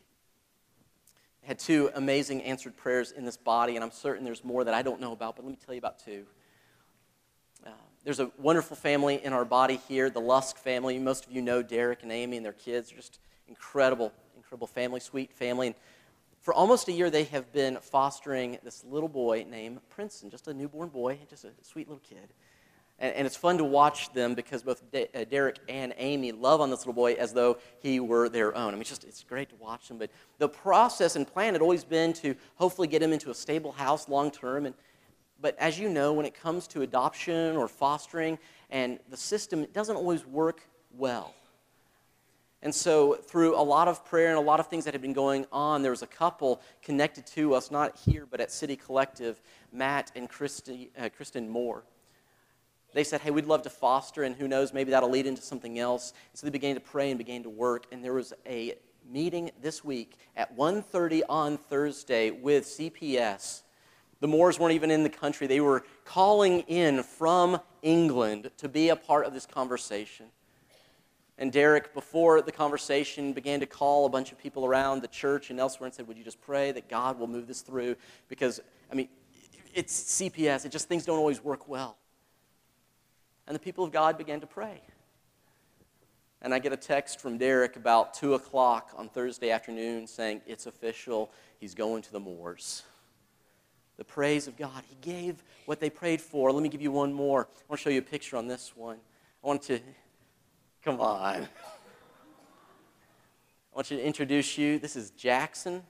I 1.45 1.49
had 1.49 1.59
two 1.59 1.91
amazing 1.95 2.41
answered 2.41 2.75
prayers 2.75 3.13
in 3.13 3.27
this 3.27 3.37
body, 3.37 3.75
and 3.75 3.85
I'm 3.85 3.91
certain 3.91 4.25
there's 4.25 4.43
more 4.43 4.65
that 4.65 4.73
I 4.73 4.81
don't 4.81 4.99
know 4.99 5.13
about, 5.13 5.37
but 5.37 5.45
let 5.45 5.51
me 5.51 5.59
tell 5.63 5.75
you 5.75 5.79
about 5.79 5.99
two. 5.99 6.25
Uh, 7.67 7.71
there's 8.03 8.21
a 8.21 8.31
wonderful 8.39 8.75
family 8.75 9.23
in 9.23 9.35
our 9.35 9.45
body 9.45 9.79
here, 9.89 10.09
the 10.09 10.23
Lusk 10.23 10.57
family. 10.57 10.99
Most 10.99 11.27
of 11.27 11.33
you 11.33 11.43
know 11.43 11.63
Derek 11.63 12.03
and 12.03 12.11
Amy 12.11 12.39
and 12.39 12.47
their 12.47 12.55
kids. 12.55 12.89
They're 12.89 12.97
just 12.97 13.19
incredible, 13.47 14.11
incredible 14.39 14.69
family, 14.69 15.01
sweet 15.01 15.35
family. 15.35 15.67
And 15.67 15.77
for 16.41 16.55
almost 16.55 16.89
a 16.89 16.93
year, 16.93 17.11
they 17.11 17.25
have 17.25 17.53
been 17.53 17.79
fostering 17.83 18.59
this 18.63 18.83
little 18.85 19.09
boy 19.09 19.45
named 19.49 19.81
Princeton, 19.91 20.31
just 20.31 20.49
a 20.49 20.55
newborn 20.55 20.89
boy, 20.89 21.19
just 21.29 21.45
a 21.45 21.51
sweet 21.63 21.87
little 21.87 22.03
kid. 22.03 22.29
And, 22.99 23.15
and 23.15 23.27
it's 23.27 23.37
fun 23.37 23.59
to 23.59 23.65
watch 23.65 24.13
them 24.15 24.35
because 24.35 24.63
both 24.63 24.91
De- 24.91 25.09
uh, 25.15 25.25
Derek 25.25 25.59
and 25.69 25.93
Amy 25.99 26.33
love 26.33 26.63
on 26.63 26.71
this 26.71 26.81
little 26.81 26.95
boy 26.95 27.13
as 27.15 27.35
though 27.35 27.59
he 27.81 28.01
were 28.01 28.31
their 28.31 28.57
own. 28.57 28.69
I 28.69 28.71
mean, 28.73 28.81
it's 28.81 28.91
just 28.91 29.05
it's 29.05 29.23
great 29.23 29.51
to 29.51 29.57
watch 29.57 29.89
them. 29.89 29.99
But 29.99 30.11
the 30.39 30.49
process 30.49 31.15
and 31.15 31.27
plan 31.27 31.53
had 31.53 31.63
always 31.63 31.85
been 31.85 32.15
to 32.15 32.35
hopefully 32.55 32.89
get 32.89 33.03
him 33.03 33.13
into 33.13 33.31
a 33.31 33.35
stable 33.35 33.73
house 33.73 34.09
long 34.09 34.31
term. 34.31 34.65
And 34.65 34.75
but 35.43 35.59
as 35.59 35.79
you 35.79 35.91
know, 35.91 36.13
when 36.15 36.25
it 36.25 36.35
comes 36.35 36.67
to 36.69 36.83
adoption 36.83 37.57
or 37.57 37.69
fostering, 37.69 38.39
and 38.71 38.99
the 39.11 39.17
system 39.17 39.63
it 39.63 39.75
doesn't 39.75 39.97
always 39.97 40.27
work 40.27 40.63
well. 40.97 41.35
And 42.63 42.75
so, 42.75 43.15
through 43.15 43.59
a 43.59 43.63
lot 43.63 43.89
of 43.89 44.05
prayer 44.05 44.29
and 44.29 44.37
a 44.37 44.43
lot 44.43 44.61
of 44.61 44.67
things 44.67 44.85
that 44.85 44.93
had 44.93 45.01
been 45.01 45.15
going 45.15 45.47
on, 45.51 45.83
there 45.83 45.93
was 45.93 46.03
a 46.03 46.07
couple 46.07 46.61
connected 46.83 47.27
to 47.29 47.55
us, 47.55 47.71
not 47.71 47.97
here, 47.97 48.27
but 48.31 48.41
at 48.41 48.53
City 48.53 48.77
Collective, 48.77 49.41
Matt 49.73 50.13
and 50.15 50.29
Christy, 50.29 50.91
uh, 50.99 51.09
Kristen 51.17 51.49
Moore 51.49 51.85
they 52.93 53.05
said, 53.05 53.21
hey, 53.21 53.31
we'd 53.31 53.47
love 53.47 53.63
to 53.63 53.71
foster, 53.71 54.25
and 54.25 54.35
who 54.35 54.49
knows, 54.49 54.73
maybe 54.73 54.91
that'll 54.91 55.11
lead 55.11 55.27
into 55.27 55.43
something 55.43 55.79
else. 55.79 56.13
So 56.35 56.47
they 56.47 56.51
began 56.51 56.75
to 56.75 56.81
pray 56.81 57.11
and 57.11 57.19
began 57.19 57.43
to 57.45 57.51
work, 57.51 57.87
and 57.93 58.05
there 58.05 58.15
was 58.15 58.33
a 58.47 58.75
meeting 59.09 59.51
this 59.63 59.85
week 59.85 60.17
at 60.37 60.57
1.30 60.57 61.23
on 61.29 61.57
Thursday 61.57 62.31
with 62.31 62.65
CPS. 62.65 63.63
The 64.21 64.29
Moores 64.29 64.59
weren't 64.59 64.75
even 64.75 64.91
in 64.91 65.03
the 65.03 65.09
country. 65.09 65.47
They 65.47 65.61
were 65.61 65.85
calling 66.05 66.61
in 66.61 67.03
from 67.03 67.61
England 67.83 68.51
to 68.59 68.69
be 68.69 68.89
a 68.91 68.97
part 68.97 69.25
of 69.25 69.33
this 69.33 69.47
conversation. 69.47 70.27
And 71.41 71.51
Derek, 71.51 71.95
before 71.95 72.43
the 72.43 72.53
conversation, 72.53 73.33
began 73.33 73.61
to 73.61 73.67
call 73.67 74.05
a 74.05 74.11
bunch 74.11 74.31
of 74.31 74.39
people 74.39 74.67
around 74.67 75.01
the 75.01 75.09
church 75.09 75.49
and 75.49 75.59
elsewhere 75.59 75.87
and 75.87 75.95
said, 75.95 76.07
Would 76.07 76.19
you 76.19 76.23
just 76.23 76.41
pray 76.43 76.71
that 76.71 76.89
God 76.89 77.19
will 77.19 77.27
move 77.27 77.47
this 77.47 77.63
through? 77.63 77.97
Because, 78.29 78.61
I 78.93 78.95
mean, 78.95 79.09
it's 79.75 80.21
CPS. 80.21 80.67
It 80.67 80.69
just, 80.71 80.87
things 80.87 81.07
don't 81.07 81.17
always 81.17 81.43
work 81.43 81.67
well. 81.67 81.97
And 83.47 83.55
the 83.55 83.59
people 83.59 83.85
of 83.85 83.91
God 83.91 84.19
began 84.19 84.41
to 84.43 84.47
pray. 84.47 84.83
And 86.43 86.53
I 86.53 86.59
get 86.59 86.75
a 86.75 86.77
text 86.77 87.21
from 87.21 87.39
Derek 87.39 87.77
about 87.77 88.13
2 88.15 88.35
o'clock 88.35 88.91
on 88.95 89.09
Thursday 89.09 89.51
afternoon 89.51 90.07
saying, 90.07 90.43
It's 90.47 90.67
official. 90.67 91.33
He's 91.59 91.75
going 91.75 92.03
to 92.03 92.13
the 92.13 92.21
Moores. 92.21 92.83
The 93.97 94.05
praise 94.05 94.47
of 94.47 94.59
God. 94.59 94.83
He 94.87 94.97
gave 95.01 95.43
what 95.65 95.81
they 95.81 95.89
prayed 95.89 96.21
for. 96.21 96.53
Let 96.53 96.63
me 96.63 96.69
give 96.69 96.83
you 96.83 96.93
one 96.93 97.15
more. 97.15 97.49
I 97.51 97.65
want 97.67 97.81
to 97.81 97.83
show 97.83 97.91
you 97.91 98.01
a 98.01 98.03
picture 98.03 98.37
on 98.37 98.47
this 98.47 98.77
one. 98.77 98.99
I 99.43 99.47
want 99.47 99.63
to, 99.63 99.81
come 100.85 101.01
on. 101.01 101.43
I 101.43 101.49
want 103.75 103.91
you 103.91 103.99
to 103.99 104.03
introduce 104.03 104.57
you. 104.57 104.79
This 104.79 104.97
is 104.97 105.11
Jackson 105.11 105.83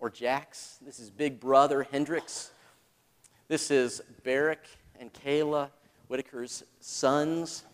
or 0.00 0.10
Jax. 0.10 0.78
This 0.84 0.98
is 0.98 1.10
big 1.10 1.38
brother 1.38 1.86
Hendrix. 1.90 2.50
This 3.46 3.70
is 3.70 4.02
Barrick 4.24 4.64
and 4.98 5.12
Kayla 5.12 5.70
Whitaker's 6.08 6.64
sons. 6.80 7.64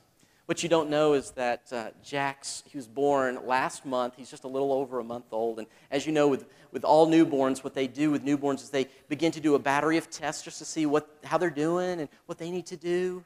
What 0.44 0.62
you 0.62 0.68
don't 0.68 0.90
know 0.90 1.14
is 1.14 1.30
that 1.32 1.72
uh, 1.72 1.90
Jax, 2.04 2.62
he 2.66 2.76
was 2.76 2.86
born 2.86 3.46
last 3.46 3.86
month. 3.86 4.14
He's 4.16 4.30
just 4.30 4.44
a 4.44 4.48
little 4.48 4.72
over 4.72 4.98
a 4.98 5.04
month 5.04 5.26
old. 5.32 5.58
And 5.58 5.68
as 5.90 6.06
you 6.06 6.12
know, 6.12 6.28
with, 6.28 6.46
with 6.72 6.84
all 6.84 7.06
newborns, 7.06 7.64
what 7.64 7.74
they 7.74 7.86
do 7.86 8.10
with 8.10 8.24
newborns 8.24 8.62
is 8.62 8.70
they 8.70 8.88
begin 9.08 9.32
to 9.32 9.40
do 9.40 9.54
a 9.54 9.58
battery 9.58 9.96
of 9.96 10.10
tests 10.10 10.42
just 10.42 10.58
to 10.58 10.64
see 10.66 10.84
what, 10.84 11.08
how 11.24 11.38
they're 11.38 11.50
doing 11.50 12.00
and 12.00 12.08
what 12.26 12.36
they 12.36 12.50
need 12.50 12.66
to 12.66 12.76
do. 12.76 13.24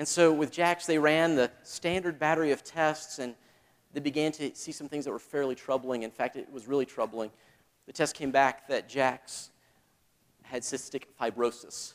And 0.00 0.08
so 0.08 0.32
with 0.32 0.50
Jax, 0.50 0.86
they 0.86 0.98
ran 0.98 1.36
the 1.36 1.50
standard 1.62 2.18
battery 2.18 2.52
of 2.52 2.64
tests 2.64 3.18
and 3.18 3.34
they 3.92 4.00
began 4.00 4.32
to 4.32 4.50
see 4.54 4.72
some 4.72 4.88
things 4.88 5.04
that 5.04 5.10
were 5.10 5.18
fairly 5.18 5.54
troubling. 5.54 6.04
In 6.04 6.10
fact, 6.10 6.36
it 6.36 6.50
was 6.50 6.66
really 6.66 6.86
troubling. 6.86 7.30
The 7.84 7.92
test 7.92 8.14
came 8.14 8.30
back 8.30 8.66
that 8.68 8.88
Jax 8.88 9.50
had 10.42 10.62
cystic 10.62 11.02
fibrosis. 11.20 11.92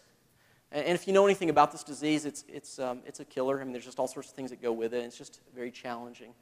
And 0.72 0.90
if 0.90 1.08
you 1.08 1.14
know 1.14 1.26
anything 1.26 1.50
about 1.50 1.72
this 1.72 1.84
disease, 1.84 2.26
it's, 2.26 2.46
it's, 2.48 2.78
um, 2.78 3.00
it's 3.08 3.22
a 3.22 3.26
killer. 3.26 3.60
I 3.60 3.64
mean, 3.64 3.74
there's 3.74 3.86
just 3.86 3.98
all 3.98 4.08
sorts 4.08 4.30
of 4.30 4.36
things 4.36 4.52
that 4.52 4.62
go 4.62 4.72
with 4.72 4.94
it. 4.94 5.04
It's 5.04 5.18
just 5.18 5.42
very 5.56 5.72
challenging. 5.72 6.36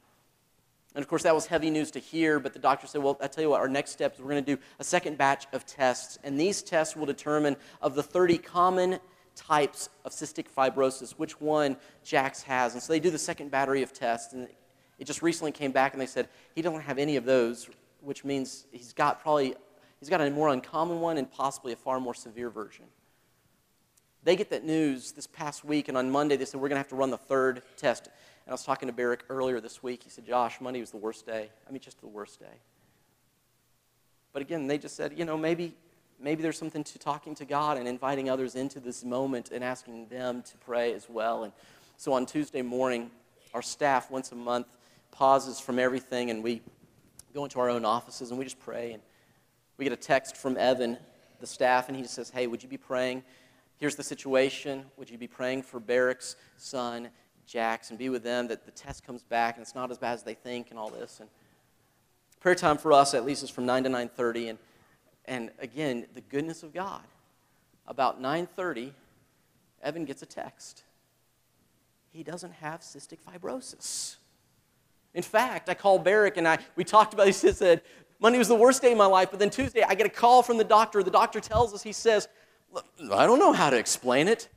And 0.94 1.02
of 1.02 1.08
course, 1.08 1.22
that 1.22 1.34
was 1.34 1.46
heavy 1.46 1.70
news 1.70 1.90
to 1.92 1.98
hear, 1.98 2.40
but 2.40 2.52
the 2.52 2.58
doctor 2.58 2.86
said, 2.86 3.02
Well, 3.02 3.16
I 3.22 3.26
tell 3.26 3.42
you 3.42 3.48
what, 3.48 3.60
our 3.62 3.70
next 3.70 3.92
step 3.92 4.12
is 4.12 4.20
we're 4.20 4.30
going 4.30 4.44
to 4.44 4.56
do 4.56 4.60
a 4.80 4.84
second 4.84 5.16
batch 5.16 5.46
of 5.54 5.64
tests. 5.64 6.18
And 6.24 6.38
these 6.38 6.60
tests 6.60 6.94
will 6.94 7.06
determine 7.06 7.56
of 7.80 7.94
the 7.94 8.02
30 8.02 8.36
common 8.36 9.00
types 9.34 9.88
of 10.04 10.12
cystic 10.12 10.46
fibrosis, 10.54 11.12
which 11.12 11.40
one 11.40 11.76
Jax 12.04 12.42
has. 12.42 12.74
And 12.74 12.82
so 12.82 12.92
they 12.92 13.00
do 13.00 13.10
the 13.10 13.18
second 13.18 13.50
battery 13.50 13.82
of 13.82 13.92
tests. 13.92 14.32
And 14.32 14.48
it 14.98 15.04
just 15.04 15.22
recently 15.22 15.52
came 15.52 15.72
back 15.72 15.92
and 15.92 16.00
they 16.00 16.06
said, 16.06 16.28
He 16.54 16.62
doesn't 16.62 16.80
have 16.80 16.98
any 16.98 17.16
of 17.16 17.24
those, 17.24 17.68
which 18.00 18.24
means 18.24 18.66
he's 18.72 18.92
got 18.92 19.20
probably 19.20 19.54
he's 20.00 20.08
got 20.08 20.20
a 20.20 20.30
more 20.30 20.48
uncommon 20.48 21.00
one 21.00 21.18
and 21.18 21.30
possibly 21.30 21.72
a 21.72 21.76
far 21.76 22.00
more 22.00 22.14
severe 22.14 22.50
version. 22.50 22.84
They 24.22 24.36
get 24.36 24.50
that 24.50 24.64
news 24.64 25.12
this 25.12 25.26
past 25.26 25.64
week, 25.64 25.88
and 25.88 25.98
on 25.98 26.10
Monday 26.10 26.36
they 26.36 26.46
said, 26.46 26.60
We're 26.60 26.68
going 26.68 26.76
to 26.76 26.80
have 26.80 26.88
to 26.88 26.96
run 26.96 27.10
the 27.10 27.18
third 27.18 27.62
test. 27.76 28.06
And 28.06 28.50
I 28.50 28.52
was 28.52 28.64
talking 28.64 28.88
to 28.88 28.92
Barrick 28.92 29.24
earlier 29.28 29.60
this 29.60 29.82
week. 29.82 30.02
He 30.02 30.10
said, 30.10 30.26
Josh, 30.26 30.60
Monday 30.60 30.80
was 30.80 30.90
the 30.90 30.98
worst 30.98 31.26
day. 31.26 31.50
I 31.66 31.72
mean, 31.72 31.80
just 31.80 32.00
the 32.00 32.06
worst 32.06 32.40
day. 32.40 32.60
But 34.32 34.42
again, 34.42 34.66
they 34.66 34.78
just 34.78 34.96
said, 34.96 35.16
you 35.16 35.24
know, 35.24 35.38
maybe, 35.38 35.74
maybe 36.20 36.42
there's 36.42 36.58
something 36.58 36.84
to 36.84 36.98
talking 36.98 37.34
to 37.36 37.44
God 37.44 37.76
and 37.76 37.86
inviting 37.86 38.30
others 38.30 38.54
into 38.54 38.80
this 38.80 39.04
moment 39.04 39.50
and 39.50 39.62
asking 39.62 40.08
them 40.08 40.42
to 40.42 40.56
pray 40.58 40.92
as 40.92 41.08
well. 41.08 41.44
And 41.44 41.52
so 41.96 42.12
on 42.12 42.26
Tuesday 42.26 42.62
morning, 42.62 43.10
our 43.52 43.62
staff 43.62 44.10
once 44.10 44.32
a 44.32 44.34
month 44.34 44.66
pauses 45.10 45.60
from 45.60 45.78
everything 45.78 46.30
and 46.30 46.42
we 46.42 46.60
go 47.32 47.44
into 47.44 47.60
our 47.60 47.68
own 47.68 47.84
offices 47.84 48.30
and 48.30 48.38
we 48.38 48.44
just 48.44 48.58
pray. 48.58 48.92
And 48.92 49.02
we 49.76 49.84
get 49.84 49.92
a 49.92 49.96
text 49.96 50.36
from 50.36 50.56
Evan, 50.56 50.96
the 51.40 51.46
staff, 51.46 51.88
and 51.88 51.96
he 51.96 52.04
says, 52.04 52.30
Hey, 52.30 52.46
would 52.46 52.62
you 52.62 52.68
be 52.68 52.76
praying? 52.76 53.22
Here's 53.76 53.96
the 53.96 54.04
situation. 54.04 54.84
Would 54.96 55.10
you 55.10 55.18
be 55.18 55.26
praying 55.26 55.62
for 55.62 55.80
Barrick's 55.80 56.36
son, 56.56 57.08
Jax, 57.46 57.90
and 57.90 57.98
be 57.98 58.08
with 58.08 58.22
them 58.22 58.48
that 58.48 58.64
the 58.64 58.70
test 58.70 59.04
comes 59.04 59.22
back 59.22 59.56
and 59.56 59.62
it's 59.62 59.74
not 59.74 59.90
as 59.90 59.98
bad 59.98 60.14
as 60.14 60.22
they 60.22 60.34
think 60.34 60.70
and 60.70 60.78
all 60.78 60.90
this? 60.90 61.20
And 61.20 61.28
prayer 62.40 62.54
time 62.54 62.78
for 62.78 62.92
us 62.92 63.14
at 63.14 63.24
least 63.24 63.42
is 63.42 63.50
from 63.50 63.66
9 63.66 63.84
to 63.84 63.90
9.30. 63.90 64.50
And, 64.50 64.58
and 65.26 65.50
again, 65.58 66.06
the 66.14 66.20
goodness 66.20 66.62
of 66.62 66.72
God. 66.72 67.02
About 67.86 68.22
9.30, 68.22 68.92
Evan 69.82 70.04
gets 70.04 70.22
a 70.22 70.26
text. 70.26 70.82
He 72.12 72.22
doesn't 72.22 72.52
have 72.52 72.80
cystic 72.80 73.18
fibrosis. 73.26 74.16
In 75.14 75.22
fact, 75.22 75.68
I 75.68 75.74
called 75.74 76.04
Barrick 76.04 76.36
and 76.36 76.46
I, 76.46 76.58
we 76.76 76.84
talked 76.84 77.14
about. 77.14 77.26
He 77.26 77.32
said, 77.32 77.82
Monday 78.20 78.38
was 78.38 78.48
the 78.48 78.54
worst 78.54 78.80
day 78.82 78.92
of 78.92 78.98
my 78.98 79.06
life, 79.06 79.30
but 79.30 79.38
then 79.38 79.50
Tuesday 79.50 79.82
I 79.82 79.94
get 79.94 80.06
a 80.06 80.10
call 80.10 80.42
from 80.42 80.56
the 80.56 80.64
doctor. 80.64 81.02
The 81.02 81.10
doctor 81.10 81.40
tells 81.40 81.74
us, 81.74 81.82
he 81.82 81.92
says, 81.92 82.28
I 83.12 83.26
don't 83.26 83.38
know 83.38 83.52
how 83.52 83.70
to 83.70 83.76
explain 83.76 84.28
it. 84.28 84.48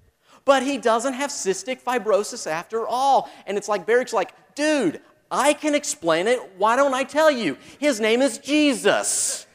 But 0.45 0.63
he 0.63 0.78
doesn't 0.78 1.13
have 1.13 1.30
cystic 1.30 1.82
fibrosis 1.82 2.47
after 2.47 2.88
all. 2.88 3.30
And 3.45 3.57
it's 3.57 3.68
like 3.68 3.86
Barrick's 3.86 4.13
like, 4.13 4.34
dude, 4.55 5.01
I 5.30 5.53
can 5.53 5.76
explain 5.76 6.28
it. 6.28 6.39
Why 6.57 6.76
don't 6.76 6.93
I 6.93 7.03
tell 7.03 7.30
you? 7.30 7.57
His 7.80 7.99
name 7.99 8.22
is 8.22 8.38
Jesus, 8.38 9.47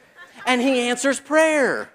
and 0.46 0.60
he 0.60 0.80
answers 0.80 1.20
prayer. 1.20 1.90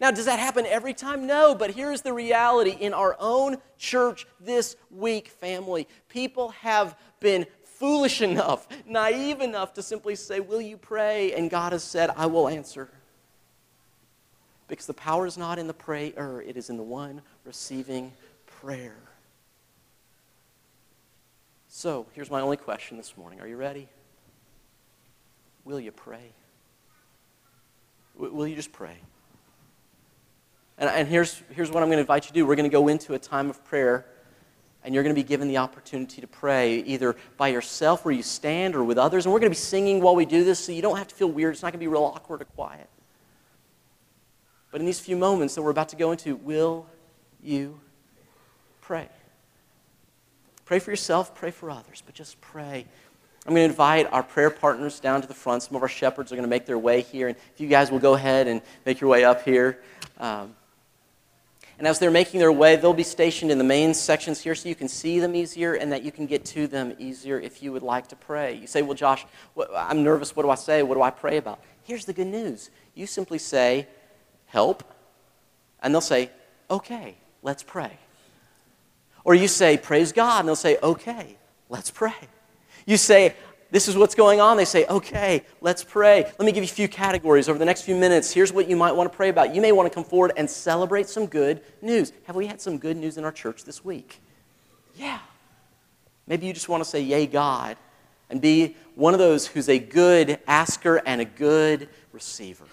Now, 0.00 0.10
does 0.10 0.24
that 0.24 0.38
happen 0.38 0.64
every 0.64 0.94
time? 0.94 1.26
No, 1.26 1.54
but 1.54 1.72
here's 1.72 2.00
the 2.00 2.12
reality. 2.12 2.70
In 2.70 2.94
our 2.94 3.16
own 3.20 3.58
church 3.76 4.26
this 4.40 4.76
week, 4.90 5.28
family, 5.28 5.86
people 6.08 6.50
have 6.50 6.98
been 7.20 7.46
foolish 7.64 8.22
enough, 8.22 8.66
naive 8.86 9.40
enough 9.40 9.74
to 9.74 9.82
simply 9.82 10.14
say, 10.14 10.40
Will 10.40 10.60
you 10.60 10.78
pray? 10.78 11.32
And 11.32 11.50
God 11.50 11.72
has 11.72 11.84
said, 11.84 12.10
I 12.16 12.26
will 12.26 12.48
answer. 12.48 12.88
Because 14.68 14.86
the 14.86 14.94
power 14.94 15.26
is 15.26 15.36
not 15.36 15.58
in 15.58 15.66
the 15.66 15.74
prayer, 15.74 16.42
it 16.46 16.56
is 16.56 16.70
in 16.70 16.76
the 16.76 16.82
one 16.82 17.20
receiving 17.44 18.12
prayer. 18.46 18.96
So, 21.68 22.06
here's 22.14 22.30
my 22.30 22.40
only 22.40 22.56
question 22.56 22.96
this 22.96 23.16
morning. 23.16 23.40
Are 23.40 23.46
you 23.46 23.56
ready? 23.56 23.88
Will 25.64 25.80
you 25.80 25.92
pray? 25.92 26.32
Will 28.20 28.46
you 28.46 28.56
just 28.56 28.72
pray? 28.72 28.96
And, 30.76 30.90
and 30.90 31.08
here's, 31.08 31.42
here's 31.50 31.70
what 31.70 31.82
I'm 31.82 31.88
going 31.88 31.96
to 31.96 32.02
invite 32.02 32.24
you 32.24 32.28
to 32.28 32.34
do. 32.34 32.46
We're 32.46 32.56
going 32.56 32.68
to 32.68 32.72
go 32.72 32.88
into 32.88 33.14
a 33.14 33.18
time 33.18 33.48
of 33.48 33.64
prayer, 33.64 34.04
and 34.84 34.94
you're 34.94 35.02
going 35.02 35.14
to 35.14 35.20
be 35.20 35.26
given 35.26 35.48
the 35.48 35.56
opportunity 35.56 36.20
to 36.20 36.26
pray 36.26 36.80
either 36.80 37.16
by 37.36 37.48
yourself 37.48 38.04
where 38.04 38.12
you 38.12 38.22
stand 38.22 38.74
or 38.74 38.84
with 38.84 38.98
others. 38.98 39.24
And 39.24 39.32
we're 39.32 39.40
going 39.40 39.52
to 39.52 39.56
be 39.56 39.60
singing 39.60 40.00
while 40.02 40.14
we 40.14 40.26
do 40.26 40.44
this, 40.44 40.58
so 40.58 40.72
you 40.72 40.82
don't 40.82 40.98
have 40.98 41.08
to 41.08 41.14
feel 41.14 41.30
weird. 41.30 41.54
It's 41.54 41.62
not 41.62 41.72
going 41.72 41.80
to 41.80 41.84
be 41.84 41.88
real 41.88 42.04
awkward 42.04 42.42
or 42.42 42.46
quiet. 42.46 42.88
But 44.70 44.80
in 44.80 44.86
these 44.86 45.00
few 45.00 45.16
moments 45.16 45.54
that 45.54 45.62
we're 45.62 45.70
about 45.70 45.88
to 45.90 45.96
go 45.96 46.12
into, 46.12 46.36
will 46.36 46.86
you 47.42 47.80
pray? 48.80 49.08
Pray 50.64 50.78
for 50.78 50.90
yourself, 50.90 51.34
pray 51.34 51.50
for 51.50 51.70
others, 51.70 52.02
but 52.04 52.14
just 52.14 52.40
pray. 52.40 52.86
I'm 53.46 53.54
going 53.54 53.66
to 53.66 53.70
invite 53.70 54.06
our 54.12 54.22
prayer 54.22 54.50
partners 54.50 55.00
down 55.00 55.22
to 55.22 55.28
the 55.28 55.34
front. 55.34 55.62
Some 55.62 55.74
of 55.74 55.82
our 55.82 55.88
shepherds 55.88 56.30
are 56.30 56.36
going 56.36 56.44
to 56.44 56.50
make 56.50 56.66
their 56.66 56.78
way 56.78 57.00
here. 57.00 57.28
And 57.28 57.36
if 57.54 57.60
you 57.60 57.68
guys 57.68 57.90
will 57.90 57.98
go 57.98 58.14
ahead 58.14 58.46
and 58.46 58.60
make 58.84 59.00
your 59.00 59.08
way 59.08 59.24
up 59.24 59.44
here. 59.44 59.80
Um, 60.18 60.54
and 61.78 61.88
as 61.88 61.98
they're 61.98 62.10
making 62.10 62.40
their 62.40 62.52
way, 62.52 62.76
they'll 62.76 62.92
be 62.92 63.02
stationed 63.02 63.50
in 63.50 63.56
the 63.56 63.64
main 63.64 63.94
sections 63.94 64.38
here 64.42 64.54
so 64.54 64.68
you 64.68 64.74
can 64.74 64.86
see 64.86 65.18
them 65.18 65.34
easier 65.34 65.72
and 65.72 65.90
that 65.92 66.02
you 66.02 66.12
can 66.12 66.26
get 66.26 66.44
to 66.44 66.66
them 66.66 66.94
easier 66.98 67.40
if 67.40 67.62
you 67.62 67.72
would 67.72 67.82
like 67.82 68.08
to 68.08 68.16
pray. 68.16 68.54
You 68.54 68.66
say, 68.66 68.82
Well, 68.82 68.92
Josh, 68.92 69.24
what, 69.54 69.70
I'm 69.74 70.04
nervous. 70.04 70.36
What 70.36 70.42
do 70.42 70.50
I 70.50 70.56
say? 70.56 70.82
What 70.82 70.96
do 70.96 71.02
I 71.02 71.08
pray 71.08 71.38
about? 71.38 71.58
Here's 71.84 72.04
the 72.04 72.12
good 72.12 72.26
news 72.26 72.68
you 72.94 73.06
simply 73.06 73.38
say, 73.38 73.88
Help. 74.44 74.84
And 75.82 75.94
they'll 75.94 76.02
say, 76.02 76.30
Okay, 76.70 77.14
let's 77.42 77.62
pray. 77.62 77.96
Or 79.24 79.34
you 79.34 79.48
say, 79.48 79.78
Praise 79.78 80.12
God. 80.12 80.40
And 80.40 80.48
they'll 80.48 80.56
say, 80.56 80.76
Okay, 80.82 81.38
let's 81.70 81.90
pray. 81.90 82.12
You 82.86 82.96
say, 82.96 83.34
this 83.70 83.86
is 83.86 83.96
what's 83.96 84.14
going 84.14 84.40
on. 84.40 84.56
They 84.56 84.64
say, 84.64 84.84
okay, 84.86 85.44
let's 85.60 85.84
pray. 85.84 86.24
Let 86.24 86.40
me 86.40 86.52
give 86.52 86.64
you 86.64 86.70
a 86.70 86.74
few 86.74 86.88
categories 86.88 87.48
over 87.48 87.58
the 87.58 87.64
next 87.64 87.82
few 87.82 87.94
minutes. 87.94 88.32
Here's 88.32 88.52
what 88.52 88.68
you 88.68 88.76
might 88.76 88.92
want 88.92 89.10
to 89.10 89.16
pray 89.16 89.28
about. 89.28 89.54
You 89.54 89.60
may 89.60 89.72
want 89.72 89.90
to 89.90 89.94
come 89.94 90.04
forward 90.04 90.32
and 90.36 90.50
celebrate 90.50 91.08
some 91.08 91.26
good 91.26 91.62
news. 91.80 92.12
Have 92.24 92.36
we 92.36 92.46
had 92.46 92.60
some 92.60 92.78
good 92.78 92.96
news 92.96 93.16
in 93.16 93.24
our 93.24 93.32
church 93.32 93.64
this 93.64 93.84
week? 93.84 94.20
Yeah. 94.96 95.18
Maybe 96.26 96.46
you 96.46 96.52
just 96.52 96.68
want 96.68 96.82
to 96.82 96.88
say, 96.88 97.00
Yay, 97.00 97.26
God, 97.26 97.76
and 98.28 98.40
be 98.40 98.76
one 98.94 99.14
of 99.14 99.20
those 99.20 99.46
who's 99.46 99.68
a 99.68 99.78
good 99.78 100.38
asker 100.46 101.00
and 101.06 101.20
a 101.20 101.24
good 101.24 101.88
receiver. 102.12 102.66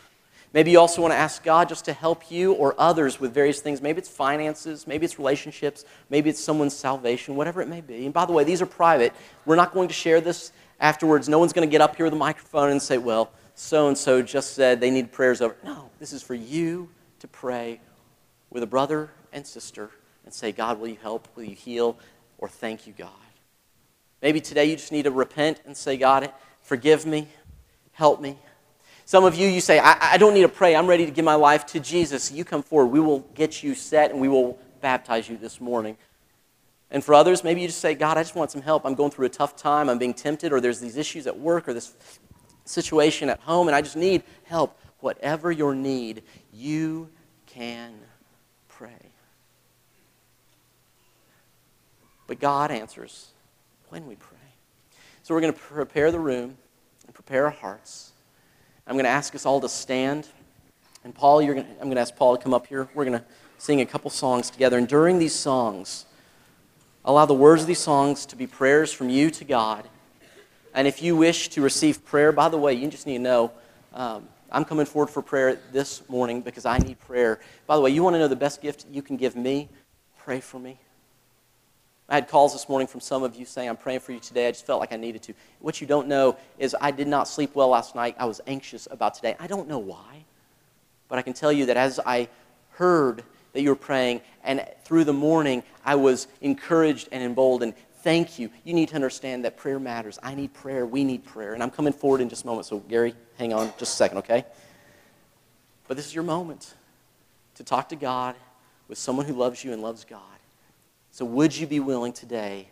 Maybe 0.57 0.71
you 0.71 0.79
also 0.79 1.03
want 1.03 1.11
to 1.11 1.17
ask 1.17 1.43
God 1.43 1.69
just 1.69 1.85
to 1.85 1.93
help 1.93 2.31
you 2.31 2.53
or 2.53 2.73
others 2.79 3.19
with 3.19 3.31
various 3.31 3.61
things. 3.61 3.79
Maybe 3.79 3.99
it's 3.99 4.09
finances, 4.09 4.87
maybe 4.87 5.05
it's 5.05 5.19
relationships, 5.19 5.85
maybe 6.09 6.31
it's 6.31 6.39
someone's 6.43 6.75
salvation, 6.75 7.35
whatever 7.35 7.61
it 7.61 7.67
may 7.67 7.79
be. 7.79 8.05
And 8.05 8.11
by 8.11 8.25
the 8.25 8.31
way, 8.31 8.43
these 8.43 8.59
are 8.59 8.65
private. 8.65 9.13
We're 9.45 9.55
not 9.55 9.71
going 9.71 9.87
to 9.87 9.93
share 9.93 10.19
this 10.19 10.51
afterwards, 10.79 11.29
no 11.29 11.37
one's 11.37 11.53
going 11.53 11.67
to 11.67 11.71
get 11.71 11.79
up 11.79 11.95
here 11.95 12.07
with 12.07 12.13
a 12.13 12.17
microphone 12.17 12.71
and 12.71 12.81
say, 12.81 12.97
well, 12.97 13.29
so 13.53 13.87
and 13.87 13.95
so 13.95 14.23
just 14.23 14.55
said 14.55 14.81
they 14.81 14.89
need 14.89 15.11
prayers 15.11 15.41
over. 15.41 15.55
No, 15.63 15.91
this 15.99 16.11
is 16.11 16.23
for 16.23 16.33
you 16.33 16.89
to 17.19 17.27
pray 17.27 17.79
with 18.49 18.63
a 18.63 18.67
brother 18.67 19.11
and 19.31 19.45
sister 19.45 19.91
and 20.25 20.33
say, 20.33 20.51
God, 20.51 20.79
will 20.79 20.87
you 20.87 20.97
help? 21.03 21.27
Will 21.35 21.43
you 21.43 21.55
heal? 21.55 21.99
Or 22.39 22.49
thank 22.49 22.87
you, 22.87 22.93
God. 22.97 23.11
Maybe 24.23 24.41
today 24.41 24.65
you 24.65 24.75
just 24.75 24.91
need 24.91 25.03
to 25.03 25.11
repent 25.11 25.61
and 25.67 25.77
say, 25.77 25.97
God, 25.97 26.33
forgive 26.63 27.05
me, 27.05 27.27
help 27.91 28.19
me. 28.19 28.39
Some 29.07 29.23
of 29.23 29.35
you, 29.35 29.47
you 29.47 29.61
say, 29.61 29.79
I, 29.79 30.15
I 30.15 30.17
don't 30.17 30.33
need 30.33 30.41
to 30.41 30.49
pray. 30.49 30.75
I'm 30.75 30.85
ready 30.85 31.05
to 31.05 31.11
give 31.13 31.23
my 31.23 31.35
life 31.35 31.65
to 31.67 31.79
Jesus. 31.79 32.29
You 32.29 32.43
come 32.43 32.61
forward. 32.61 32.87
We 32.87 32.99
will 32.99 33.19
get 33.35 33.63
you 33.63 33.73
set 33.73 34.11
and 34.11 34.19
we 34.19 34.27
will 34.27 34.59
baptize 34.81 35.29
you 35.29 35.37
this 35.37 35.61
morning. 35.61 35.95
And 36.91 37.01
for 37.01 37.13
others, 37.13 37.41
maybe 37.41 37.61
you 37.61 37.67
just 37.67 37.79
say, 37.79 37.95
God, 37.95 38.17
I 38.17 38.23
just 38.23 38.35
want 38.35 38.51
some 38.51 38.61
help. 38.61 38.85
I'm 38.85 38.95
going 38.95 39.11
through 39.11 39.27
a 39.27 39.29
tough 39.29 39.55
time. 39.55 39.87
I'm 39.87 39.97
being 39.97 40.13
tempted, 40.13 40.51
or 40.51 40.59
there's 40.59 40.81
these 40.81 40.97
issues 40.97 41.25
at 41.25 41.39
work, 41.39 41.69
or 41.69 41.73
this 41.73 41.95
situation 42.65 43.29
at 43.29 43.39
home, 43.39 43.67
and 43.67 43.75
I 43.77 43.81
just 43.81 43.95
need 43.95 44.23
help. 44.43 44.77
Whatever 44.99 45.53
your 45.53 45.73
need, 45.73 46.23
you 46.51 47.07
can 47.45 47.93
pray. 48.67 49.11
But 52.27 52.41
God 52.41 52.71
answers 52.71 53.29
when 53.87 54.05
we 54.05 54.15
pray. 54.15 54.37
So 55.23 55.33
we're 55.33 55.41
going 55.41 55.53
to 55.53 55.59
prepare 55.59 56.11
the 56.11 56.19
room 56.19 56.57
and 57.05 57.13
prepare 57.13 57.45
our 57.45 57.51
hearts. 57.51 58.11
I'm 58.87 58.93
going 58.93 59.05
to 59.05 59.09
ask 59.09 59.35
us 59.35 59.45
all 59.45 59.61
to 59.61 59.69
stand. 59.69 60.27
And 61.03 61.13
Paul, 61.13 61.41
you're 61.41 61.55
to, 61.55 61.61
I'm 61.61 61.83
going 61.83 61.95
to 61.95 62.01
ask 62.01 62.15
Paul 62.15 62.37
to 62.37 62.41
come 62.41 62.53
up 62.53 62.67
here. 62.67 62.87
We're 62.93 63.05
going 63.05 63.19
to 63.19 63.25
sing 63.57 63.81
a 63.81 63.85
couple 63.85 64.09
songs 64.09 64.49
together. 64.49 64.77
And 64.77 64.87
during 64.87 65.19
these 65.19 65.35
songs, 65.35 66.05
Allow 67.07 67.25
the 67.25 67.33
words 67.33 67.61
of 67.61 67.67
these 67.69 67.79
songs 67.79 68.25
to 68.25 68.35
be 68.35 68.47
prayers 68.47 68.91
from 68.91 69.09
you 69.09 69.31
to 69.31 69.45
God. 69.45 69.87
And 70.73 70.89
if 70.89 71.01
you 71.01 71.15
wish 71.15 71.47
to 71.49 71.61
receive 71.61 72.03
prayer, 72.03 72.33
by 72.33 72.49
the 72.49 72.57
way, 72.57 72.73
you 72.73 72.85
just 72.89 73.07
need 73.07 73.19
to 73.19 73.23
know 73.23 73.51
um, 73.93 74.27
I'm 74.51 74.65
coming 74.65 74.85
forward 74.85 75.09
for 75.09 75.21
prayer 75.21 75.57
this 75.71 76.07
morning 76.09 76.41
because 76.41 76.65
I 76.65 76.79
need 76.79 76.99
prayer. 76.99 77.39
By 77.65 77.77
the 77.77 77.81
way, 77.81 77.91
you 77.91 78.03
want 78.03 78.15
to 78.15 78.19
know 78.19 78.27
the 78.27 78.35
best 78.35 78.61
gift 78.61 78.87
you 78.91 79.01
can 79.01 79.15
give 79.15 79.37
me? 79.37 79.69
Pray 80.17 80.41
for 80.41 80.59
me. 80.59 80.79
I 82.09 82.15
had 82.15 82.29
calls 82.29 82.53
this 82.53 82.69
morning 82.69 82.87
from 82.87 83.01
some 83.01 83.23
of 83.23 83.35
you 83.35 83.43
saying, 83.43 83.67
I'm 83.67 83.75
praying 83.75 83.99
for 83.99 84.13
you 84.13 84.19
today. 84.19 84.47
I 84.47 84.51
just 84.51 84.65
felt 84.65 84.79
like 84.79 84.93
I 84.93 84.97
needed 84.97 85.23
to. 85.23 85.33
What 85.59 85.81
you 85.81 85.87
don't 85.87 86.07
know 86.07 86.37
is 86.57 86.75
I 86.79 86.91
did 86.91 87.07
not 87.07 87.27
sleep 87.27 87.53
well 87.53 87.69
last 87.69 87.95
night. 87.95 88.15
I 88.17 88.25
was 88.25 88.39
anxious 88.47 88.87
about 88.89 89.15
today. 89.15 89.35
I 89.39 89.47
don't 89.47 89.67
know 89.67 89.79
why. 89.79 90.23
But 91.09 91.19
I 91.19 91.21
can 91.21 91.33
tell 91.33 91.51
you 91.51 91.65
that 91.65 91.75
as 91.75 91.99
I 92.05 92.29
heard 92.71 93.23
that 93.53 93.61
you 93.61 93.69
were 93.69 93.75
praying. 93.75 94.21
And 94.43 94.65
through 94.83 95.03
the 95.03 95.13
morning, 95.13 95.63
I 95.83 95.95
was 95.95 96.27
encouraged 96.41 97.09
and 97.11 97.23
emboldened. 97.23 97.73
Thank 98.03 98.39
you. 98.39 98.51
You 98.63 98.73
need 98.73 98.89
to 98.89 98.95
understand 98.95 99.43
that 99.43 99.57
prayer 99.57 99.79
matters. 99.79 100.17
I 100.23 100.35
need 100.35 100.53
prayer. 100.53 100.85
We 100.85 101.03
need 101.03 101.25
prayer. 101.25 101.53
And 101.53 101.63
I'm 101.63 101.71
coming 101.71 101.91
forward 101.91 102.21
in 102.21 102.29
just 102.29 102.43
a 102.43 102.47
moment. 102.47 102.67
So, 102.67 102.79
Gary, 102.79 103.15
hang 103.37 103.53
on 103.53 103.67
just 103.79 103.93
a 103.93 103.97
second, 103.97 104.19
okay? 104.19 104.45
But 105.87 105.97
this 105.97 106.05
is 106.05 106.15
your 106.15 106.23
moment 106.23 106.73
to 107.55 107.63
talk 107.63 107.89
to 107.89 107.95
God 107.95 108.35
with 108.87 108.97
someone 108.97 109.25
who 109.25 109.33
loves 109.33 109.63
you 109.63 109.73
and 109.73 109.81
loves 109.81 110.05
God. 110.05 110.21
So, 111.17 111.25
would 111.25 111.57
you 111.57 111.65
be 111.65 111.79
willing 111.79 112.13
today 112.13 112.67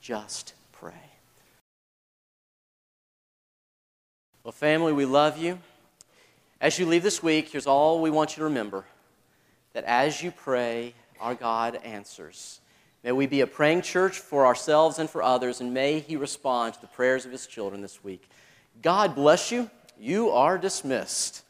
just 0.00 0.54
pray? 0.70 0.92
Well, 4.44 4.52
family, 4.52 4.92
we 4.92 5.04
love 5.04 5.38
you. 5.38 5.58
As 6.60 6.78
you 6.78 6.86
leave 6.86 7.02
this 7.02 7.20
week, 7.20 7.48
here's 7.48 7.66
all 7.66 8.00
we 8.00 8.10
want 8.10 8.36
you 8.36 8.42
to 8.42 8.44
remember 8.44 8.84
that 9.72 9.82
as 9.82 10.22
you 10.22 10.30
pray, 10.30 10.94
our 11.18 11.34
God 11.34 11.80
answers. 11.82 12.60
May 13.02 13.10
we 13.10 13.26
be 13.26 13.40
a 13.40 13.46
praying 13.48 13.82
church 13.82 14.20
for 14.20 14.46
ourselves 14.46 15.00
and 15.00 15.10
for 15.10 15.20
others, 15.20 15.60
and 15.60 15.74
may 15.74 15.98
He 15.98 16.14
respond 16.14 16.74
to 16.74 16.80
the 16.80 16.86
prayers 16.86 17.26
of 17.26 17.32
His 17.32 17.48
children 17.48 17.82
this 17.82 18.04
week. 18.04 18.30
God 18.82 19.16
bless 19.16 19.50
you. 19.50 19.68
You 19.98 20.30
are 20.30 20.58
dismissed. 20.58 21.42